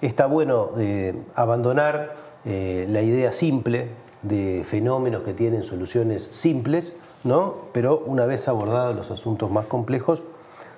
Está 0.00 0.26
bueno 0.26 0.70
eh, 0.78 1.14
abandonar 1.34 2.14
eh, 2.44 2.86
la 2.88 3.02
idea 3.02 3.32
simple 3.32 3.88
de 4.22 4.64
fenómenos 4.68 5.22
que 5.22 5.34
tienen 5.34 5.64
soluciones 5.64 6.22
simples, 6.24 6.94
¿no? 7.24 7.54
pero 7.72 8.02
una 8.06 8.26
vez 8.26 8.48
abordados 8.48 8.96
los 8.96 9.10
asuntos 9.10 9.50
más 9.50 9.66
complejos, 9.66 10.22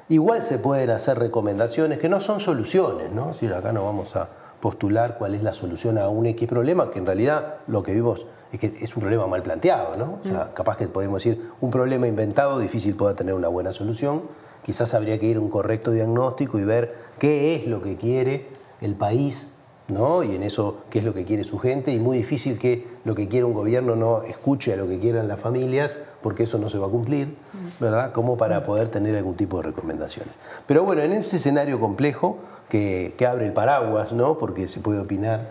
igual 0.09 0.43
se 0.43 0.59
pueden 0.59 0.91
hacer 0.91 1.19
recomendaciones 1.19 1.99
que 1.99 2.09
no 2.09 2.21
son 2.21 2.41
soluciones, 2.41 3.11
¿no? 3.13 3.35
Si 3.35 3.47
acá 3.47 3.73
no 3.73 3.85
vamos 3.85 4.17
a 4.17 4.29
postular 4.61 5.17
cuál 5.19 5.35
es 5.35 5.43
la 5.43 5.55
solución 5.55 5.99
a 5.99 6.09
un 6.09 6.27
X 6.27 6.49
problema, 6.49 6.91
que 6.91 6.99
en 6.99 7.07
realidad 7.07 7.57
lo 7.67 7.83
que 7.83 7.93
vimos 7.93 8.27
es 8.53 8.61
que 8.61 8.67
es 8.81 8.95
un 8.95 9.01
problema 9.01 9.27
mal 9.27 9.43
planteado, 9.43 9.97
¿no? 9.97 10.19
O 10.23 10.29
sea, 10.29 10.45
mm. 10.45 10.55
capaz 10.55 10.77
que 10.77 10.87
podemos 10.87 11.23
decir 11.23 11.51
un 11.61 11.71
problema 11.71 12.07
inventado, 12.07 12.59
difícil 12.59 12.95
pueda 12.95 13.15
tener 13.15 13.35
una 13.35 13.49
buena 13.49 13.73
solución, 13.73 14.23
quizás 14.65 14.95
habría 14.95 15.19
que 15.19 15.27
ir 15.27 15.39
a 15.39 15.41
un 15.41 15.49
correcto 15.49 15.91
diagnóstico 15.91 16.59
y 16.59 16.65
ver 16.65 16.95
qué 17.19 17.55
es 17.55 17.67
lo 17.67 17.83
que 17.83 17.97
quiere 17.97 18.47
el 18.83 18.95
país, 18.95 19.49
¿no? 19.88 20.23
Y 20.23 20.35
en 20.35 20.42
eso 20.42 20.79
qué 20.90 20.99
es 20.99 21.05
lo 21.05 21.14
que 21.14 21.25
quiere 21.25 21.45
su 21.45 21.59
gente, 21.59 21.92
y 21.92 21.99
muy 21.99 22.18
difícil 22.18 22.59
que 22.59 22.87
lo 23.05 23.14
que 23.14 23.29
quiere 23.29 23.45
un 23.45 23.55
gobierno 23.55 23.97
no 23.97 24.23
escuche 24.23 24.73
a 24.73 24.77
lo 24.77 24.88
que 24.88 24.99
quieran 24.99 25.29
las 25.29 25.40
familias, 25.40 25.97
porque 26.21 26.45
eso 26.45 26.59
no 26.59 26.68
se 26.68 26.79
va 26.79 26.87
a 26.87 26.90
cumplir, 26.90 27.37
¿verdad? 27.81 28.12
Como 28.12 28.37
para 28.37 28.62
poder 28.62 28.88
tener 28.88 29.16
algún 29.16 29.35
tipo 29.35 29.59
de 29.59 29.64
recomendaciones. 29.64 30.33
Pero 30.66 30.85
bueno, 30.85 31.03
en 31.03 31.12
ese 31.12 31.37
escenario 31.37 31.81
complejo 31.81 32.38
que, 32.68 33.14
abre 33.29 33.47
el 33.47 33.53
paraguas, 33.53 34.12
¿no? 34.12 34.38
Porque 34.38 34.68
se 34.68 34.81
puede 34.81 35.01
opinar 35.01 35.51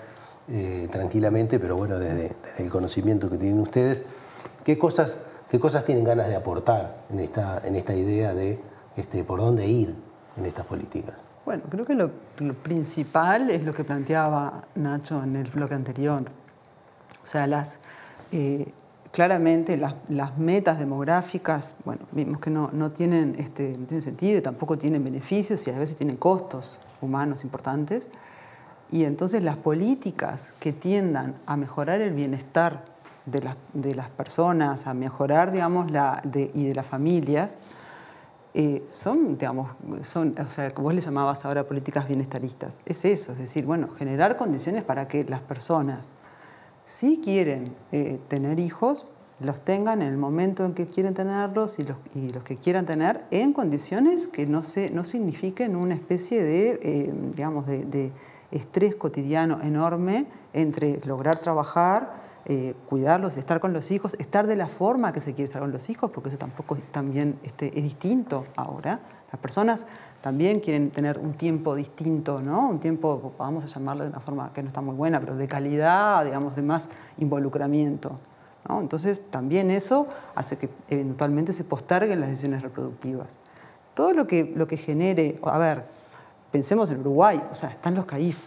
eh, 0.50 0.88
tranquilamente, 0.91 1.60
pero 1.60 1.76
bueno, 1.76 2.00
desde, 2.00 2.36
el 2.58 2.70
conocimiento 2.70 3.30
que 3.30 3.38
tienen 3.38 3.60
ustedes, 3.60 4.02
¿qué 4.63 4.78
cosas, 4.78 5.20
qué 5.50 5.60
cosas 5.60 5.86
tienen 5.86 6.04
ganas 6.04 6.28
de 6.28 6.36
aportar 6.36 7.04
en 7.12 7.20
esta, 7.20 7.62
en 7.65 7.76
esta 7.76 7.94
idea 7.94 8.34
de 8.34 8.60
este, 8.98 9.24
por 9.24 9.39
dónde 9.39 9.67
ir 9.67 9.96
en 10.38 10.46
estas 10.46 10.65
políticas? 10.65 11.15
Bueno, 11.46 11.64
creo 11.70 11.86
que 11.86 11.96
lo, 11.96 12.12
principal 12.62 13.50
es 13.50 13.64
lo 13.64 13.74
que 13.74 13.84
planteaba 13.84 14.66
Nacho 14.76 15.24
en 15.24 15.36
el 15.36 15.50
bloque 15.50 15.74
anterior. 15.74 16.24
O 17.24 17.28
sea, 17.28 17.48
las, 17.48 17.80
eh, 18.32 18.72
claramente 19.12 19.76
las, 19.76 20.38
metas 20.38 20.78
demográficas, 20.78 21.76
bueno, 21.84 22.02
vimos 22.12 22.40
que 22.40 22.52
no, 22.52 22.70
no, 22.72 22.92
tienen, 22.92 23.36
este, 23.40 23.76
no 23.78 23.88
tienen 23.88 24.04
sentido 24.04 24.42
tampoco 24.42 24.78
tienen 24.78 25.04
beneficios 25.04 25.66
y 25.68 25.72
a 25.72 25.80
veces 25.80 25.98
tienen 25.98 26.18
costos 26.18 26.80
humanos 27.02 27.44
importantes. 27.44 28.08
Y 28.92 29.06
entonces 29.06 29.42
las 29.42 29.58
políticas 29.58 30.54
que 30.60 30.74
tiendan 30.74 31.36
a 31.48 31.58
mejorar 31.58 32.02
el 32.02 32.14
bienestar 32.14 32.84
de, 33.26 33.56
de 33.74 33.96
las 33.96 34.10
personas, 34.10 34.86
a 34.86 34.94
mejorar, 34.94 35.52
digamos, 35.52 35.90
la, 35.90 36.22
y 36.54 36.68
de 36.68 36.76
las 36.76 36.86
familias, 36.86 37.58
eh, 38.54 38.84
son, 38.92 39.38
digamos, 39.38 39.72
son, 40.04 40.36
o 40.38 40.52
sea, 40.52 40.72
como 40.72 40.86
vos 40.86 40.94
le 40.94 41.02
llamabas 41.02 41.46
ahora 41.46 41.66
políticas 41.66 42.08
bienestaristas, 42.08 42.78
es 42.86 43.06
eso, 43.06 43.32
es 43.32 43.38
decir, 43.38 43.66
bueno, 43.66 43.90
generar 43.98 44.36
condiciones 44.36 44.84
para 44.84 45.08
que 45.08 45.24
las 45.24 45.42
personas, 45.42 46.12
si 46.84 47.22
quieren 47.24 47.74
eh, 47.92 48.20
tener 48.28 48.60
hijos, 48.60 49.06
los 49.40 49.62
tengan 49.62 50.02
en 50.02 50.10
el 50.10 50.18
momento 50.18 50.66
en 50.66 50.74
que 50.74 50.86
quieren 50.86 51.14
tenerlos 51.14 51.80
y 51.80 51.84
los, 51.84 51.98
y 52.14 52.30
los 52.30 52.44
que 52.44 52.58
quieran 52.58 52.86
tener 52.86 53.24
en 53.32 53.54
condiciones 53.54 54.28
que 54.28 54.46
no, 54.46 54.64
se, 54.64 54.92
no 54.92 55.04
signifiquen 55.04 55.76
una 55.76 55.96
especie 55.96 56.44
de, 56.44 56.80
eh, 56.84 57.14
digamos, 57.34 57.66
de 57.66 58.12
estrés 58.52 58.96
cotidiano 58.96 59.62
enorme 59.62 60.26
entre 60.54 61.00
lograr 61.06 61.38
trabajar, 61.38 62.22
eh, 62.46 62.76
cuidarlos, 62.88 63.38
estar 63.38 63.60
con 63.60 63.74
los 63.74 63.92
hijos, 63.92 64.16
estar 64.20 64.48
de 64.48 64.56
la 64.56 64.68
forma 64.68 65.14
que 65.14 65.20
se 65.20 65.34
quiere 65.34 65.46
estar 65.46 65.62
con 65.62 65.72
los 65.72 65.90
hijos, 65.90 66.12
porque 66.12 66.30
eso 66.30 66.38
tampoco 66.38 66.78
también 66.92 67.39
este, 67.44 67.68
es 67.78 67.84
distinto 67.84 68.46
ahora. 68.56 69.00
Las 69.32 69.39
personas 69.39 69.86
también 70.22 70.60
quieren 70.60 70.92
tener 70.92 71.18
un 71.20 71.34
tiempo 71.34 71.76
distinto, 71.76 72.42
¿no? 72.42 72.70
Un 72.70 72.80
tiempo, 72.80 73.34
vamos 73.38 73.64
a 73.64 73.68
llamarlo 73.68 74.04
de 74.04 74.10
una 74.10 74.20
forma 74.20 74.52
que 74.54 74.62
no 74.62 74.70
está 74.70 74.82
muy 74.82 74.96
buena, 74.96 75.20
pero 75.20 75.36
de 75.36 75.48
calidad, 75.48 76.26
digamos, 76.26 76.56
de 76.56 76.62
más 76.62 76.89
involucramiento. 77.18 78.20
Entonces, 78.70 79.22
también 79.30 79.72
eso 79.72 80.08
hace 80.36 80.58
que 80.58 80.70
eventualmente 80.89 81.52
se 81.54 81.64
posterguen 81.64 82.20
las 82.20 82.30
decisiones 82.30 82.62
reproductivas. 82.62 83.39
Todo 83.94 84.14
lo 84.14 84.28
que, 84.28 84.54
lo 84.56 84.68
que 84.68 84.78
genere, 84.78 85.39
a 85.44 85.58
ver, 85.58 85.86
pensemos 86.52 86.89
en 86.92 87.02
Uruguay, 87.02 87.42
o 87.52 87.56
sea, 87.56 87.70
están 87.70 87.96
los 87.96 88.06
CAIF, 88.06 88.38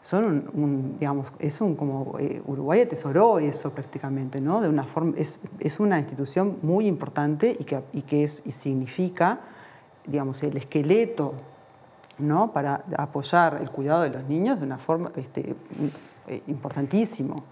son 0.00 0.50
un, 0.54 0.96
digamos, 0.98 1.32
es 1.38 1.60
un 1.60 1.76
como 1.76 2.16
eh, 2.18 2.42
Uruguay 2.46 2.80
atesoró 2.80 3.38
eso 3.38 3.72
prácticamente, 3.72 4.40
¿no? 4.40 4.60
De 4.60 4.68
una 4.68 4.84
forma, 4.84 5.12
es, 5.16 5.40
es 5.58 5.78
una 5.78 5.98
institución 5.98 6.58
muy 6.62 6.86
importante 6.86 7.54
y 7.58 7.64
que, 7.64 7.82
y 7.92 8.02
que 8.02 8.24
es, 8.24 8.40
y 8.44 8.52
significa, 8.52 9.40
digamos, 10.06 10.42
el 10.42 10.56
esqueleto, 10.56 11.32
¿no? 12.18 12.52
Para 12.52 12.84
apoyar 12.96 13.58
el 13.60 13.70
cuidado 13.70 14.02
de 14.02 14.10
los 14.10 14.24
niños 14.24 14.58
de 14.58 14.66
una 14.66 14.78
forma, 14.78 15.12
este, 15.16 15.54
eh, 16.28 16.42
importantísimo. 16.46 17.44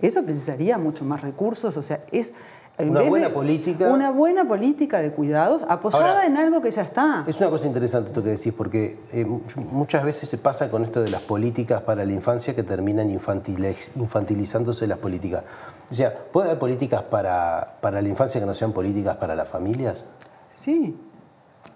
Eso 0.00 0.24
precisaría 0.24 0.78
mucho 0.78 1.04
más 1.04 1.20
recursos, 1.20 1.76
o 1.76 1.82
sea, 1.82 2.04
es... 2.10 2.32
en 2.78 2.88
Una 2.90 3.00
vez 3.00 3.08
buena 3.10 3.28
de- 3.28 3.34
política. 3.34 3.88
Una 3.88 4.10
buena 4.10 4.48
política 4.48 4.98
de 5.00 5.12
cuidados 5.12 5.62
apoyada 5.68 6.08
Ahora, 6.08 6.26
en 6.26 6.36
algo 6.36 6.62
que 6.62 6.70
ya 6.70 6.82
está. 6.82 7.22
Es 7.26 7.38
una 7.40 7.50
cosa 7.50 7.66
interesante 7.66 8.08
esto 8.08 8.22
que 8.22 8.30
decís, 8.30 8.52
porque 8.56 8.98
eh, 9.12 9.24
mu- 9.24 9.42
muchas 9.70 10.02
veces 10.04 10.28
se 10.28 10.38
pasa 10.38 10.70
con 10.70 10.82
esto 10.84 11.02
de 11.02 11.10
las 11.10 11.20
políticas 11.20 11.82
para 11.82 12.04
la 12.04 12.12
infancia 12.12 12.56
que 12.56 12.62
terminan 12.62 13.10
infantiliz- 13.10 13.90
infantilizándose 13.94 14.86
las 14.86 14.98
políticas. 14.98 15.44
O 15.90 15.94
sea, 15.94 16.14
¿puede 16.32 16.48
haber 16.48 16.58
políticas 16.58 17.02
para, 17.02 17.74
para 17.82 18.00
la 18.00 18.08
infancia 18.08 18.40
que 18.40 18.46
no 18.46 18.54
sean 18.54 18.72
políticas 18.72 19.16
para 19.18 19.36
las 19.36 19.48
familias? 19.48 20.06
Sí. 20.48 20.96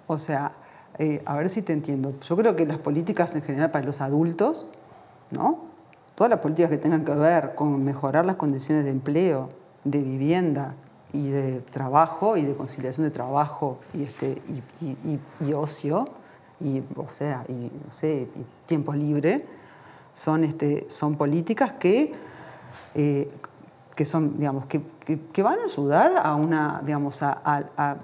O 0.07 0.17
sea, 0.17 0.53
eh, 0.99 1.23
a 1.27 1.37
ver 1.37 1.51
si 1.51 1.61
te 1.61 1.75
entiendo. 1.75 2.15
Yo 2.23 2.37
creo 2.37 2.57
que 2.57 2.65
las 2.65 2.79
políticas 2.79 3.35
en 3.35 3.43
general 3.43 3.71
para 3.71 3.85
los 3.85 4.01
adultos, 4.01 4.65
¿no? 5.31 5.59
Todas 6.15 6.31
las 6.31 6.41
políticas 6.41 6.71
que 6.71 6.79
tengan 6.79 7.05
que 7.05 7.15
ver 7.15 7.55
con 7.55 7.85
mejorar 7.85 8.25
las 8.25 8.37
condiciones 8.37 8.85
de 8.85 8.91
empleo, 8.91 9.51
de 9.85 10.01
vivienda 10.01 10.75
y 11.17 11.31
de 11.31 11.61
trabajo 11.61 12.37
y 12.37 12.43
de 12.43 12.55
conciliación 12.55 13.05
de 13.05 13.11
trabajo 13.11 13.79
y, 13.95 14.03
este, 14.05 14.43
y, 14.81 14.85
y- 14.85 15.21
y- 15.49 15.53
ocio, 15.55 16.09
y, 16.61 16.83
o 16.97 17.11
sea, 17.13 17.45
y, 17.49 17.53
no 17.85 17.91
sé, 17.91 18.29
tiempo 18.67 18.93
libre, 18.93 19.47
son, 20.15 20.45
este, 20.45 20.87
son 20.89 21.17
políticas 21.17 21.73
que 21.73 22.15
eh, 22.95 23.31
que 23.95 24.05
son, 24.05 24.39
digamos, 24.39 24.67
que, 24.67 24.83
que- 25.05 25.21
que 25.33 25.43
van 25.43 25.59
a 25.59 25.65
ayudar 25.65 26.13
a 26.23 26.35
una, 26.35 26.83
digamos, 26.85 27.23
a, 27.23 27.41
a- 27.45 27.63
a- 27.79 27.97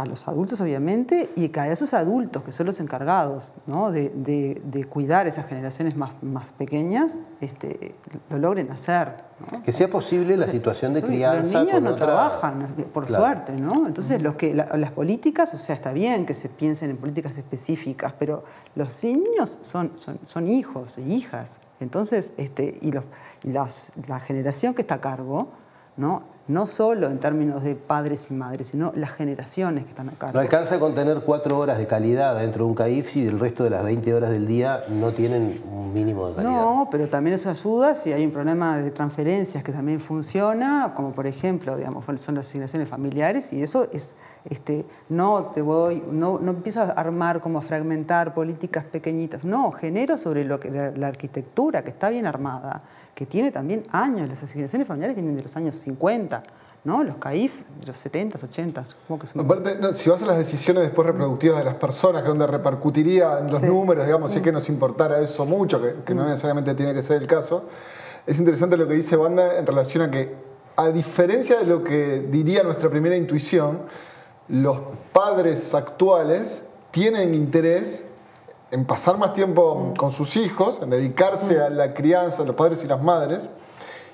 a 0.00 0.06
los 0.06 0.26
adultos, 0.28 0.60
obviamente, 0.60 1.30
y 1.36 1.48
que 1.48 1.60
a 1.60 1.70
esos 1.70 1.94
adultos 1.94 2.42
que 2.44 2.52
son 2.52 2.66
los 2.66 2.80
encargados 2.80 3.54
¿no? 3.66 3.90
de, 3.90 4.08
de- 4.10 4.60
de 4.64 4.84
cuidar 4.84 5.26
esas 5.26 5.46
generaciones 5.46 5.96
más, 5.96 6.10
más 6.22 6.50
pequeñas, 6.52 7.16
este, 7.40 7.94
lo 8.28 8.38
logren 8.38 8.70
hacer. 8.70 9.28
¿no? 9.52 9.62
Que 9.62 9.72
sea 9.72 9.88
posible 9.88 10.36
la 10.36 10.44
situación 10.46 10.92
de 10.92 11.02
crianza. 11.02 11.42
Los 11.42 11.52
niños 11.52 11.74
con 11.74 11.84
no 11.84 11.90
otra- 11.90 12.06
trabajan, 12.06 12.74
por 12.92 13.06
Claro. 13.06 13.24
suerte, 13.24 13.52
¿no? 13.52 13.86
Entonces, 13.86 14.20
los 14.22 14.34
que, 14.36 14.54
la- 14.54 14.76
las 14.76 14.92
políticas, 14.92 15.54
o 15.54 15.58
sea, 15.58 15.74
está 15.74 15.92
bien 15.92 16.26
que 16.26 16.34
se 16.34 16.48
piensen 16.48 16.90
en 16.90 16.96
políticas 16.96 17.38
específicas, 17.38 18.12
pero 18.18 18.44
los 18.74 19.02
niños 19.04 19.58
son, 19.62 19.92
son, 19.96 20.18
son 20.24 20.48
hijos 20.48 20.98
e 20.98 21.02
hijas. 21.02 21.60
Entonces, 21.80 22.34
este, 22.36 22.78
y, 22.82 22.92
los, 22.92 23.04
y 23.44 23.48
las- 23.52 23.92
la 24.06 24.20
generación 24.20 24.74
que 24.74 24.82
está 24.82 24.96
a 24.96 25.00
cargo, 25.00 25.48
¿no? 26.00 26.22
no 26.50 26.66
solo 26.66 27.06
en 27.06 27.18
términos 27.18 27.62
de 27.62 27.76
padres 27.76 28.30
y 28.30 28.34
madres, 28.34 28.68
sino 28.68 28.92
las 28.96 29.12
generaciones 29.12 29.84
que 29.84 29.90
están 29.90 30.08
a 30.08 30.12
cargo. 30.12 30.34
No 30.34 30.40
alcanza 30.40 30.80
con 30.80 30.94
tener 30.96 31.20
cuatro 31.20 31.56
horas 31.56 31.78
de 31.78 31.86
calidad 31.86 32.38
dentro 32.38 32.64
de 32.64 32.70
un 32.70 32.74
CAIF 32.74 33.12
si 33.12 33.26
el 33.26 33.38
resto 33.38 33.62
de 33.62 33.70
las 33.70 33.84
20 33.84 34.12
horas 34.12 34.30
del 34.30 34.46
día 34.46 34.82
no 34.88 35.12
tienen 35.12 35.62
un 35.72 35.92
mínimo 35.92 36.28
de 36.28 36.34
calidad. 36.34 36.52
No, 36.52 36.88
pero 36.90 37.08
también 37.08 37.34
eso 37.34 37.50
ayuda 37.50 37.94
si 37.94 38.12
hay 38.12 38.24
un 38.24 38.32
problema 38.32 38.78
de 38.78 38.90
transferencias 38.90 39.62
que 39.62 39.72
también 39.72 40.00
funciona, 40.00 40.92
como 40.96 41.12
por 41.12 41.28
ejemplo, 41.28 41.76
digamos, 41.76 42.04
son 42.20 42.34
las 42.34 42.48
asignaciones 42.48 42.88
familiares 42.88 43.52
y 43.52 43.62
eso 43.62 43.86
es, 43.92 44.12
este, 44.48 44.86
no 45.08 45.50
te 45.54 45.62
voy, 45.62 46.02
no, 46.10 46.38
no 46.40 46.50
empiezo 46.52 46.80
a 46.80 46.84
armar 46.86 47.40
como 47.40 47.58
a 47.58 47.62
fragmentar 47.62 48.32
políticas 48.34 48.84
pequeñitas, 48.84 49.44
no, 49.44 49.72
genero 49.72 50.16
sobre 50.16 50.44
lo 50.44 50.58
que 50.60 50.70
la, 50.70 50.90
la 50.92 51.08
arquitectura 51.08 51.82
que 51.82 51.90
está 51.90 52.08
bien 52.10 52.26
armada, 52.26 52.82
que 53.14 53.26
tiene 53.26 53.50
también 53.50 53.84
años, 53.92 54.28
las 54.28 54.42
asignaciones 54.42 54.88
familiares 54.88 55.16
vienen 55.16 55.36
de 55.36 55.42
los 55.42 55.56
años 55.56 55.76
50, 55.76 56.42
¿no? 56.84 57.04
Los 57.04 57.16
CAIF 57.16 57.58
de 57.80 57.86
los 57.88 57.96
70, 57.98 58.38
80, 58.42 58.84
supongo 58.86 59.20
que 59.20 59.26
son 59.26 59.44
Aparte, 59.44 59.76
no, 59.78 59.92
si 59.92 60.08
vas 60.08 60.22
a 60.22 60.26
las 60.26 60.38
decisiones 60.38 60.82
después 60.84 61.06
reproductivas 61.06 61.58
de 61.58 61.64
las 61.64 61.74
personas, 61.74 62.22
que 62.22 62.28
donde 62.28 62.46
repercutiría 62.46 63.38
en 63.40 63.50
los 63.50 63.60
Sí. 63.60 63.66
números, 63.66 64.06
digamos, 64.06 64.32
si 64.32 64.38
es 64.38 64.42
que 64.44 64.52
nos 64.52 64.68
importara 64.70 65.20
eso 65.20 65.44
mucho, 65.44 65.82
que, 65.82 65.96
que 66.06 66.14
no 66.14 66.24
necesariamente 66.24 66.74
tiene 66.74 66.94
que 66.94 67.02
ser 67.02 67.20
el 67.20 67.28
caso, 67.28 67.68
es 68.26 68.38
interesante 68.38 68.78
lo 68.78 68.88
que 68.88 68.94
dice 68.94 69.16
Banda 69.16 69.58
en 69.58 69.66
relación 69.66 70.04
a 70.04 70.10
que, 70.10 70.34
a 70.76 70.88
diferencia 70.88 71.58
de 71.58 71.66
lo 71.66 71.84
que 71.84 72.20
diría 72.30 72.62
nuestra 72.62 72.88
primera 72.88 73.16
intuición, 73.16 73.80
los 74.50 74.78
padres 75.12 75.74
actuales 75.74 76.62
tienen 76.90 77.34
interés 77.34 78.04
en 78.70 78.84
pasar 78.84 79.18
más 79.18 79.32
tiempo 79.32 79.88
con 79.96 80.12
sus 80.12 80.36
hijos, 80.36 80.80
en 80.82 80.90
dedicarse 80.90 81.60
a 81.60 81.70
la 81.70 81.94
crianza, 81.94 82.44
los 82.44 82.54
padres 82.54 82.84
y 82.84 82.86
las 82.86 83.02
madres, 83.02 83.48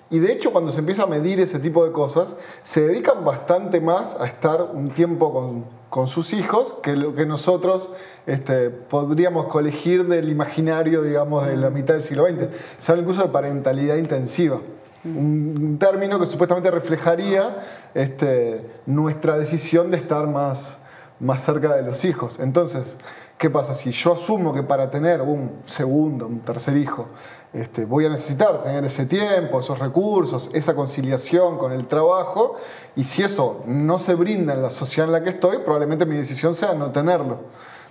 y 0.09 0.21
de 0.21 0.33
hecho, 0.33 0.53
cuando 0.53 0.71
se 0.71 0.79
empieza 0.79 1.03
a 1.03 1.07
medir 1.07 1.41
ese 1.41 1.59
tipo 1.59 1.85
de 1.85 1.91
cosas, 1.91 2.37
se 2.63 2.87
dedican 2.87 3.25
bastante 3.25 3.81
más 3.81 4.17
a 4.21 4.27
estar 4.27 4.63
un 4.63 4.91
tiempo 4.91 5.67
con, 5.91 6.07
sus 6.07 6.35
hijos 6.35 6.75
que 6.83 6.95
lo 6.95 7.15
que 7.15 7.25
nosotros 7.25 7.89
este, 8.27 8.69
podríamos 8.69 9.47
colegir 9.47 10.07
del 10.07 10.29
imaginario, 10.29 11.01
digamos, 11.01 11.47
de 11.47 11.57
la 11.57 11.71
mitad 11.71 11.95
del 11.95 12.03
siglo 12.03 12.27
XX. 12.27 12.49
Se 12.79 12.93
habla 12.93 13.01
incluso 13.01 13.23
de 13.23 13.31
parentalidad 13.31 13.97
intensiva. 13.97 14.61
Un 15.15 15.79
término 15.79 16.19
que 16.19 16.27
supuestamente 16.27 16.71
reflejaría 16.71 17.57
este, 17.95 18.67
nuestra 18.87 19.39
decisión 19.39 19.91
de 19.91 19.99
estar 19.99 20.27
más, 20.27 20.79
más 21.21 21.45
cerca 21.45 21.75
de 21.75 21.83
los 21.83 22.05
hijos. 22.05 22.39
Entonces, 22.41 22.97
¿qué 23.39 23.49
pasa? 23.51 23.75
Si 23.75 23.93
yo 23.93 24.15
asumo 24.15 24.53
que 24.53 24.63
para 24.63 24.91
tener 24.91 25.23
un 25.23 25.63
segundo, 25.67 26.27
un 26.27 26.41
tercer 26.41 26.77
hijo, 26.77 27.07
este, 27.53 27.85
voy 27.85 28.05
a 28.05 28.09
necesitar 28.09 28.63
tener 28.63 28.85
ese 28.85 29.07
tiempo, 29.07 29.61
esos 29.61 29.79
recursos, 29.79 30.51
esa 30.53 30.75
conciliación 30.75 31.57
con 31.57 31.73
el 31.73 31.87
trabajo, 31.87 32.57
y 32.97 33.05
si 33.05 33.23
eso 33.23 33.63
no 33.67 33.99
se 33.99 34.15
brinda 34.15 34.55
en 34.55 34.63
la 34.63 34.71
sociedad 34.71 35.07
en 35.07 35.13
la 35.13 35.23
que 35.23 35.31
estoy, 35.31 35.59
probablemente 35.59 36.05
mi 36.05 36.17
decisión 36.17 36.55
sea 36.55 36.75
no 36.75 36.91
tenerlo. 36.91 37.41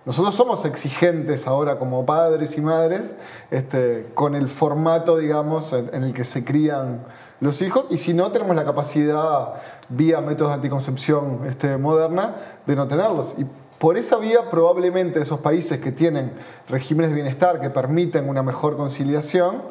Nosotros 0.06 0.36
somos 0.36 0.64
exigentes 0.66 1.48
ahora 1.48 1.80
como 1.80 2.06
padres 2.06 2.58
y 2.58 2.62
madres 2.62 3.16
este, 3.50 4.12
con 4.14 4.36
el 4.36 4.48
formato, 4.48 5.18
digamos, 5.18 5.74
en, 5.74 6.04
el 6.04 6.14
que 6.14 6.26
se 6.26 6.46
crían 6.46 7.02
los 7.40 7.62
hijos 7.64 7.86
y 7.90 7.98
si 7.98 8.14
no 8.14 8.32
tenemos 8.32 8.56
la 8.56 8.64
capacidad 8.64 9.56
vía 9.90 10.22
métodos 10.22 10.52
de 10.52 10.56
anticoncepción 10.56 11.42
este, 11.50 11.78
moderna 11.78 12.36
de 12.68 12.76
no 12.76 12.88
tenerlos. 12.88 13.34
Y 13.40 13.48
por 13.80 13.98
esa 13.98 14.18
vía 14.18 14.48
probablemente 14.52 15.20
esos 15.20 15.40
países 15.40 15.80
que 15.80 15.92
tienen 15.92 16.34
regímenes 16.70 17.10
de 17.10 17.16
bienestar 17.16 17.60
que 17.60 17.72
permiten 17.72 18.30
una 18.30 18.44
mejor 18.44 18.78
conciliación, 18.78 19.64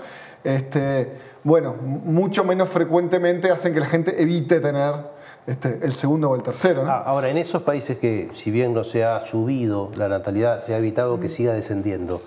este, 0.43 1.16
bueno, 1.45 1.74
mucho 1.74 2.43
menos 2.43 2.70
frecuentemente 2.70 3.53
hacen 3.53 3.72
que 3.72 3.80
la 3.80 3.87
gente 3.87 4.20
evite 4.20 4.59
tener 4.59 5.14
este, 5.47 5.81
el 5.83 5.95
segundo 5.95 6.31
o 6.31 6.37
el 6.37 6.43
tercero. 6.43 6.85
¿no? 6.85 6.91
Ah, 6.91 7.03
Ahora, 7.07 7.29
en 7.29 7.37
esos 7.39 7.63
países 7.63 7.99
que, 7.99 8.31
si 8.33 8.51
bien 8.51 8.73
no 8.75 8.85
se 8.85 9.05
ha 9.05 9.21
subido 9.27 9.89
la 9.97 10.09
natalidad, 10.09 10.63
se 10.63 10.75
ha 10.75 10.79
evitado 10.79 11.21
que 11.21 11.29
siga 11.29 11.53
descendiendo, 11.53 12.23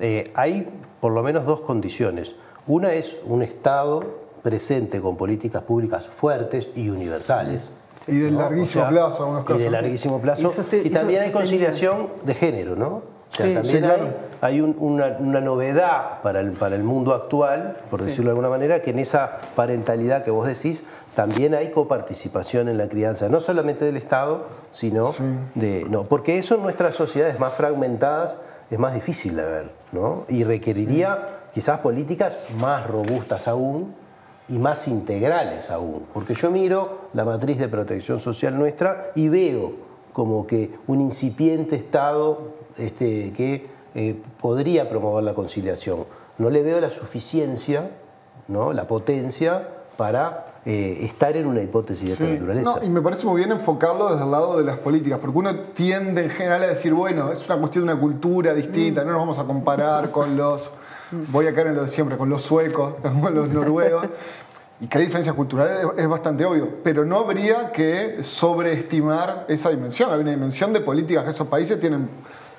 eh, 0.00 0.30
hay 0.34 0.68
por 1.00 1.12
lo 1.12 1.22
menos 1.22 1.44
dos 1.46 1.60
condiciones. 1.60 2.34
Una 2.66 2.92
es 2.92 3.16
un 3.26 3.42
Estado 3.42 4.04
presente 4.42 5.00
con 5.00 5.16
políticas 5.16 5.62
públicas 5.62 6.06
fuertes 6.06 6.70
y 6.74 6.88
universales. 6.88 7.70
Y 8.08 8.18
de 8.18 8.30
¿no? 8.32 8.40
larguísimo 8.40 8.82
O 8.82 8.86
sea, 8.86 8.90
plazo, 8.90 9.16
en 9.16 9.34
algunos 9.36 9.42
Y 9.42 9.46
casos. 9.46 9.58
de 9.58 9.64
sí. 9.66 9.70
larguísimo 9.70 10.20
plazo. 10.20 10.52
Y 10.72 10.76
Y, 10.76 10.86
y 10.86 10.90
también 10.90 11.22
hay 11.22 11.30
conciliación 11.30 12.08
de 12.24 12.34
género, 12.34 12.74
¿no? 12.74 13.02
O 13.32 13.36
sea, 13.36 13.46
Sí. 13.46 13.54
también 13.54 13.76
Sí, 13.76 13.80
claro. 13.82 14.02
hay, 14.42 14.54
hay 14.54 14.60
un- 14.60 14.76
una, 14.78 15.16
una 15.18 15.40
novedad 15.40 16.20
para 16.22 16.40
el, 16.40 16.52
para 16.52 16.76
el 16.76 16.82
mundo 16.82 17.14
actual, 17.14 17.78
por 17.90 18.00
Sí. 18.00 18.06
decirlo 18.06 18.26
de 18.26 18.30
alguna 18.32 18.50
manera, 18.50 18.80
que 18.82 18.90
en 18.90 18.98
esa 18.98 19.38
parentalidad 19.54 20.22
que 20.22 20.30
vos 20.30 20.46
decís, 20.46 20.84
también 21.14 21.54
hay 21.54 21.70
coparticipación 21.70 22.68
en 22.68 22.76
la 22.76 22.88
crianza, 22.88 23.28
no 23.28 23.40
solamente 23.40 23.84
del 23.86 23.96
Estado, 23.96 24.46
sino 24.72 25.12
de... 25.54 25.86
No, 25.88 26.04
porque 26.04 26.38
eso 26.38 26.56
en 26.56 26.62
nuestras 26.62 26.94
sociedades 26.94 27.38
más 27.38 27.54
fragmentadas 27.54 28.36
es 28.70 28.78
más 28.78 28.92
difícil 28.94 29.36
de 29.36 29.44
ver, 29.44 29.70
¿no? 29.92 30.24
Y 30.28 30.44
requeriría 30.44 31.26
quizás 31.52 31.80
políticas 31.80 32.36
más 32.58 32.86
robustas 32.86 33.46
aún 33.48 33.94
y 34.48 34.58
más 34.58 34.88
integrales 34.88 35.70
aún. 35.70 36.04
Porque 36.12 36.34
yo 36.34 36.50
miro 36.50 37.02
la 37.14 37.24
matriz 37.24 37.58
de 37.58 37.68
protección 37.68 38.20
social 38.20 38.58
nuestra 38.58 39.10
y 39.14 39.28
veo 39.28 39.72
como 40.12 40.46
que 40.46 40.70
un 40.86 41.00
incipiente 41.00 41.76
Estado 41.76 42.60
este, 42.78 43.32
que 43.36 43.66
eh, 43.94 44.16
podría 44.40 44.88
promover 44.88 45.24
la 45.24 45.34
conciliación. 45.34 46.04
No 46.38 46.50
le 46.50 46.62
veo 46.62 46.80
la 46.80 46.90
suficiencia, 46.90 47.90
¿no? 48.48 48.72
la 48.72 48.86
potencia 48.88 49.68
para 49.96 50.46
eh, 50.64 50.98
estar 51.02 51.36
en 51.36 51.46
una 51.46 51.60
hipótesis 51.62 52.06
de 52.06 52.12
esta 52.14 52.24
Sí. 52.24 52.30
naturaleza. 52.32 52.76
No, 52.80 52.82
y 52.86 52.88
me 52.88 53.02
parece 53.02 53.26
muy 53.26 53.36
bien 53.36 53.52
enfocarlo 53.52 54.10
desde 54.10 54.24
el 54.24 54.30
lado 54.30 54.56
de 54.56 54.64
las 54.64 54.78
políticas, 54.78 55.18
porque 55.20 55.38
uno 55.38 55.54
tiende 55.74 56.24
en 56.24 56.30
general 56.30 56.62
a 56.62 56.66
decir, 56.68 56.94
bueno, 56.94 57.30
es 57.30 57.44
una 57.46 57.58
cuestión 57.58 57.86
de 57.86 57.92
una 57.92 58.00
cultura 58.00 58.54
distinta, 58.54 59.04
no 59.04 59.10
nos 59.10 59.20
vamos 59.20 59.38
a 59.38 59.44
comparar 59.44 60.10
con 60.10 60.36
los, 60.36 60.72
voy 61.28 61.46
a 61.46 61.54
caer 61.54 61.68
en 61.68 61.76
lo 61.76 61.82
de 61.82 61.90
siempre, 61.90 62.16
con 62.16 62.30
los 62.30 62.42
suecos, 62.42 62.94
con 63.02 63.34
los 63.34 63.50
noruegos, 63.50 64.06
y 64.80 64.86
que 64.86 64.98
hay 64.98 65.04
diferencias 65.04 65.36
culturales 65.36 65.78
es, 65.94 66.02
es 66.04 66.08
bastante 66.08 66.44
obvio, 66.46 66.68
pero 66.82 67.04
no 67.04 67.18
habría 67.18 67.70
que 67.70 68.24
sobreestimar 68.24 69.44
esa 69.48 69.68
dimensión, 69.70 70.10
hay 70.12 70.20
una 70.20 70.30
dimensión 70.30 70.72
de 70.72 70.80
políticas 70.80 71.24
que 71.24 71.30
esos 71.30 71.46
países 71.48 71.78
tienen 71.78 72.08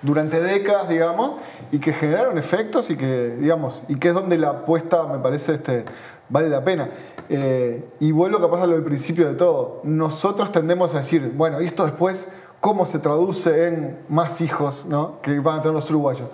durante 0.04 0.40
décadas, 0.42 0.90
digamos, 0.90 1.32
y 1.72 1.80
que 1.80 1.94
generaron 1.94 2.38
efectos 2.38 2.90
y 2.90 2.98
que, 2.98 3.38
digamos, 3.40 3.84
y 3.88 3.96
que 3.96 4.10
es 4.10 4.14
donde 4.14 4.38
la 4.38 4.50
apuesta, 4.50 5.08
me 5.08 5.18
parece, 5.20 5.56
este, 5.56 5.86
vale 6.30 6.50
la 6.50 6.64
pena. 6.64 6.90
Eh, 7.30 7.84
y 8.00 8.12
vuelvo 8.12 8.40
capaz 8.40 8.64
a 8.64 8.68
lo 8.68 8.74
del 8.74 8.84
principio 8.84 9.28
de 9.28 9.36
todo. 9.36 9.80
Nosotros 9.84 10.52
tendemos 10.52 10.94
a 10.94 11.00
decir, 11.00 11.32
bueno, 11.36 11.62
y 11.62 11.68
esto 11.68 11.86
después, 11.86 12.28
¿cómo 12.60 12.86
se 12.86 13.00
traduce 13.00 13.68
en 13.68 14.00
más 14.10 14.42
hijos 14.42 14.86
¿no? 14.86 15.22
que 15.22 15.40
van 15.40 15.60
a 15.60 15.62
tener 15.62 15.74
los 15.74 15.90
uruguayos? 15.90 16.28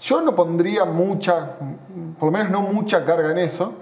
Yo 0.00 0.20
no 0.20 0.34
pondría 0.34 0.84
mucha, 0.84 1.56
por 2.18 2.26
lo 2.26 2.32
menos 2.32 2.50
no 2.50 2.60
mucha 2.60 3.04
carga 3.06 3.32
en 3.32 3.38
eso, 3.38 3.72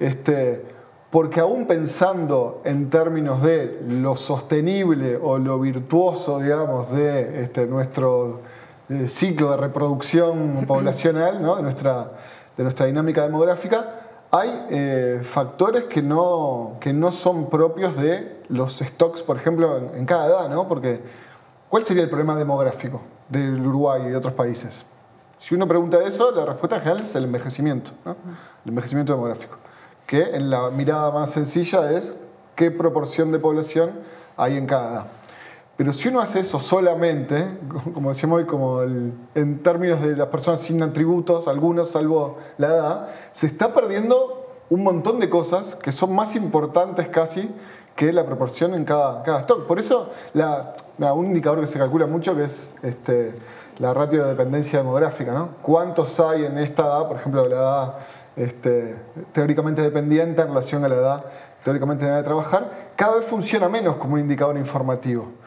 este, 0.00 0.64
porque 1.10 1.38
aún 1.38 1.66
pensando 1.66 2.60
en 2.64 2.90
términos 2.90 3.40
de 3.42 3.80
lo 3.86 4.16
sostenible 4.16 5.16
o 5.16 5.38
lo 5.38 5.60
virtuoso, 5.60 6.40
digamos, 6.40 6.90
de 6.90 7.42
este, 7.42 7.66
nuestro 7.66 8.40
eh, 8.90 9.08
ciclo 9.08 9.50
de 9.52 9.56
reproducción 9.56 10.64
poblacional, 10.68 11.40
¿no? 11.42 11.56
de, 11.56 11.62
nuestra, 11.62 12.12
de 12.56 12.62
nuestra 12.62 12.86
dinámica 12.86 13.22
demográfica, 13.22 14.00
hay 14.30 14.66
eh, 14.70 15.20
factores 15.22 15.84
que 15.84 16.02
no, 16.02 16.76
que 16.80 16.92
no 16.92 17.10
son 17.10 17.48
propios 17.48 17.96
de 17.96 18.42
los 18.48 18.78
stocks, 18.78 19.22
por 19.22 19.36
ejemplo, 19.36 19.76
en, 19.76 19.94
en 19.94 20.06
cada 20.06 20.26
edad, 20.26 20.48
¿no? 20.48 20.68
Porque, 20.68 21.00
¿cuál 21.68 21.84
sería 21.86 22.02
el 22.02 22.10
problema 22.10 22.36
demográfico 22.36 23.00
del 23.28 23.66
Uruguay 23.66 24.02
y 24.06 24.10
de 24.10 24.16
otros 24.16 24.34
países? 24.34 24.84
Si 25.40 25.54
uno 25.54 25.66
pregunta 25.66 25.98
eso, 26.04 26.30
la 26.32 26.44
respuesta 26.44 26.80
general 26.80 27.00
es 27.00 27.14
el 27.14 27.24
envejecimiento, 27.24 27.92
¿no? 28.04 28.14
el 28.64 28.68
envejecimiento 28.68 29.14
demográfico, 29.14 29.56
que 30.06 30.22
en 30.22 30.50
la 30.50 30.70
mirada 30.70 31.10
más 31.12 31.30
sencilla 31.30 31.90
es 31.92 32.14
qué 32.54 32.70
proporción 32.70 33.32
de 33.32 33.38
población 33.38 33.92
hay 34.36 34.58
en 34.58 34.66
cada 34.66 34.92
edad. 34.92 35.06
Pero 35.80 35.94
si 35.94 36.08
uno 36.08 36.20
hace 36.20 36.40
eso 36.40 36.60
solamente, 36.60 37.56
como 37.94 38.10
decíamos 38.10 38.40
hoy, 38.40 38.44
como 38.44 38.82
en 38.82 39.62
términos 39.62 40.02
de 40.02 40.14
las 40.14 40.26
personas 40.26 40.60
sin 40.60 40.82
atributos, 40.82 41.48
algunos 41.48 41.92
salvo 41.92 42.36
la 42.58 42.66
edad, 42.66 43.08
se 43.32 43.46
está 43.46 43.72
perdiendo 43.72 44.58
un 44.68 44.82
montón 44.82 45.20
de 45.20 45.30
cosas 45.30 45.76
que 45.76 45.90
son 45.90 46.14
más 46.14 46.36
importantes 46.36 47.08
casi 47.08 47.48
que 47.96 48.12
la 48.12 48.26
proporción 48.26 48.74
en 48.74 48.84
cada, 48.84 49.22
cada 49.22 49.40
stock. 49.40 49.66
Por 49.66 49.78
eso, 49.78 50.10
un 50.34 51.26
indicador 51.26 51.62
que 51.62 51.66
se 51.66 51.78
calcula 51.78 52.06
mucho 52.06 52.36
que 52.36 52.44
es 52.44 52.68
este, 52.82 53.34
la 53.78 53.94
ratio 53.94 54.24
de 54.24 54.28
dependencia 54.28 54.80
demográfica. 54.80 55.32
¿no? 55.32 55.48
¿Cuántos 55.62 56.20
hay 56.20 56.44
en 56.44 56.58
esta 56.58 56.82
edad, 56.82 57.08
por 57.08 57.16
ejemplo, 57.16 57.48
la 57.48 57.56
edad 57.56 57.94
este, 58.36 58.96
teóricamente 59.32 59.80
dependiente 59.80 60.42
en 60.42 60.48
relación 60.48 60.84
a 60.84 60.88
la 60.90 60.96
edad 60.96 61.24
teóricamente 61.64 62.04
de 62.04 62.22
trabajar? 62.22 62.90
Cada 62.96 63.16
vez 63.16 63.24
funciona 63.24 63.70
menos 63.70 63.96
como 63.96 64.12
un 64.12 64.20
indicador 64.20 64.58
informativo. 64.58 65.39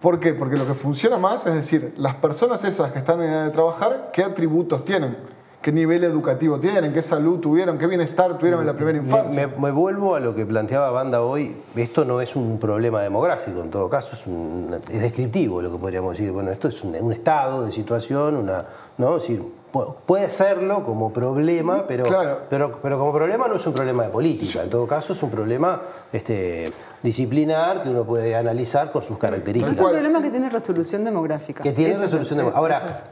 ¿Por 0.00 0.18
qué? 0.18 0.32
Porque 0.32 0.56
lo 0.56 0.66
que 0.66 0.74
funciona 0.74 1.18
más 1.18 1.46
es 1.46 1.54
decir, 1.54 1.92
las 1.98 2.14
personas 2.14 2.64
esas 2.64 2.90
que 2.92 2.98
están 3.00 3.20
en 3.22 3.30
edad 3.30 3.44
de 3.44 3.50
trabajar, 3.50 4.10
¿qué 4.12 4.22
atributos 4.24 4.84
tienen? 4.84 5.16
¿Qué 5.60 5.72
nivel 5.72 6.04
educativo 6.04 6.58
tienen? 6.58 6.94
¿Qué 6.94 7.02
salud 7.02 7.38
tuvieron? 7.38 7.76
¿Qué 7.76 7.86
bienestar 7.86 8.38
tuvieron 8.38 8.60
en 8.62 8.66
la 8.66 8.72
primera 8.72 8.98
Me, 8.98 9.04
infancia? 9.04 9.46
me- 9.46 9.56
me 9.60 9.70
vuelvo 9.70 10.14
a 10.14 10.20
lo 10.20 10.34
que 10.34 10.46
planteaba 10.46 10.88
Banda 10.90 11.20
hoy. 11.20 11.54
Esto 11.76 12.06
no 12.06 12.18
es 12.22 12.34
un 12.34 12.58
problema 12.58 13.02
demográfico, 13.02 13.60
en 13.60 13.68
todo 13.70 13.90
caso, 13.90 14.14
es, 14.14 14.26
un- 14.26 14.74
es 14.90 15.00
descriptivo 15.02 15.60
lo 15.60 15.70
que 15.70 15.76
podríamos 15.76 16.12
decir. 16.16 16.32
Bueno, 16.32 16.50
esto 16.50 16.68
es 16.68 16.82
un, 16.82 16.96
un 16.98 17.12
estado 17.12 17.66
de 17.66 17.72
situación, 17.72 18.36
una, 18.36 18.64
¿no? 18.96 19.18
Es 19.18 19.24
decir, 19.24 19.42
puede 19.72 20.30
serlo 20.30 20.84
como 20.84 21.12
problema, 21.12 21.86
pero, 21.86 22.04
Claro. 22.06 22.40
pero, 22.48 22.78
pero 22.82 22.98
como 22.98 23.12
problema 23.12 23.46
no 23.48 23.54
es 23.56 23.66
un 23.66 23.72
problema 23.72 24.04
de 24.04 24.08
política. 24.10 24.62
En 24.62 24.70
todo 24.70 24.86
caso, 24.86 25.12
es 25.12 25.22
un 25.22 25.30
problema 25.30 25.80
este, 26.12 26.64
disciplinar 27.02 27.82
que 27.82 27.90
uno 27.90 28.04
puede 28.04 28.34
analizar 28.34 28.90
con 28.92 29.02
sus 29.02 29.18
Pero 29.18 29.32
características. 29.32 29.76
es 29.78 29.80
un 29.84 29.90
problema 29.90 30.20
que 30.22 30.30
tiene 30.30 30.48
resolución 30.50 31.04
demográfica. 31.04 31.62
Que 31.62 31.72
tiene 31.72 31.92
Eso 31.92 32.04
es- 32.04 32.10
resolución 32.10 32.38
de... 32.40 32.48
eso- 32.48 32.56
Ahora, 32.56 33.04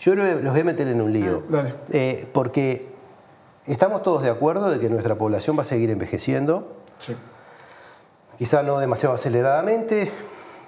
yo 0.00 0.14
los 0.14 0.52
voy 0.52 0.60
a 0.60 0.64
meter 0.64 0.88
en 0.88 1.00
un 1.00 1.12
lío. 1.12 1.42
Ah, 1.48 1.56
dale. 1.56 1.74
Eh, 1.90 2.28
porque 2.32 2.88
estamos 3.66 4.02
todos 4.02 4.22
de 4.22 4.30
acuerdo 4.30 4.70
de 4.70 4.78
que 4.78 4.88
nuestra 4.88 5.16
población 5.16 5.56
va 5.58 5.62
a 5.62 5.64
seguir 5.64 5.90
envejeciendo, 5.90 6.72
Sí. 7.00 7.14
quizá 8.38 8.62
no 8.62 8.78
demasiado 8.78 9.14
aceleradamente, 9.14 10.10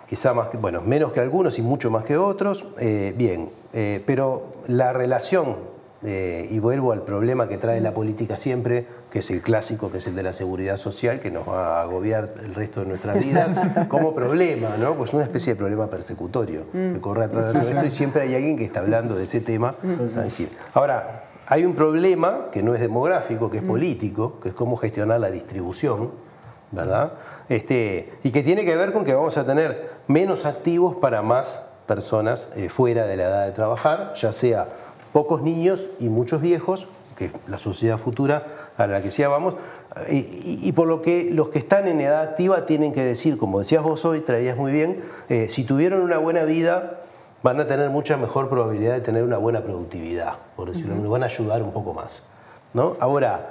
quizá 0.09 0.32
más 0.32 0.48
que, 0.48 0.56
bueno, 0.56 0.80
menos 0.80 1.12
que 1.12 1.20
algunos 1.20 1.59
y 1.59 1.62
mucho 1.62 1.90
más 1.90 2.04
que 2.04 2.16
otros. 2.16 2.64
eh, 2.78 3.14
bien, 3.16 3.50
eh, 3.72 4.02
pero 4.06 4.46
la 4.66 4.92
relación, 4.92 5.56
eh, 6.02 6.48
y 6.50 6.59
vuelvo 6.61 6.92
al 6.92 7.02
problema 7.02 7.48
que 7.48 7.59
trae 7.59 7.80
la 7.80 7.92
política 7.92 8.36
siempre, 8.36 8.86
que 9.11 9.18
es 9.18 9.30
el 9.30 9.42
clásico, 9.42 9.90
que 9.90 9.98
es 9.98 10.06
el 10.06 10.14
de 10.14 10.22
la 10.22 10.32
seguridad 10.32 10.76
social, 10.76 11.20
que 11.20 11.30
nos 11.30 11.46
va 11.46 11.80
a 11.80 11.82
agobiar 11.82 12.34
el 12.42 12.54
resto 12.54 12.80
de 12.80 12.86
nuestras 12.86 13.20
vidas, 13.20 13.50
como 13.88 14.14
problema, 14.14 14.68
¿no? 14.78 14.94
Pues 14.94 15.12
una 15.12 15.24
especie 15.24 15.54
de 15.54 15.59
problema 15.59 15.88
persecutorio 15.88 16.62
que 16.72 17.00
corre 17.00 17.24
atrás 17.24 17.52
de 17.52 17.61
nuestro 17.61 17.86
y 17.86 17.90
siempre 17.90 18.22
hay 18.22 18.34
alguien 18.34 18.56
que 18.56 18.64
está 18.64 18.80
hablando 18.80 19.14
de 19.14 19.24
ese 19.24 19.40
tema. 19.40 19.74
Es 19.82 20.14
decir, 20.14 20.48
Ahora, 20.72 21.24
hay 21.46 21.64
un 21.64 21.74
problema 21.74 22.46
que 22.52 22.62
no 22.62 22.74
es 22.74 22.80
demográfico, 22.80 23.50
que 23.50 23.59
es 23.59 23.64
político, 23.64 24.38
que 24.40 24.50
es 24.50 24.54
cómo 24.54 24.76
gestionar 24.76 25.20
la 25.20 25.30
distribución, 25.30 26.11
¿verdad? 26.70 27.12
Este, 27.49 28.12
y 28.24 28.30
que 28.30 28.42
tiene 28.42 28.64
que 28.64 28.76
ver 28.76 28.92
con 28.92 29.05
que 29.05 29.14
vamos 29.14 29.36
a 29.38 29.46
tener 29.46 29.90
menos 30.07 30.44
activos 30.44 30.96
para 30.96 31.22
más 31.22 31.62
personas 31.86 32.49
eh, 32.57 32.68
fuera 32.68 33.07
de 33.07 33.16
la 33.16 33.22
edad 33.24 33.46
de 33.46 33.53
trabajar, 33.53 34.12
ya 34.14 34.32
sea 34.32 34.68
pocos 35.12 35.40
niños 35.42 35.80
y 35.99 36.09
muchos 36.11 36.42
viejos, 36.42 36.86
que 37.16 37.26
es 37.26 37.32
la 37.49 37.57
sociedad 37.59 37.96
futura 37.99 38.46
a 38.76 38.86
la 38.86 39.01
que 39.03 39.11
sí 39.11 39.24
vamos, 39.24 39.55
y, 40.11 40.16
y- 40.18 40.61
y 40.62 40.72
por 40.72 40.86
lo 40.86 41.01
que 41.01 41.30
los 41.32 41.49
que 41.49 41.59
están 41.59 41.88
en 41.88 42.01
edad 42.01 42.20
activa 42.22 42.66
tienen 42.66 42.92
que 42.92 43.03
decir, 43.03 43.38
como 43.38 43.59
decías 43.61 43.82
vos 43.82 44.05
hoy, 44.05 44.20
traías 44.20 44.57
muy 44.57 44.70
bien, 44.70 45.03
eh, 45.30 45.49
si 45.49 45.64
tuvieron 45.64 46.03
una 46.03 46.18
buena 46.18 46.44
vida, 46.44 47.01
van 47.42 47.59
a 47.59 47.66
tener 47.66 47.88
mucha 47.88 48.16
mejor 48.18 48.49
probabilidad 48.51 48.94
de 48.94 49.01
tener 49.01 49.24
una 49.24 49.38
buena 49.38 49.62
productividad, 49.62 50.34
por 50.57 50.70
decirlo, 50.70 50.94
nos 50.96 51.09
van 51.09 51.22
a 51.22 51.26
ayudar 51.26 51.62
un 51.62 51.72
poco 51.72 51.94
más. 51.94 52.22
¿no? 52.74 52.96
Ahora, 53.01 53.51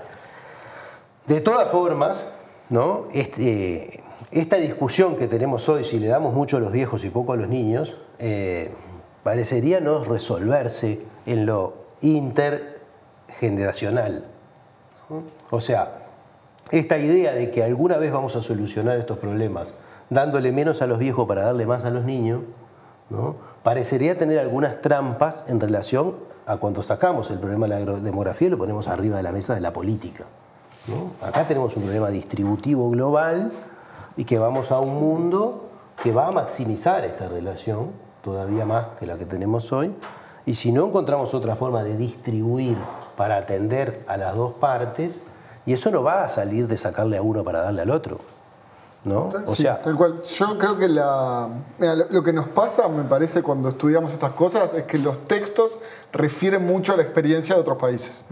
de 1.25 1.41
todas 1.41 1.69
formas, 1.69 2.23
¿no? 2.69 3.07
Este, 3.13 4.03
esta 4.31 4.57
discusión 4.57 5.15
que 5.15 5.27
tenemos 5.27 5.67
hoy, 5.69 5.85
si 5.85 5.99
le 5.99 6.07
damos 6.07 6.33
mucho 6.33 6.57
a 6.57 6.59
los 6.59 6.71
viejos 6.71 7.03
y 7.03 7.09
poco 7.09 7.33
a 7.33 7.35
los 7.35 7.49
niños, 7.49 7.95
eh, 8.19 8.71
parecería 9.23 9.79
no 9.79 10.03
resolverse 10.03 11.01
en 11.25 11.45
lo 11.45 11.73
intergeneracional. 12.01 14.25
O 15.49 15.61
sea, 15.61 16.07
esta 16.71 16.97
idea 16.97 17.33
de 17.33 17.49
que 17.49 17.63
alguna 17.63 17.97
vez 17.97 18.11
vamos 18.11 18.35
a 18.35 18.41
solucionar 18.41 18.97
estos 18.97 19.19
problemas 19.19 19.73
dándole 20.09 20.51
menos 20.51 20.81
a 20.81 20.87
los 20.87 20.99
viejos 20.99 21.27
para 21.27 21.43
darle 21.43 21.65
más 21.65 21.85
a 21.85 21.89
los 21.89 22.05
niños, 22.05 22.41
¿no? 23.09 23.35
parecería 23.63 24.17
tener 24.17 24.39
algunas 24.39 24.81
trampas 24.81 25.45
en 25.47 25.59
relación 25.59 26.15
a 26.45 26.57
cuando 26.57 26.83
sacamos 26.83 27.29
el 27.31 27.39
problema 27.39 27.67
de 27.67 27.85
la 27.85 27.99
demografía 27.99 28.47
y 28.47 28.51
lo 28.51 28.57
ponemos 28.57 28.87
arriba 28.87 29.17
de 29.17 29.23
la 29.23 29.31
mesa 29.31 29.55
de 29.55 29.61
la 29.61 29.73
política. 29.73 30.25
Acá 31.21 31.45
tenemos 31.45 31.75
un 31.75 31.83
problema 31.83 32.09
distributivo 32.09 32.89
global 32.89 33.51
y 34.15 34.23
que 34.23 34.39
vamos 34.39 34.71
a 34.71 34.79
un 34.79 34.95
mundo 34.95 35.69
que 36.01 36.13
va 36.13 36.27
a 36.27 36.31
maximizar 36.31 37.03
esta 37.03 37.27
relación, 37.27 37.91
todavía 38.23 38.65
más 38.65 38.87
que 38.99 39.05
la 39.05 39.17
que 39.17 39.25
tenemos 39.25 39.73
hoy, 39.73 39.93
y 40.45 40.55
si 40.55 40.71
no 40.71 40.85
encontramos 40.85 41.33
otra 41.33 41.55
forma 41.55 41.83
de 41.83 41.97
distribuir 41.97 42.77
para 43.17 43.37
atender 43.37 44.05
a 44.07 44.15
las 44.15 44.35
dos 44.35 44.53
partes, 44.53 45.23
y 45.65 45.73
eso 45.73 45.91
no 45.91 46.03
va 46.03 46.23
a 46.23 46.29
salir 46.29 46.67
de 46.67 46.77
sacarle 46.77 47.17
a 47.17 47.21
uno 47.21 47.43
para 47.43 47.61
darle 47.61 47.81
al 47.81 47.91
otro. 47.91 48.19
¿No? 49.03 49.29
O 49.45 49.53
Sí, 49.53 49.63
sea, 49.63 49.81
tal 49.81 49.95
cual. 49.95 50.21
Yo 50.23 50.57
creo 50.57 50.77
que 50.77 50.89
la, 50.89 51.47
mira, 51.79 51.95
lo, 51.95 52.23
que 52.23 52.33
nos 52.33 52.47
pasa, 52.49 52.87
me 52.87 53.03
parece, 53.03 53.41
cuando 53.41 53.69
estudiamos 53.69 54.11
estas 54.13 54.31
cosas, 54.33 54.73
es 54.73 54.83
que 54.83 54.97
los 54.97 55.25
textos 55.25 55.77
refieren 56.11 56.65
mucho 56.65 56.93
a 56.93 56.97
la 56.97 57.03
experiencia 57.03 57.55
de 57.55 57.61
otros 57.61 57.77
países, 57.77 58.25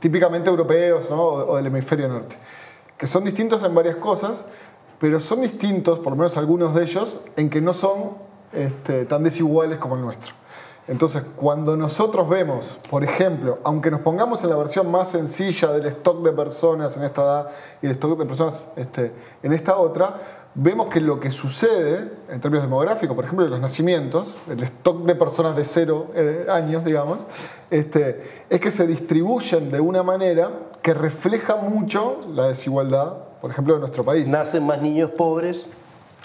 típicamente 0.00 0.48
europeos 0.48 1.10
¿no? 1.10 1.22
o, 1.22 1.52
o 1.52 1.56
del 1.56 1.66
hemisferio 1.66 2.08
norte, 2.08 2.36
que 2.96 3.06
son 3.06 3.24
distintos 3.24 3.62
en 3.62 3.74
varias 3.74 3.96
cosas, 3.96 4.44
pero 5.00 5.20
son 5.20 5.40
distintos, 5.42 5.98
por 5.98 6.12
lo 6.12 6.16
menos 6.16 6.36
algunos 6.36 6.74
de 6.74 6.84
ellos, 6.84 7.20
en 7.36 7.50
que 7.50 7.60
no 7.60 7.74
son 7.74 8.12
este, 8.52 9.04
tan 9.06 9.24
desiguales 9.24 9.78
como 9.78 9.96
el 9.96 10.02
nuestro. 10.02 10.34
Entonces, 10.88 11.22
cuando 11.36 11.76
nosotros 11.76 12.28
vemos, 12.28 12.78
por 12.90 13.04
ejemplo, 13.04 13.58
aunque 13.62 13.90
nos 13.90 14.00
pongamos 14.00 14.42
en 14.42 14.50
la 14.50 14.56
versión 14.56 14.90
más 14.90 15.10
sencilla 15.10 15.70
del 15.72 15.86
stock 15.86 16.22
de 16.24 16.32
personas 16.32 16.96
en 16.96 17.04
esta 17.04 17.22
edad 17.22 17.48
y 17.80 17.86
el 17.86 17.92
stock 17.92 18.18
de 18.18 18.26
personas 18.26 18.66
este, 18.74 19.12
en 19.44 19.52
esta 19.52 19.76
otra, 19.76 20.20
vemos 20.54 20.88
que 20.88 21.00
lo 21.00 21.20
que 21.20 21.30
sucede 21.30 22.10
en 22.28 22.40
términos 22.40 22.64
demográficos, 22.64 23.14
por 23.14 23.24
ejemplo, 23.24 23.44
de 23.44 23.50
los 23.50 23.60
nacimientos, 23.60 24.34
el 24.50 24.62
stock 24.64 25.04
de 25.04 25.14
personas 25.14 25.56
de 25.56 25.64
cero 25.64 26.08
eh, 26.14 26.46
años, 26.48 26.84
digamos, 26.84 27.20
este, 27.70 28.44
es 28.50 28.60
que 28.60 28.70
se 28.70 28.86
distribuyen 28.86 29.70
de 29.70 29.80
una 29.80 30.02
manera 30.02 30.50
que 30.82 30.94
refleja 30.94 31.56
mucho 31.56 32.20
la 32.34 32.48
desigualdad, 32.48 33.14
por 33.40 33.52
ejemplo, 33.52 33.74
de 33.74 33.80
nuestro 33.80 34.04
país. 34.04 34.28
nacen 34.28 34.66
más 34.66 34.82
niños 34.82 35.10
pobres, 35.12 35.66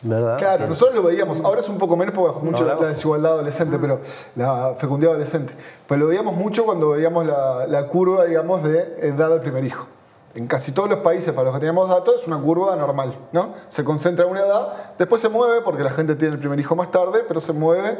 ¿verdad? 0.04 0.38
Claro, 0.38 0.64
Que- 0.64 0.70
nosotros 0.70 0.96
lo 0.96 1.04
veíamos, 1.04 1.42
ahora 1.42 1.62
es 1.62 1.70
un 1.70 1.78
poco 1.78 1.98
menos 1.98 2.14
porque 2.14 2.28
bajó 2.34 2.40
mucho 2.46 2.58
la, 2.58 2.72
hablamos. 2.72 2.84
la 2.84 2.90
desigualdad 2.90 3.32
adolescente, 3.34 3.78
pero 3.80 4.00
la 4.36 4.76
fecundidad 4.78 5.12
adolescente. 5.14 5.54
Pero 5.88 6.00
lo 6.02 6.08
veíamos 6.08 6.36
mucho 6.36 6.66
cuando 6.66 6.90
veíamos 6.92 7.26
la, 7.26 7.66
la 7.68 7.88
curva, 7.88 8.26
digamos, 8.26 8.64
de 8.64 8.98
edad 9.02 9.30
del 9.30 9.42
primer 9.42 9.64
hijo. 9.64 9.88
En 10.36 10.46
casi 10.46 10.72
todos 10.72 10.88
los 10.88 11.00
países 11.00 11.34
para 11.34 11.46
los 11.46 11.54
que 11.56 11.62
teníamos 11.62 11.90
datos 11.90 12.22
es 12.22 12.28
una 12.28 12.38
curva 12.40 12.76
normal, 12.76 13.12
¿no? 13.32 13.54
Se 13.70 13.84
concentra 13.84 14.24
en 14.26 14.32
una 14.32 14.42
edad, 14.42 14.74
después 15.00 15.20
se 15.20 15.30
mueve 15.30 15.62
porque 15.62 15.84
la 15.84 15.90
gente 15.90 16.16
tiene 16.16 16.36
el 16.36 16.40
primer 16.40 16.60
hijo 16.60 16.76
más 16.76 16.92
tarde, 16.92 17.24
pero 17.28 17.42
se 17.42 17.54
mueve, 17.54 17.98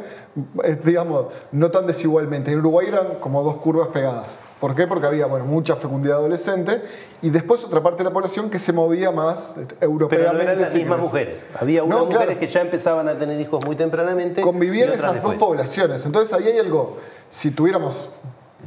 eh, 0.62 0.80
digamos, 0.84 1.26
no 1.50 1.70
tan 1.72 1.88
desigualmente. 1.88 2.52
En 2.52 2.60
Uruguay 2.60 2.86
eran 2.88 3.16
como 3.18 3.42
dos 3.42 3.56
curvas 3.56 3.88
pegadas. 3.88 4.26
¿Por 4.60 4.74
qué? 4.74 4.86
Porque 4.88 5.06
había, 5.06 5.26
bueno, 5.26 5.44
mucha 5.44 5.76
fecundidad 5.76 6.16
adolescente 6.18 6.82
y 7.22 7.30
después 7.30 7.64
otra 7.64 7.80
parte 7.82 7.98
de 7.98 8.04
la 8.04 8.12
población 8.12 8.50
que 8.50 8.58
se 8.58 8.72
movía 8.72 9.10
más 9.12 9.52
este, 9.56 9.76
Pero 9.78 9.92
europeamente. 9.92 10.34
no 10.34 10.40
eran 10.42 10.60
las 10.60 10.74
mismas 10.74 10.98
mujeres. 10.98 11.46
Había 11.58 11.84
unas 11.84 11.98
No, 11.98 12.04
mujeres 12.06 12.24
claro. 12.26 12.40
que 12.40 12.46
ya 12.48 12.60
empezaban 12.62 13.08
a 13.08 13.16
tener 13.18 13.40
hijos 13.40 13.64
muy 13.64 13.76
tempranamente. 13.76 14.42
convivían 14.42 14.92
esas 14.92 15.22
dos 15.22 15.34
poblaciones. 15.36 16.04
Entonces 16.04 16.36
ahí 16.36 16.48
hay 16.48 16.58
algo, 16.58 16.96
si 17.28 17.52
tuviéramos 17.52 18.10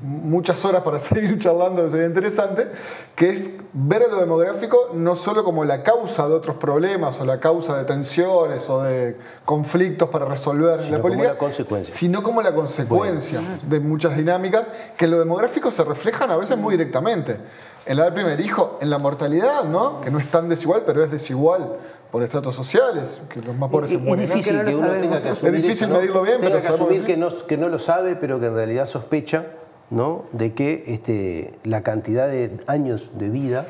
muchas 0.01 0.63
horas 0.65 0.81
para 0.83 0.99
seguir 0.99 1.37
charlando, 1.39 1.89
sería 1.89 2.07
interesante, 2.07 2.67
que 3.15 3.29
es 3.29 3.51
ver 3.73 4.03
a 4.03 4.07
lo 4.07 4.19
demográfico 4.19 4.89
no 4.93 5.15
solo 5.15 5.43
como 5.43 5.63
la 5.63 5.83
causa 5.83 6.27
de 6.27 6.33
otros 6.33 6.55
problemas 6.57 7.19
o 7.19 7.25
la 7.25 7.39
causa 7.39 7.77
de 7.77 7.85
tensiones 7.85 8.69
o 8.69 8.81
de 8.83 9.17
conflictos 9.45 10.09
para 10.09 10.25
resolver 10.25 10.79
en 10.79 10.85
Sino 10.85 10.97
la 10.97 11.01
como 11.01 11.13
política, 11.13 11.33
la 11.33 11.37
consecuencia. 11.39 11.93
sino 11.93 12.23
como 12.23 12.41
la 12.41 12.53
consecuencia 12.53 13.41
de 13.67 13.79
muchas 13.79 14.15
dinámicas 14.17 14.63
que 14.97 15.05
en 15.05 15.11
lo 15.11 15.19
demográfico 15.19 15.71
se 15.71 15.83
reflejan 15.83 16.31
a 16.31 16.37
veces 16.37 16.57
muy 16.57 16.73
directamente. 16.77 17.37
En 17.85 17.97
la 17.97 18.03
del 18.05 18.13
primer 18.13 18.39
hijo, 18.39 18.77
en 18.81 18.89
la 18.91 18.99
mortalidad, 18.99 19.63
¿no? 19.63 20.01
que 20.01 20.11
no 20.11 20.19
es 20.19 20.29
tan 20.29 20.49
desigual, 20.49 20.83
pero 20.85 21.03
es 21.03 21.09
desigual 21.09 21.77
por 22.11 22.21
estratos 22.23 22.55
sociales, 22.55 23.21
que 23.29 23.41
los 23.41 23.55
más 23.55 23.71
pobres 23.71 23.89
Es, 23.91 23.97
se 23.97 24.03
es 24.03 24.07
mueren 24.07 24.25
antes. 24.31 24.45
difícil 24.45 24.65
que 24.65 24.75
uno 24.75 24.87
tenga 25.01 25.21
que 25.21 25.29
Es 25.29 25.37
asumir 25.37 25.61
difícil 25.61 25.87
eso, 25.87 25.97
medirlo 25.97 26.21
bien, 26.21 26.41
Tenga 26.41 26.49
pero 26.57 26.61
que 26.61 26.67
asumir 26.67 27.01
que- 27.01 27.07
que 27.13 27.17
no, 27.17 27.29
que 27.47 27.57
no 27.57 27.69
lo 27.69 27.79
sabe, 27.79 28.15
pero 28.17 28.39
que 28.39 28.47
en 28.47 28.53
realidad 28.55 28.85
sospecha 28.85 29.45
¿no? 29.91 30.23
de 30.31 30.53
que 30.53 30.83
este, 30.87 31.53
la 31.63 31.83
cantidad 31.83 32.27
de 32.27 32.57
años 32.67 33.11
de 33.13 33.29
vida 33.29 33.67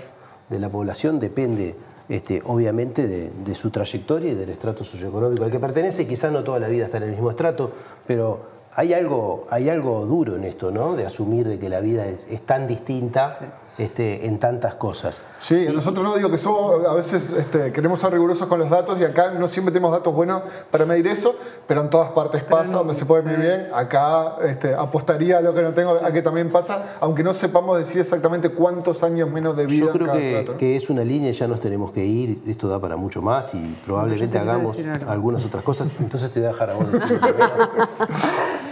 de 0.50 0.60
la 0.60 0.70
población 0.70 1.20
depende 1.20 1.76
este, 2.08 2.42
obviamente 2.46 3.08
de, 3.08 3.56
su 3.56 3.70
trayectoria 3.70 4.32
y 4.32 4.36
del 4.36 4.50
estrato 4.50 4.84
socioeconómico 4.84 5.44
al 5.44 5.52
que 5.52 5.60
pertenece. 5.60 6.08
Quizás 6.08 6.32
no 6.32 6.44
toda 6.44 6.60
la 6.60 6.68
vida 6.68 6.86
está 6.86 6.98
en 6.98 7.04
el 7.04 7.12
mismo 7.12 7.32
estrato, 7.32 7.72
pero 8.08 8.62
hay 8.74 8.94
algo, 8.94 9.46
hay 9.50 9.70
algo 9.70 10.06
duro 10.06 10.36
en 10.36 10.46
esto, 10.46 10.72
¿no? 10.72 10.96
de 10.96 11.06
asumir 11.06 11.48
de 11.48 11.60
que 11.60 11.70
la 11.70 11.80
vida 11.80 12.06
es 12.08 12.42
tan 12.46 12.68
distinta 12.68 13.60
este, 13.82 14.28
en 14.28 14.38
tantas 14.38 14.76
cosas. 14.76 15.20
Sí, 15.42 15.66
nosotros 15.74 16.06
no 16.06 16.16
digo 16.16 16.30
que 16.30 16.38
somos, 16.38 16.86
a 16.86 16.94
veces 16.94 17.32
este, 17.32 17.72
queremos 17.72 18.00
ser 18.00 18.14
rigurosos 18.14 18.48
con 18.48 18.60
los 18.60 18.70
datos 18.70 19.00
y 19.00 19.04
acá 19.04 19.32
no 19.32 19.48
siempre 19.48 19.74
tenemos 19.74 19.92
datos 19.92 20.14
buenos 20.14 20.44
para 20.70 20.86
medir 20.86 21.08
eso, 21.08 21.36
pero 21.68 21.82
en 21.82 21.90
todas 21.90 22.12
partes 22.12 22.44
pasa, 22.44 22.74
donde 22.74 22.94
se 22.94 23.06
puede 23.06 23.24
medir 23.24 23.40
bien. 23.40 23.68
Acá 23.74 24.36
este, 24.44 24.76
apostaría 24.76 25.40
a 25.40 25.42
lo 25.42 25.54
que 25.56 25.64
no 25.64 25.72
tengo, 25.72 26.00
a 26.04 26.12
que 26.12 26.22
también 26.22 26.52
pasa, 26.52 26.98
aunque 27.00 27.24
no 27.24 27.34
sepamos 27.34 27.80
decir 27.80 28.02
exactamente 28.02 28.50
cuántos 28.50 29.02
años 29.02 29.32
menos 29.32 29.56
de 29.58 29.66
vida 29.66 29.86
Yo 29.86 29.88
en 29.88 29.94
creo 29.94 30.08
cada 30.08 30.20
que, 30.20 30.56
que 30.60 30.76
es 30.76 30.90
una 30.92 31.04
línea 31.04 31.32
y 31.32 31.34
ya 31.34 31.48
nos 31.48 31.60
tenemos 31.60 31.92
que 31.92 32.06
ir. 32.06 32.44
Esto 32.46 32.68
da 32.68 32.80
para 32.80 32.96
mucho 32.96 33.24
más 33.24 33.52
y 33.56 33.76
probablemente 33.86 34.38
hagamos 34.38 34.78
decir 34.78 34.92
algunas 35.08 35.44
otras 35.44 35.64
cosas. 35.64 35.90
Entonces 36.00 36.30
te 36.30 36.40
voy 36.40 36.50
a 36.50 36.52
dejar 36.52 36.70
a 36.70 36.76
vos 36.76 36.92
decirlo 36.92 37.20
primero. 37.20 37.50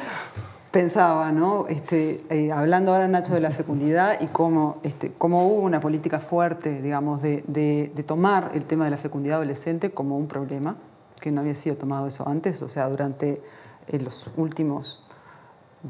Pensaba, 0.71 1.31
¿no? 1.31 1.65
Este, 1.67 2.23
eh, 2.29 2.51
hablando 2.51 2.93
ahora, 2.93 3.07
Nacho, 3.07 3.33
de 3.33 3.39
la 3.39 3.49
fecundidad 3.49 4.21
y 4.21 4.27
cómo, 4.27 4.77
este, 4.83 5.11
cómo 5.17 5.47
hubo 5.47 5.63
una 5.63 5.79
política 5.79 6.19
fuerte, 6.19 6.79
digamos, 6.83 7.23
de, 7.23 8.03
tomar 8.05 8.51
el 8.53 8.65
tema 8.65 8.85
de 8.85 8.91
la 8.91 8.97
fecundidad 8.97 9.37
adolescente 9.37 9.89
como 9.89 10.15
un 10.15 10.27
problema, 10.27 10.75
que 11.19 11.31
no 11.31 11.41
había 11.41 11.55
sido 11.55 11.75
tomado 11.75 12.05
eso 12.05 12.27
antes, 12.29 12.61
o 12.61 12.69
sea, 12.69 12.87
durante 12.87 13.41
eh, 13.87 13.99
los 13.99 14.27
últimos 14.37 15.03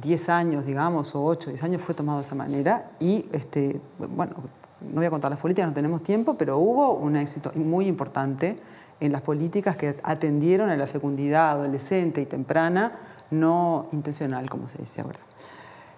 10 0.01 0.29
años, 0.29 0.65
digamos, 0.65 1.13
o 1.13 1.25
8, 1.25 1.49
10 1.49 1.63
años 1.63 1.81
fue 1.81 1.93
tomado 1.93 2.19
de 2.19 2.23
esa 2.23 2.35
manera 2.35 2.91
y, 3.01 3.25
este, 3.33 3.81
bueno, 3.97 4.35
no 4.79 4.95
voy 4.95 5.05
a 5.05 5.09
contar 5.09 5.29
las 5.29 5.41
políticas, 5.41 5.67
no 5.67 5.75
tenemos 5.75 6.03
tiempo, 6.03 6.35
pero 6.37 6.57
hubo 6.57 6.93
un 6.93 7.17
éxito 7.17 7.51
muy 7.53 7.85
importante 7.85 8.55
en 9.01 9.11
las 9.11 9.23
políticas 9.23 9.75
que 9.75 9.97
atendieron 10.03 10.69
a 10.69 10.77
la 10.77 10.87
fecundidad 10.87 11.51
adolescente 11.51 12.21
y 12.21 12.25
temprana, 12.25 12.93
no 13.31 13.87
intencional, 13.91 14.49
como 14.49 14.67
se 14.67 14.77
dice 14.79 15.01
ahora. 15.01 15.19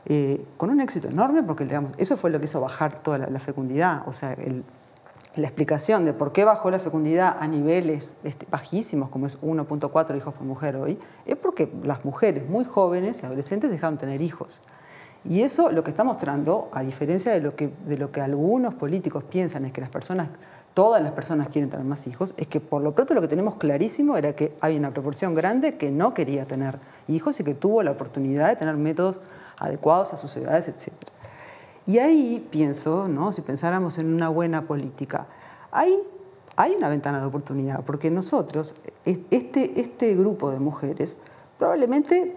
Eh, 0.06 0.46
con 0.58 0.70
un 0.70 0.82
éxito 0.82 1.10
enorme, 1.10 1.44
porque 1.44 1.66
digamos, 1.66 1.94
eso 1.98 2.18
fue 2.18 2.32
lo 2.32 2.40
que 2.40 2.46
hizo 2.46 2.60
bajar 2.60 3.04
toda 3.04 3.18
la, 3.18 3.40
fecundidad, 3.40 4.02
o 4.08 4.14
sea, 4.14 4.36
la 5.36 5.48
explicación 5.48 6.06
de 6.06 6.14
por 6.14 6.32
qué 6.32 6.44
bajó 6.44 6.72
la 6.72 6.80
fecundidad 6.80 7.38
a 7.40 7.48
niveles 7.48 8.16
este, 8.24 8.48
bajísimos, 8.50 9.10
como 9.10 9.28
es 9.28 9.40
1.4 9.42 10.18
hijos 10.18 10.34
por 10.34 10.46
mujer 10.46 10.76
hoy, 10.76 11.00
es 11.26 11.36
porque 11.36 11.72
las 11.84 12.04
mujeres 12.04 12.50
muy 12.50 12.66
jóvenes 12.66 13.22
y 13.22 13.26
adolescentes 13.26 13.70
dejaron 13.70 13.96
de 13.96 14.02
tener 14.02 14.22
hijos. 14.22 14.62
Y 15.24 15.42
eso 15.44 15.72
lo 15.72 15.84
que 15.84 15.92
está 15.92 16.04
mostrando, 16.04 16.70
a 16.74 16.82
diferencia 16.82 17.32
de 17.32 17.42
lo 17.42 17.56
que, 17.56 17.72
de 17.86 17.98
lo 17.98 18.12
que 18.12 18.22
algunos 18.22 18.74
políticos 18.74 19.24
piensan, 19.24 19.66
es 19.66 19.72
que 19.72 19.80
las 19.80 19.92
personas, 19.92 20.30
todas 20.74 21.02
las 21.02 21.12
personas 21.12 21.50
quieren 21.50 21.70
tener 21.70 21.86
más 21.86 22.08
hijos, 22.08 22.34
es 22.38 22.48
que 22.48 22.60
por 22.60 22.82
lo 22.82 22.94
pronto 22.94 23.14
lo 23.14 23.22
que 23.22 23.28
tenemos 23.28 23.56
clarísimo 23.56 24.16
era 24.18 24.36
que 24.36 24.54
hay 24.62 24.78
una 24.78 24.92
proporción 24.92 25.34
grande 25.36 25.76
que 25.78 25.92
no 25.92 26.14
quería 26.14 26.46
tener 26.46 26.80
hijos 27.08 27.40
y 27.40 27.44
que 27.44 27.54
tuvo 27.54 27.84
la 27.84 27.92
oportunidad 27.92 28.48
de 28.48 28.56
tener 28.56 28.78
métodos 28.78 29.20
adecuados 29.58 30.14
a 30.14 30.18
sus 30.18 30.36
edades, 30.38 30.68
etc. 30.70 30.94
Y 31.88 31.98
ahí 32.00 32.48
pienso, 32.52 33.08
¿no? 33.08 33.32
si 33.32 33.42
pensáramos 33.42 33.98
en 33.98 34.14
una 34.14 34.30
buena 34.30 34.62
política, 34.64 35.24
hay, 35.72 35.98
hay 36.56 36.74
una 36.76 36.90
ventana 36.90 37.20
de 37.20 37.26
oportunidad, 37.26 37.84
porque 37.84 38.10
nosotros, 38.12 38.76
es- 39.06 39.20
este, 39.30 39.80
este 39.82 40.16
grupo 40.16 40.52
de 40.52 40.60
mujeres, 40.60 41.18
probablemente, 41.60 42.36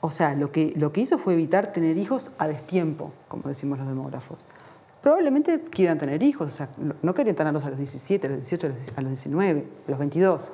o 0.00 0.10
sea, 0.10 0.34
lo 0.34 0.52
que, 0.52 0.72
lo 0.76 0.92
que 0.92 1.00
hizo 1.00 1.18
fue 1.18 1.32
evitar 1.32 1.72
tener 1.72 1.96
hijos 1.96 2.30
a 2.38 2.46
destiempo, 2.46 3.12
como 3.28 3.44
decimos 3.48 3.78
los 3.78 3.88
demógrafos. 3.88 4.38
Probablemente 5.04 5.60
quieran 5.60 5.98
tener 5.98 6.22
hijos, 6.22 6.50
o 6.50 6.56
sea, 6.56 6.68
no- 7.02 7.14
querían 7.14 7.36
tenerlos 7.36 7.62
a 7.66 7.68
los 7.68 7.76
17, 7.76 8.26
a 8.26 8.30
los 8.30 8.38
18, 8.40 8.68
a 8.68 8.70
los- 8.70 8.88
a 8.96 9.02
los 9.02 9.10
19, 9.10 9.66
a 9.86 9.90
los 9.90 9.98
22. 9.98 10.50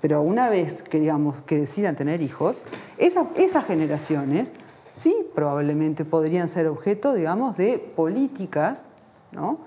Pero 0.00 0.22
una 0.22 0.48
vez 0.48 0.84
que, 0.84 1.00
digamos, 1.00 1.42
que 1.42 1.58
decidan 1.58 1.96
tener 1.96 2.22
hijos, 2.22 2.62
esa- 2.98 3.26
esas 3.34 3.64
generaciones 3.64 4.52
sí 4.92 5.26
probablemente 5.34 6.04
podrían 6.04 6.48
ser 6.48 6.68
objeto, 6.68 7.14
digamos, 7.14 7.56
de 7.56 7.78
políticas, 7.96 8.86
¿no? 9.32 9.58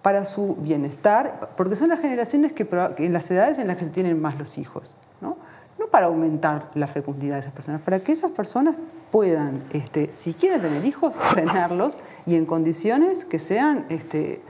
para 0.00 0.24
su 0.24 0.56
bienestar, 0.56 1.50
porque 1.56 1.76
son 1.76 1.90
las 1.90 2.00
generaciones 2.00 2.54
que 2.54 2.66
en 2.96 3.12
las 3.12 3.30
edades 3.30 3.58
en 3.58 3.68
las 3.68 3.76
que 3.76 3.84
se 3.84 3.90
tienen 3.90 4.18
más 4.20 4.36
los 4.38 4.56
hijos, 4.58 4.94
¿no? 5.20 5.36
No 5.78 5.88
para 5.88 6.06
aumentar 6.06 6.70
la 6.74 6.86
fecundidad 6.88 7.34
de 7.34 7.40
esas 7.42 7.52
personas, 7.52 7.82
para 7.82 8.00
que 8.00 8.10
esas 8.12 8.30
personas 8.32 8.74
puedan, 9.12 9.62
este, 9.72 10.12
si 10.12 10.34
quieren 10.34 10.60
tener 10.60 10.84
hijos, 10.84 11.14
tenerlos 11.36 11.96
y 12.26 12.34
en 12.34 12.46
condiciones 12.46 13.24
que 13.24 13.38
sean, 13.38 13.84
este, 13.90 14.40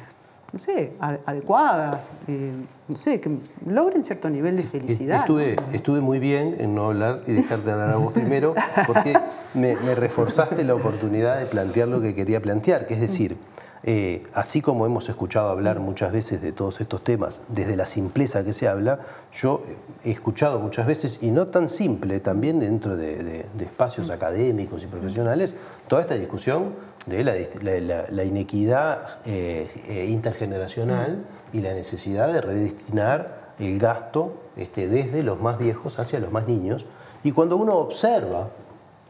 no 0.52 0.58
sé, 0.58 0.92
ade- 1.00 1.18
adecuadas, 1.26 2.10
eh, 2.28 2.52
no 2.88 2.96
sé, 2.96 3.20
que 3.20 3.30
logren 3.66 4.04
cierto 4.04 4.30
nivel 4.30 4.56
de 4.56 4.62
felicidad. 4.62 5.20
Estuve, 5.20 5.56
¿no? 5.56 5.62
estuve 5.72 6.00
muy 6.00 6.18
bien 6.18 6.56
en 6.60 6.74
no 6.74 6.86
hablar 6.86 7.22
y 7.26 7.32
dejarte 7.32 7.70
hablar 7.72 7.90
a 7.90 7.96
vos 7.96 8.12
primero, 8.12 8.54
porque 8.86 9.18
me, 9.54 9.74
me 9.76 9.94
reforzaste 9.94 10.62
la 10.64 10.74
oportunidad 10.74 11.38
de 11.40 11.46
plantear 11.46 11.88
lo 11.88 12.00
que 12.00 12.14
quería 12.14 12.40
plantear, 12.40 12.86
que 12.86 12.94
es 12.94 13.00
decir, 13.00 13.36
eh, 13.84 14.22
así 14.32 14.60
como 14.60 14.86
hemos 14.86 15.08
escuchado 15.08 15.50
hablar 15.50 15.80
muchas 15.80 16.12
veces 16.12 16.40
de 16.40 16.52
todos 16.52 16.80
estos 16.80 17.02
temas, 17.02 17.40
desde 17.48 17.76
la 17.76 17.86
simpleza 17.86 18.44
que 18.44 18.52
se 18.52 18.68
habla, 18.68 19.00
yo 19.32 19.62
he 20.04 20.10
escuchado 20.10 20.60
muchas 20.60 20.86
veces, 20.86 21.18
y 21.20 21.30
no 21.30 21.48
tan 21.48 21.68
simple, 21.68 22.20
también 22.20 22.60
dentro 22.60 22.96
de, 22.96 23.16
de- 23.22 23.46
de 23.52 23.64
espacios 23.64 24.10
académicos 24.10 24.82
y 24.84 24.86
profesionales, 24.86 25.54
toda 25.88 26.02
esta 26.02 26.14
discusión 26.14 26.74
de 27.06 27.24
la, 27.24 28.24
inequidad 28.24 29.18
eh, 29.24 29.68
eh, 29.88 30.06
intergeneracional 30.08 31.24
y 31.52 31.60
la 31.60 31.72
necesidad 31.74 32.32
de 32.32 32.40
redestinar 32.40 33.52
el 33.58 33.78
gasto 33.80 34.34
este, 34.56 34.86
desde 34.88 35.22
los 35.24 35.40
más 35.40 35.58
viejos 35.58 35.98
hacia 35.98 36.20
los 36.20 36.30
más 36.30 36.46
niños. 36.46 36.86
Y 37.24 37.32
cuando 37.32 37.56
uno 37.56 37.74
observa 37.74 38.48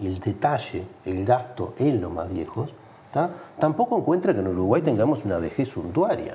el 0.01 0.21
detalle, 0.21 0.85
el 1.05 1.25
gasto 1.27 1.75
en 1.79 2.01
los 2.01 2.11
más 2.11 2.31
viejos, 2.33 2.71
¿tá? 3.13 3.31
tampoco 3.59 3.99
encuentra 3.99 4.33
que 4.35 4.41
en 4.41 4.49
Uruguay 4.49 4.83
tengamos 4.83 5.25
una 5.25 5.39
vejez 5.39 5.69
suntuaria. 5.69 6.35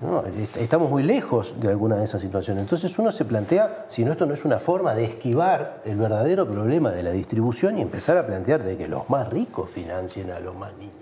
¿no? 0.00 0.22
Est- 0.26 0.56
Estamos 0.58 0.88
muy 0.88 1.02
lejos 1.02 1.58
de 1.60 1.68
alguna 1.68 1.96
de 1.96 2.04
esas 2.04 2.22
situaciones. 2.22 2.62
Entonces 2.62 2.96
uno 2.98 3.10
se 3.10 3.24
plantea 3.24 3.86
si 3.88 4.04
no 4.04 4.12
esto 4.12 4.24
no 4.26 4.34
es 4.34 4.44
una 4.44 4.58
forma 4.60 4.94
de 4.94 5.04
esquivar 5.04 5.80
el 5.84 5.96
verdadero 5.96 6.46
problema 6.48 6.90
de 6.92 7.02
la 7.02 7.10
distribución 7.10 7.76
y 7.78 7.80
empezar 7.82 8.16
a 8.16 8.26
plantear 8.26 8.62
de 8.62 8.76
que 8.76 8.86
los 8.88 9.10
más 9.10 9.28
ricos 9.30 9.70
financien 9.70 10.30
a 10.30 10.38
los 10.40 10.54
más 10.54 10.72
niños. 10.76 10.94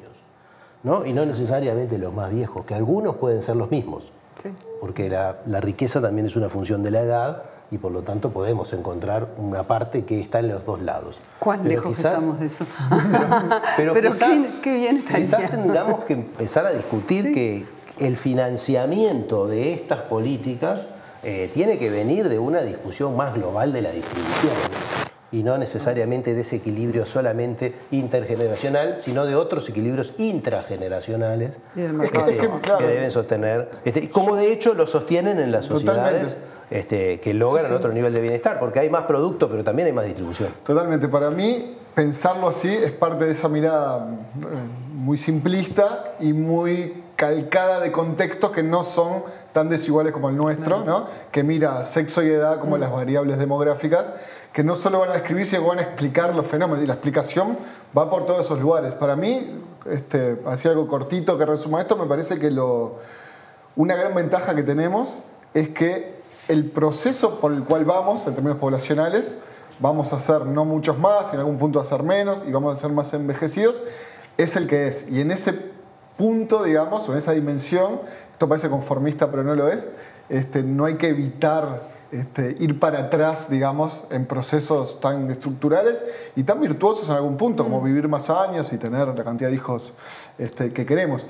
¿no? 0.85 1.05
Y 1.07 1.13
no 1.13 1.25
necesariamente 1.27 1.99
los 1.99 2.15
más 2.15 2.31
viejos, 2.31 2.65
que 2.65 2.75
algunos 2.75 3.17
pueden 3.17 3.43
ser 3.43 3.57
los 3.57 3.71
mismos. 3.71 4.11
Sí. 4.43 4.49
Porque 4.81 5.09
la, 5.11 5.37
la 5.47 5.61
riqueza 5.61 6.01
también 6.01 6.27
es 6.27 6.35
una 6.35 6.49
función 6.49 6.83
de 6.83 6.91
la 6.91 7.03
edad 7.03 7.43
y 7.73 7.79
por 7.79 7.91
lo 7.91 8.03
tanto 8.03 8.31
podemos 8.31 8.73
encontrar 8.75 9.29
una 9.39 9.63
parte 9.63 10.05
que 10.05 10.21
está 10.21 10.41
en 10.41 10.49
los 10.49 10.65
dos 10.67 10.83
lados. 10.83 11.19
¿Cuán 11.39 11.61
Pero 11.63 11.71
lejos 11.71 11.97
quizás- 11.97 12.15
estamos 12.15 12.39
de 12.39 12.47
eso? 12.47 12.67
pero, 13.79 13.93
Pero 13.95 14.11
quizás, 14.13 14.29
qué, 14.31 14.51
qué 14.63 14.75
bien 14.75 15.03
quizás 15.17 15.51
tengamos 15.51 16.05
que 16.05 16.13
empezar 16.13 16.67
a 16.67 16.73
discutir 16.73 17.33
que 17.33 17.65
el 17.99 18.17
financiamiento 18.19 19.47
de 19.49 19.73
estas 19.73 20.01
políticas 20.01 20.83
eh, 21.23 21.51
tiene 21.55 21.79
que 21.79 21.89
venir 21.89 22.29
de 22.29 22.39
una 22.39 22.61
discusión 22.63 23.17
más 23.17 23.35
global 23.35 23.73
de 23.73 23.81
la 23.83 23.91
distribución 23.91 24.53
y 25.31 25.43
no 25.43 25.57
necesariamente 25.57 26.35
de 26.35 26.43
ese 26.43 26.57
equilibrio 26.57 27.07
solamente 27.07 27.75
intergeneracional, 27.91 28.99
sino 29.01 29.25
de 29.25 29.35
otros 29.35 29.67
equilibrios 29.67 30.13
intrageneracionales 30.19 31.53
Es 31.75 31.87
que- 31.87 31.89
mercado. 31.93 32.27
es 32.29 32.37
que, 32.39 32.49
que 32.51 32.61
claro, 32.61 32.87
deben 32.87 33.11
sostener, 33.11 33.71
este, 33.87 34.11
como 34.11 34.37
de 34.37 34.53
hecho 34.53 34.75
lo 34.75 34.87
sostienen 34.87 35.39
en 35.39 35.51
las 35.51 35.69
Totalmente. 35.69 36.37
Este, 36.73 37.21
que 37.21 37.35
logran 37.35 37.71
otro 37.73 37.93
nivel 37.93 38.15
de 38.15 38.21
bienestar, 38.23 38.59
porque 38.59 38.81
hay 38.81 38.89
más 38.89 39.03
producto, 39.03 39.47
pero 39.49 39.63
también 39.63 39.89
hay 39.89 39.93
más 39.93 40.07
distribución. 40.07 40.49
Totalmente. 40.65 41.07
Para 41.07 41.31
mí, 41.31 41.77
pensarlo 41.95 42.49
así 42.49 42.71
es 42.71 42.93
parte 42.93 43.27
de 43.27 43.33
esa 43.33 43.51
mirada 43.51 44.09
eh, 44.41 44.47
muy 44.95 45.19
simplista 45.19 46.15
y 46.19 46.33
muy 46.33 47.03
calcada 47.17 47.79
de 47.79 47.93
contextos 47.93 48.53
que 48.53 48.63
no 48.63 48.85
son 48.85 49.23
tan 49.53 49.69
desiguales 49.69 50.15
como 50.15 50.31
el 50.31 50.37
nuestro, 50.37 50.83
¿no? 50.85 51.09
que 51.31 51.43
mira 51.43 51.85
sexo 51.85 52.23
y 52.23 52.31
edad 52.31 52.59
como 52.59 52.79
las 52.79 52.91
variables 52.91 53.39
demográficas, 53.39 54.11
que 54.55 54.65
no 54.65 54.75
solo 54.75 55.01
van 55.01 55.11
a 55.11 55.13
describir, 55.13 55.47
sino 55.47 55.63
que 55.63 55.69
van 55.69 55.79
a 55.79 55.83
explicar 55.83 56.35
los 56.35 56.47
fenómenos. 56.47 56.83
Y 56.83 56.87
la 56.87 56.95
explicación 56.95 57.59
va 57.97 58.11
por 58.11 58.25
todos 58.25 58.47
esos 58.47 58.61
lugares. 58.61 58.95
Para 58.95 59.15
mí, 59.15 59.61
este, 59.91 60.39
así 60.47 60.69
algo 60.69 60.89
cortito 60.89 61.37
que 61.37 61.45
resuma 61.45 61.83
esto, 61.83 61.97
me 61.97 62.07
parece 62.07 62.39
que 62.39 62.51
lo, 62.51 62.97
una 63.77 63.95
gran 63.95 64.15
ventaja 64.15 64.55
que 64.55 64.63
tenemos 64.63 65.19
es 65.53 65.69
que 65.69 66.22
el 66.49 66.71
proceso 66.71 67.41
por 67.41 67.53
el 67.53 67.65
cual 67.65 67.85
vamos, 67.85 68.27
en 68.27 68.35
términos 68.35 68.59
poblacionales, 68.59 69.39
vamos 69.81 70.13
a 70.13 70.21
ser 70.21 70.47
no 70.47 70.65
muchos 70.65 70.99
más, 70.99 71.33
en 71.33 71.41
algún 71.41 71.59
punto 71.59 71.81
a 71.81 71.85
ser 71.85 72.03
menos 72.03 72.45
y 72.47 72.53
vamos 72.53 72.77
a 72.77 72.79
ser 72.79 72.91
más 72.91 73.13
envejecidos, 73.15 73.83
es 74.37 74.57
el 74.57 74.67
que 74.67 74.89
es. 74.89 75.09
Y 75.11 75.21
en 75.21 75.31
ese 75.31 75.55
punto, 76.17 76.63
digamos, 76.63 77.09
o 77.09 77.13
en 77.13 77.19
esa 77.19 77.33
dimensión, 77.33 78.01
esto 78.31 78.49
parece 78.49 78.69
conformista 78.69 79.31
pero 79.31 79.45
no 79.45 79.55
lo 79.55 79.69
es, 79.69 79.89
este, 80.29 80.63
no 80.63 80.85
hay 80.85 80.95
que 80.95 81.09
evitar 81.09 81.91
este, 82.13 82.57
ir 82.61 82.79
para 82.79 83.01
atrás, 83.01 83.49
digamos, 83.49 84.05
en 84.11 84.27
procesos 84.27 85.01
tan 85.01 85.31
estructurales 85.31 86.05
y 86.37 86.43
tan 86.45 86.61
virtuosos 86.61 87.09
en 87.09 87.17
algún 87.17 87.39
punto, 87.39 87.65
como 87.65 87.81
vivir 87.81 88.07
más 88.07 88.29
años 88.29 88.73
y 88.73 88.79
tener 88.79 89.09
la 89.09 89.25
cantidad 89.25 89.49
de 89.49 89.57
hijos 89.57 89.95
este, 90.39 90.73
que 90.73 90.85
queremos. 90.85 91.27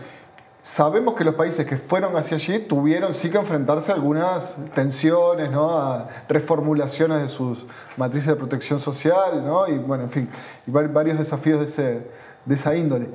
Sabemos 0.65 1.15
que 1.15 1.25
los 1.25 1.35
países 1.35 1.67
que 1.67 1.77
fueron 1.77 2.17
hacia 2.17 2.37
allí 2.37 2.61
tuvieron 2.61 3.15
sí 3.15 3.31
que 3.31 3.37
enfrentarse 3.37 3.91
a 3.91 3.97
algunas 3.97 4.55
tensiones, 4.77 5.51
¿no? 5.51 5.77
a 5.77 6.07
reformulaciones 6.29 7.21
de 7.21 7.29
sus 7.29 7.67
matrices 7.97 8.29
de 8.29 8.37
protección 8.37 8.79
social, 8.79 9.45
y 9.69 9.79
bueno, 9.79 10.05
en 10.05 10.11
fin, 10.11 10.29
varios 10.67 11.19
desafíos 11.19 11.77
de, 11.77 12.07
de 12.45 12.55
esa 12.55 12.77
índole. 12.77 13.09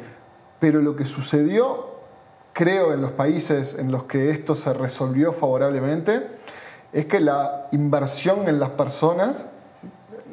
Pero 0.59 0.81
lo 0.81 0.97
que 0.97 1.05
sucedió, 1.05 1.91
creo, 2.51 2.91
en 2.91 2.99
los 2.99 3.11
países 3.11 3.77
en 3.79 3.93
los 3.93 4.03
que 4.03 4.29
esto 4.29 4.53
se 4.53 4.73
resolvió 4.73 5.31
favorablemente, 5.31 6.27
es 6.91 7.05
que 7.05 7.21
la 7.21 7.69
inversión 7.71 8.49
en 8.49 8.59
las 8.59 8.71
personas 8.71 9.45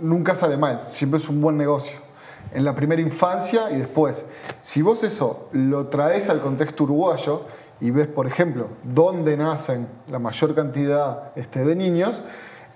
nunca 0.01 0.35
sale 0.35 0.57
mal, 0.57 0.83
siempre 0.89 1.21
es 1.21 1.29
un 1.29 1.41
buen 1.41 1.57
negocio 1.57 2.04
en 2.53 2.65
la 2.65 2.75
primera 2.75 3.01
infancia 3.01 3.71
y 3.71 3.79
después. 3.79 4.25
Si 4.63 4.83
vos 4.83 5.03
eso 5.03 5.49
lo 5.53 5.89
traes 5.89 6.29
al 6.29 6.41
contexto 6.41 6.85
uruguayo 6.85 7.43
y 7.81 7.91
ves, 7.91 8.07
por 8.07 8.27
ejemplo, 8.27 8.69
dónde 8.83 9.37
nacen 9.37 9.87
la 10.09 10.19
mayor 10.19 10.55
cantidad 10.55 11.33
este, 11.37 11.65
de 11.65 11.77
niños, 11.77 12.23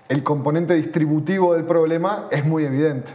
el 0.09 0.23
componente 0.23 0.73
distributivo 0.73 1.53
del 1.53 1.65
problema 1.65 2.27
es 2.31 2.45
muy 2.45 2.65
evidente. 2.65 3.11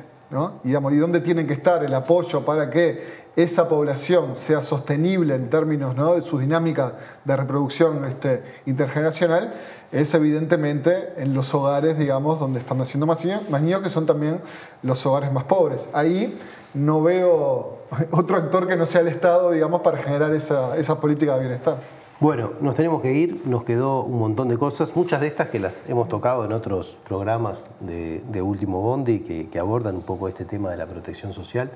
Y, 0.64 0.68
digamos, 0.68 0.92
y 0.92 0.96
dónde 0.96 1.20
tiene 1.20 1.46
que 1.46 1.52
estar 1.52 1.84
el 1.84 1.94
apoyo 1.94 2.44
para 2.44 2.70
que 2.70 3.24
esa 3.36 3.68
población 3.68 4.36
sea 4.36 4.62
sostenible 4.62 5.34
en 5.34 5.50
términos 5.50 5.96
¿no? 5.96 6.14
de 6.14 6.22
su 6.22 6.38
dinámica 6.38 6.94
de 7.24 7.36
reproducción 7.36 8.04
este, 8.04 8.42
intergeneracional, 8.66 9.54
es 9.90 10.14
evidentemente 10.14 11.14
en 11.16 11.34
los 11.34 11.52
hogares, 11.54 11.98
digamos, 11.98 12.38
donde 12.40 12.60
están 12.60 12.78
naciendo 12.78 13.06
más 13.06 13.24
niños, 13.24 13.48
más 13.48 13.62
niños 13.62 13.80
que 13.80 13.90
son 13.90 14.06
también 14.06 14.40
los 14.82 15.04
hogares 15.06 15.32
más 15.32 15.44
pobres. 15.44 15.86
Ahí 15.92 16.38
no 16.74 17.02
veo 17.02 17.78
otro 18.10 18.36
actor 18.36 18.66
que 18.66 18.76
no 18.76 18.86
sea 18.86 19.00
el 19.00 19.08
Estado, 19.08 19.50
digamos, 19.50 19.82
para 19.82 19.98
generar 19.98 20.32
esa, 20.32 20.76
esa 20.76 21.00
política 21.00 21.34
de 21.34 21.40
bienestar. 21.40 21.76
Bueno, 22.20 22.52
nos 22.60 22.74
tenemos 22.74 23.02
que 23.02 23.12
ir, 23.12 23.42
nos 23.46 23.64
quedó 23.64 24.04
un 24.04 24.18
montón 24.18 24.48
de 24.48 24.56
cosas, 24.56 24.94
muchas 24.94 25.20
de 25.20 25.26
estas 25.26 25.48
que 25.48 25.58
las 25.58 25.88
hemos 25.90 26.08
tocado 26.08 26.44
en 26.44 26.52
otros 26.52 26.96
programas 27.06 27.66
de, 27.80 28.42
Último 28.42 28.80
Bondi 28.80 29.20
que, 29.20 29.48
que 29.48 29.58
abordan 29.58 29.96
un 29.96 30.02
poco 30.02 30.28
este 30.28 30.44
tema 30.44 30.70
de 30.70 30.76
la 30.76 30.86
protección 30.86 31.32
social. 31.32 31.70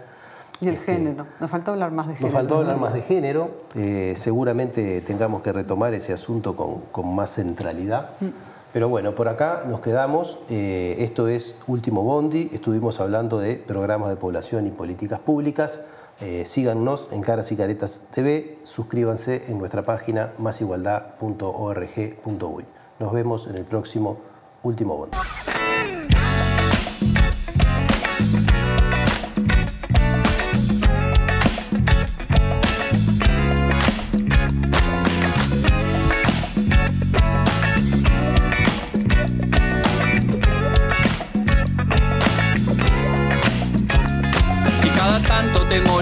Y 0.60 0.68
el 0.68 0.74
este, 0.74 0.94
género, 0.94 1.26
nos 1.40 1.50
faltó 1.50 1.72
hablar 1.72 1.92
más 1.92 2.08
de 2.08 2.14
género. 2.14 2.32
Nos 2.32 2.40
faltó 2.40 2.58
hablar 2.58 2.78
más 2.78 2.92
de 2.92 3.02
género, 3.02 3.50
eh, 3.74 4.14
seguramente 4.16 5.00
tengamos 5.02 5.42
que 5.42 5.52
retomar 5.52 5.94
ese 5.94 6.12
asunto 6.12 6.56
con, 6.56 7.14
más 7.14 7.34
centralidad. 7.34 8.10
Mm. 8.20 8.26
Pero 8.72 8.88
bueno, 8.88 9.14
por 9.14 9.28
acá 9.28 9.64
nos 9.66 9.80
quedamos. 9.80 10.38
Eh, 10.50 10.96
esto 10.98 11.26
es 11.28 11.56
Último 11.66 12.02
Bondi. 12.02 12.50
Estuvimos 12.52 13.00
hablando 13.00 13.38
de 13.38 13.56
programas 13.56 14.10
de 14.10 14.16
población 14.16 14.66
y 14.66 14.70
políticas 14.70 15.20
públicas. 15.20 15.80
Eh, 16.20 16.44
síganos 16.46 17.08
en 17.12 17.22
Caras 17.22 17.52
y 17.52 17.56
Caretas 17.56 18.00
TV. 18.12 18.58
Suscríbanse 18.64 19.44
en 19.48 19.58
nuestra 19.58 19.82
página 19.82 20.32
másigualdad.org.uy. 20.38 22.64
Nos 22.98 23.12
vemos 23.12 23.46
en 23.46 23.54
el 23.56 23.64
próximo 23.64 24.18
Último 24.64 25.06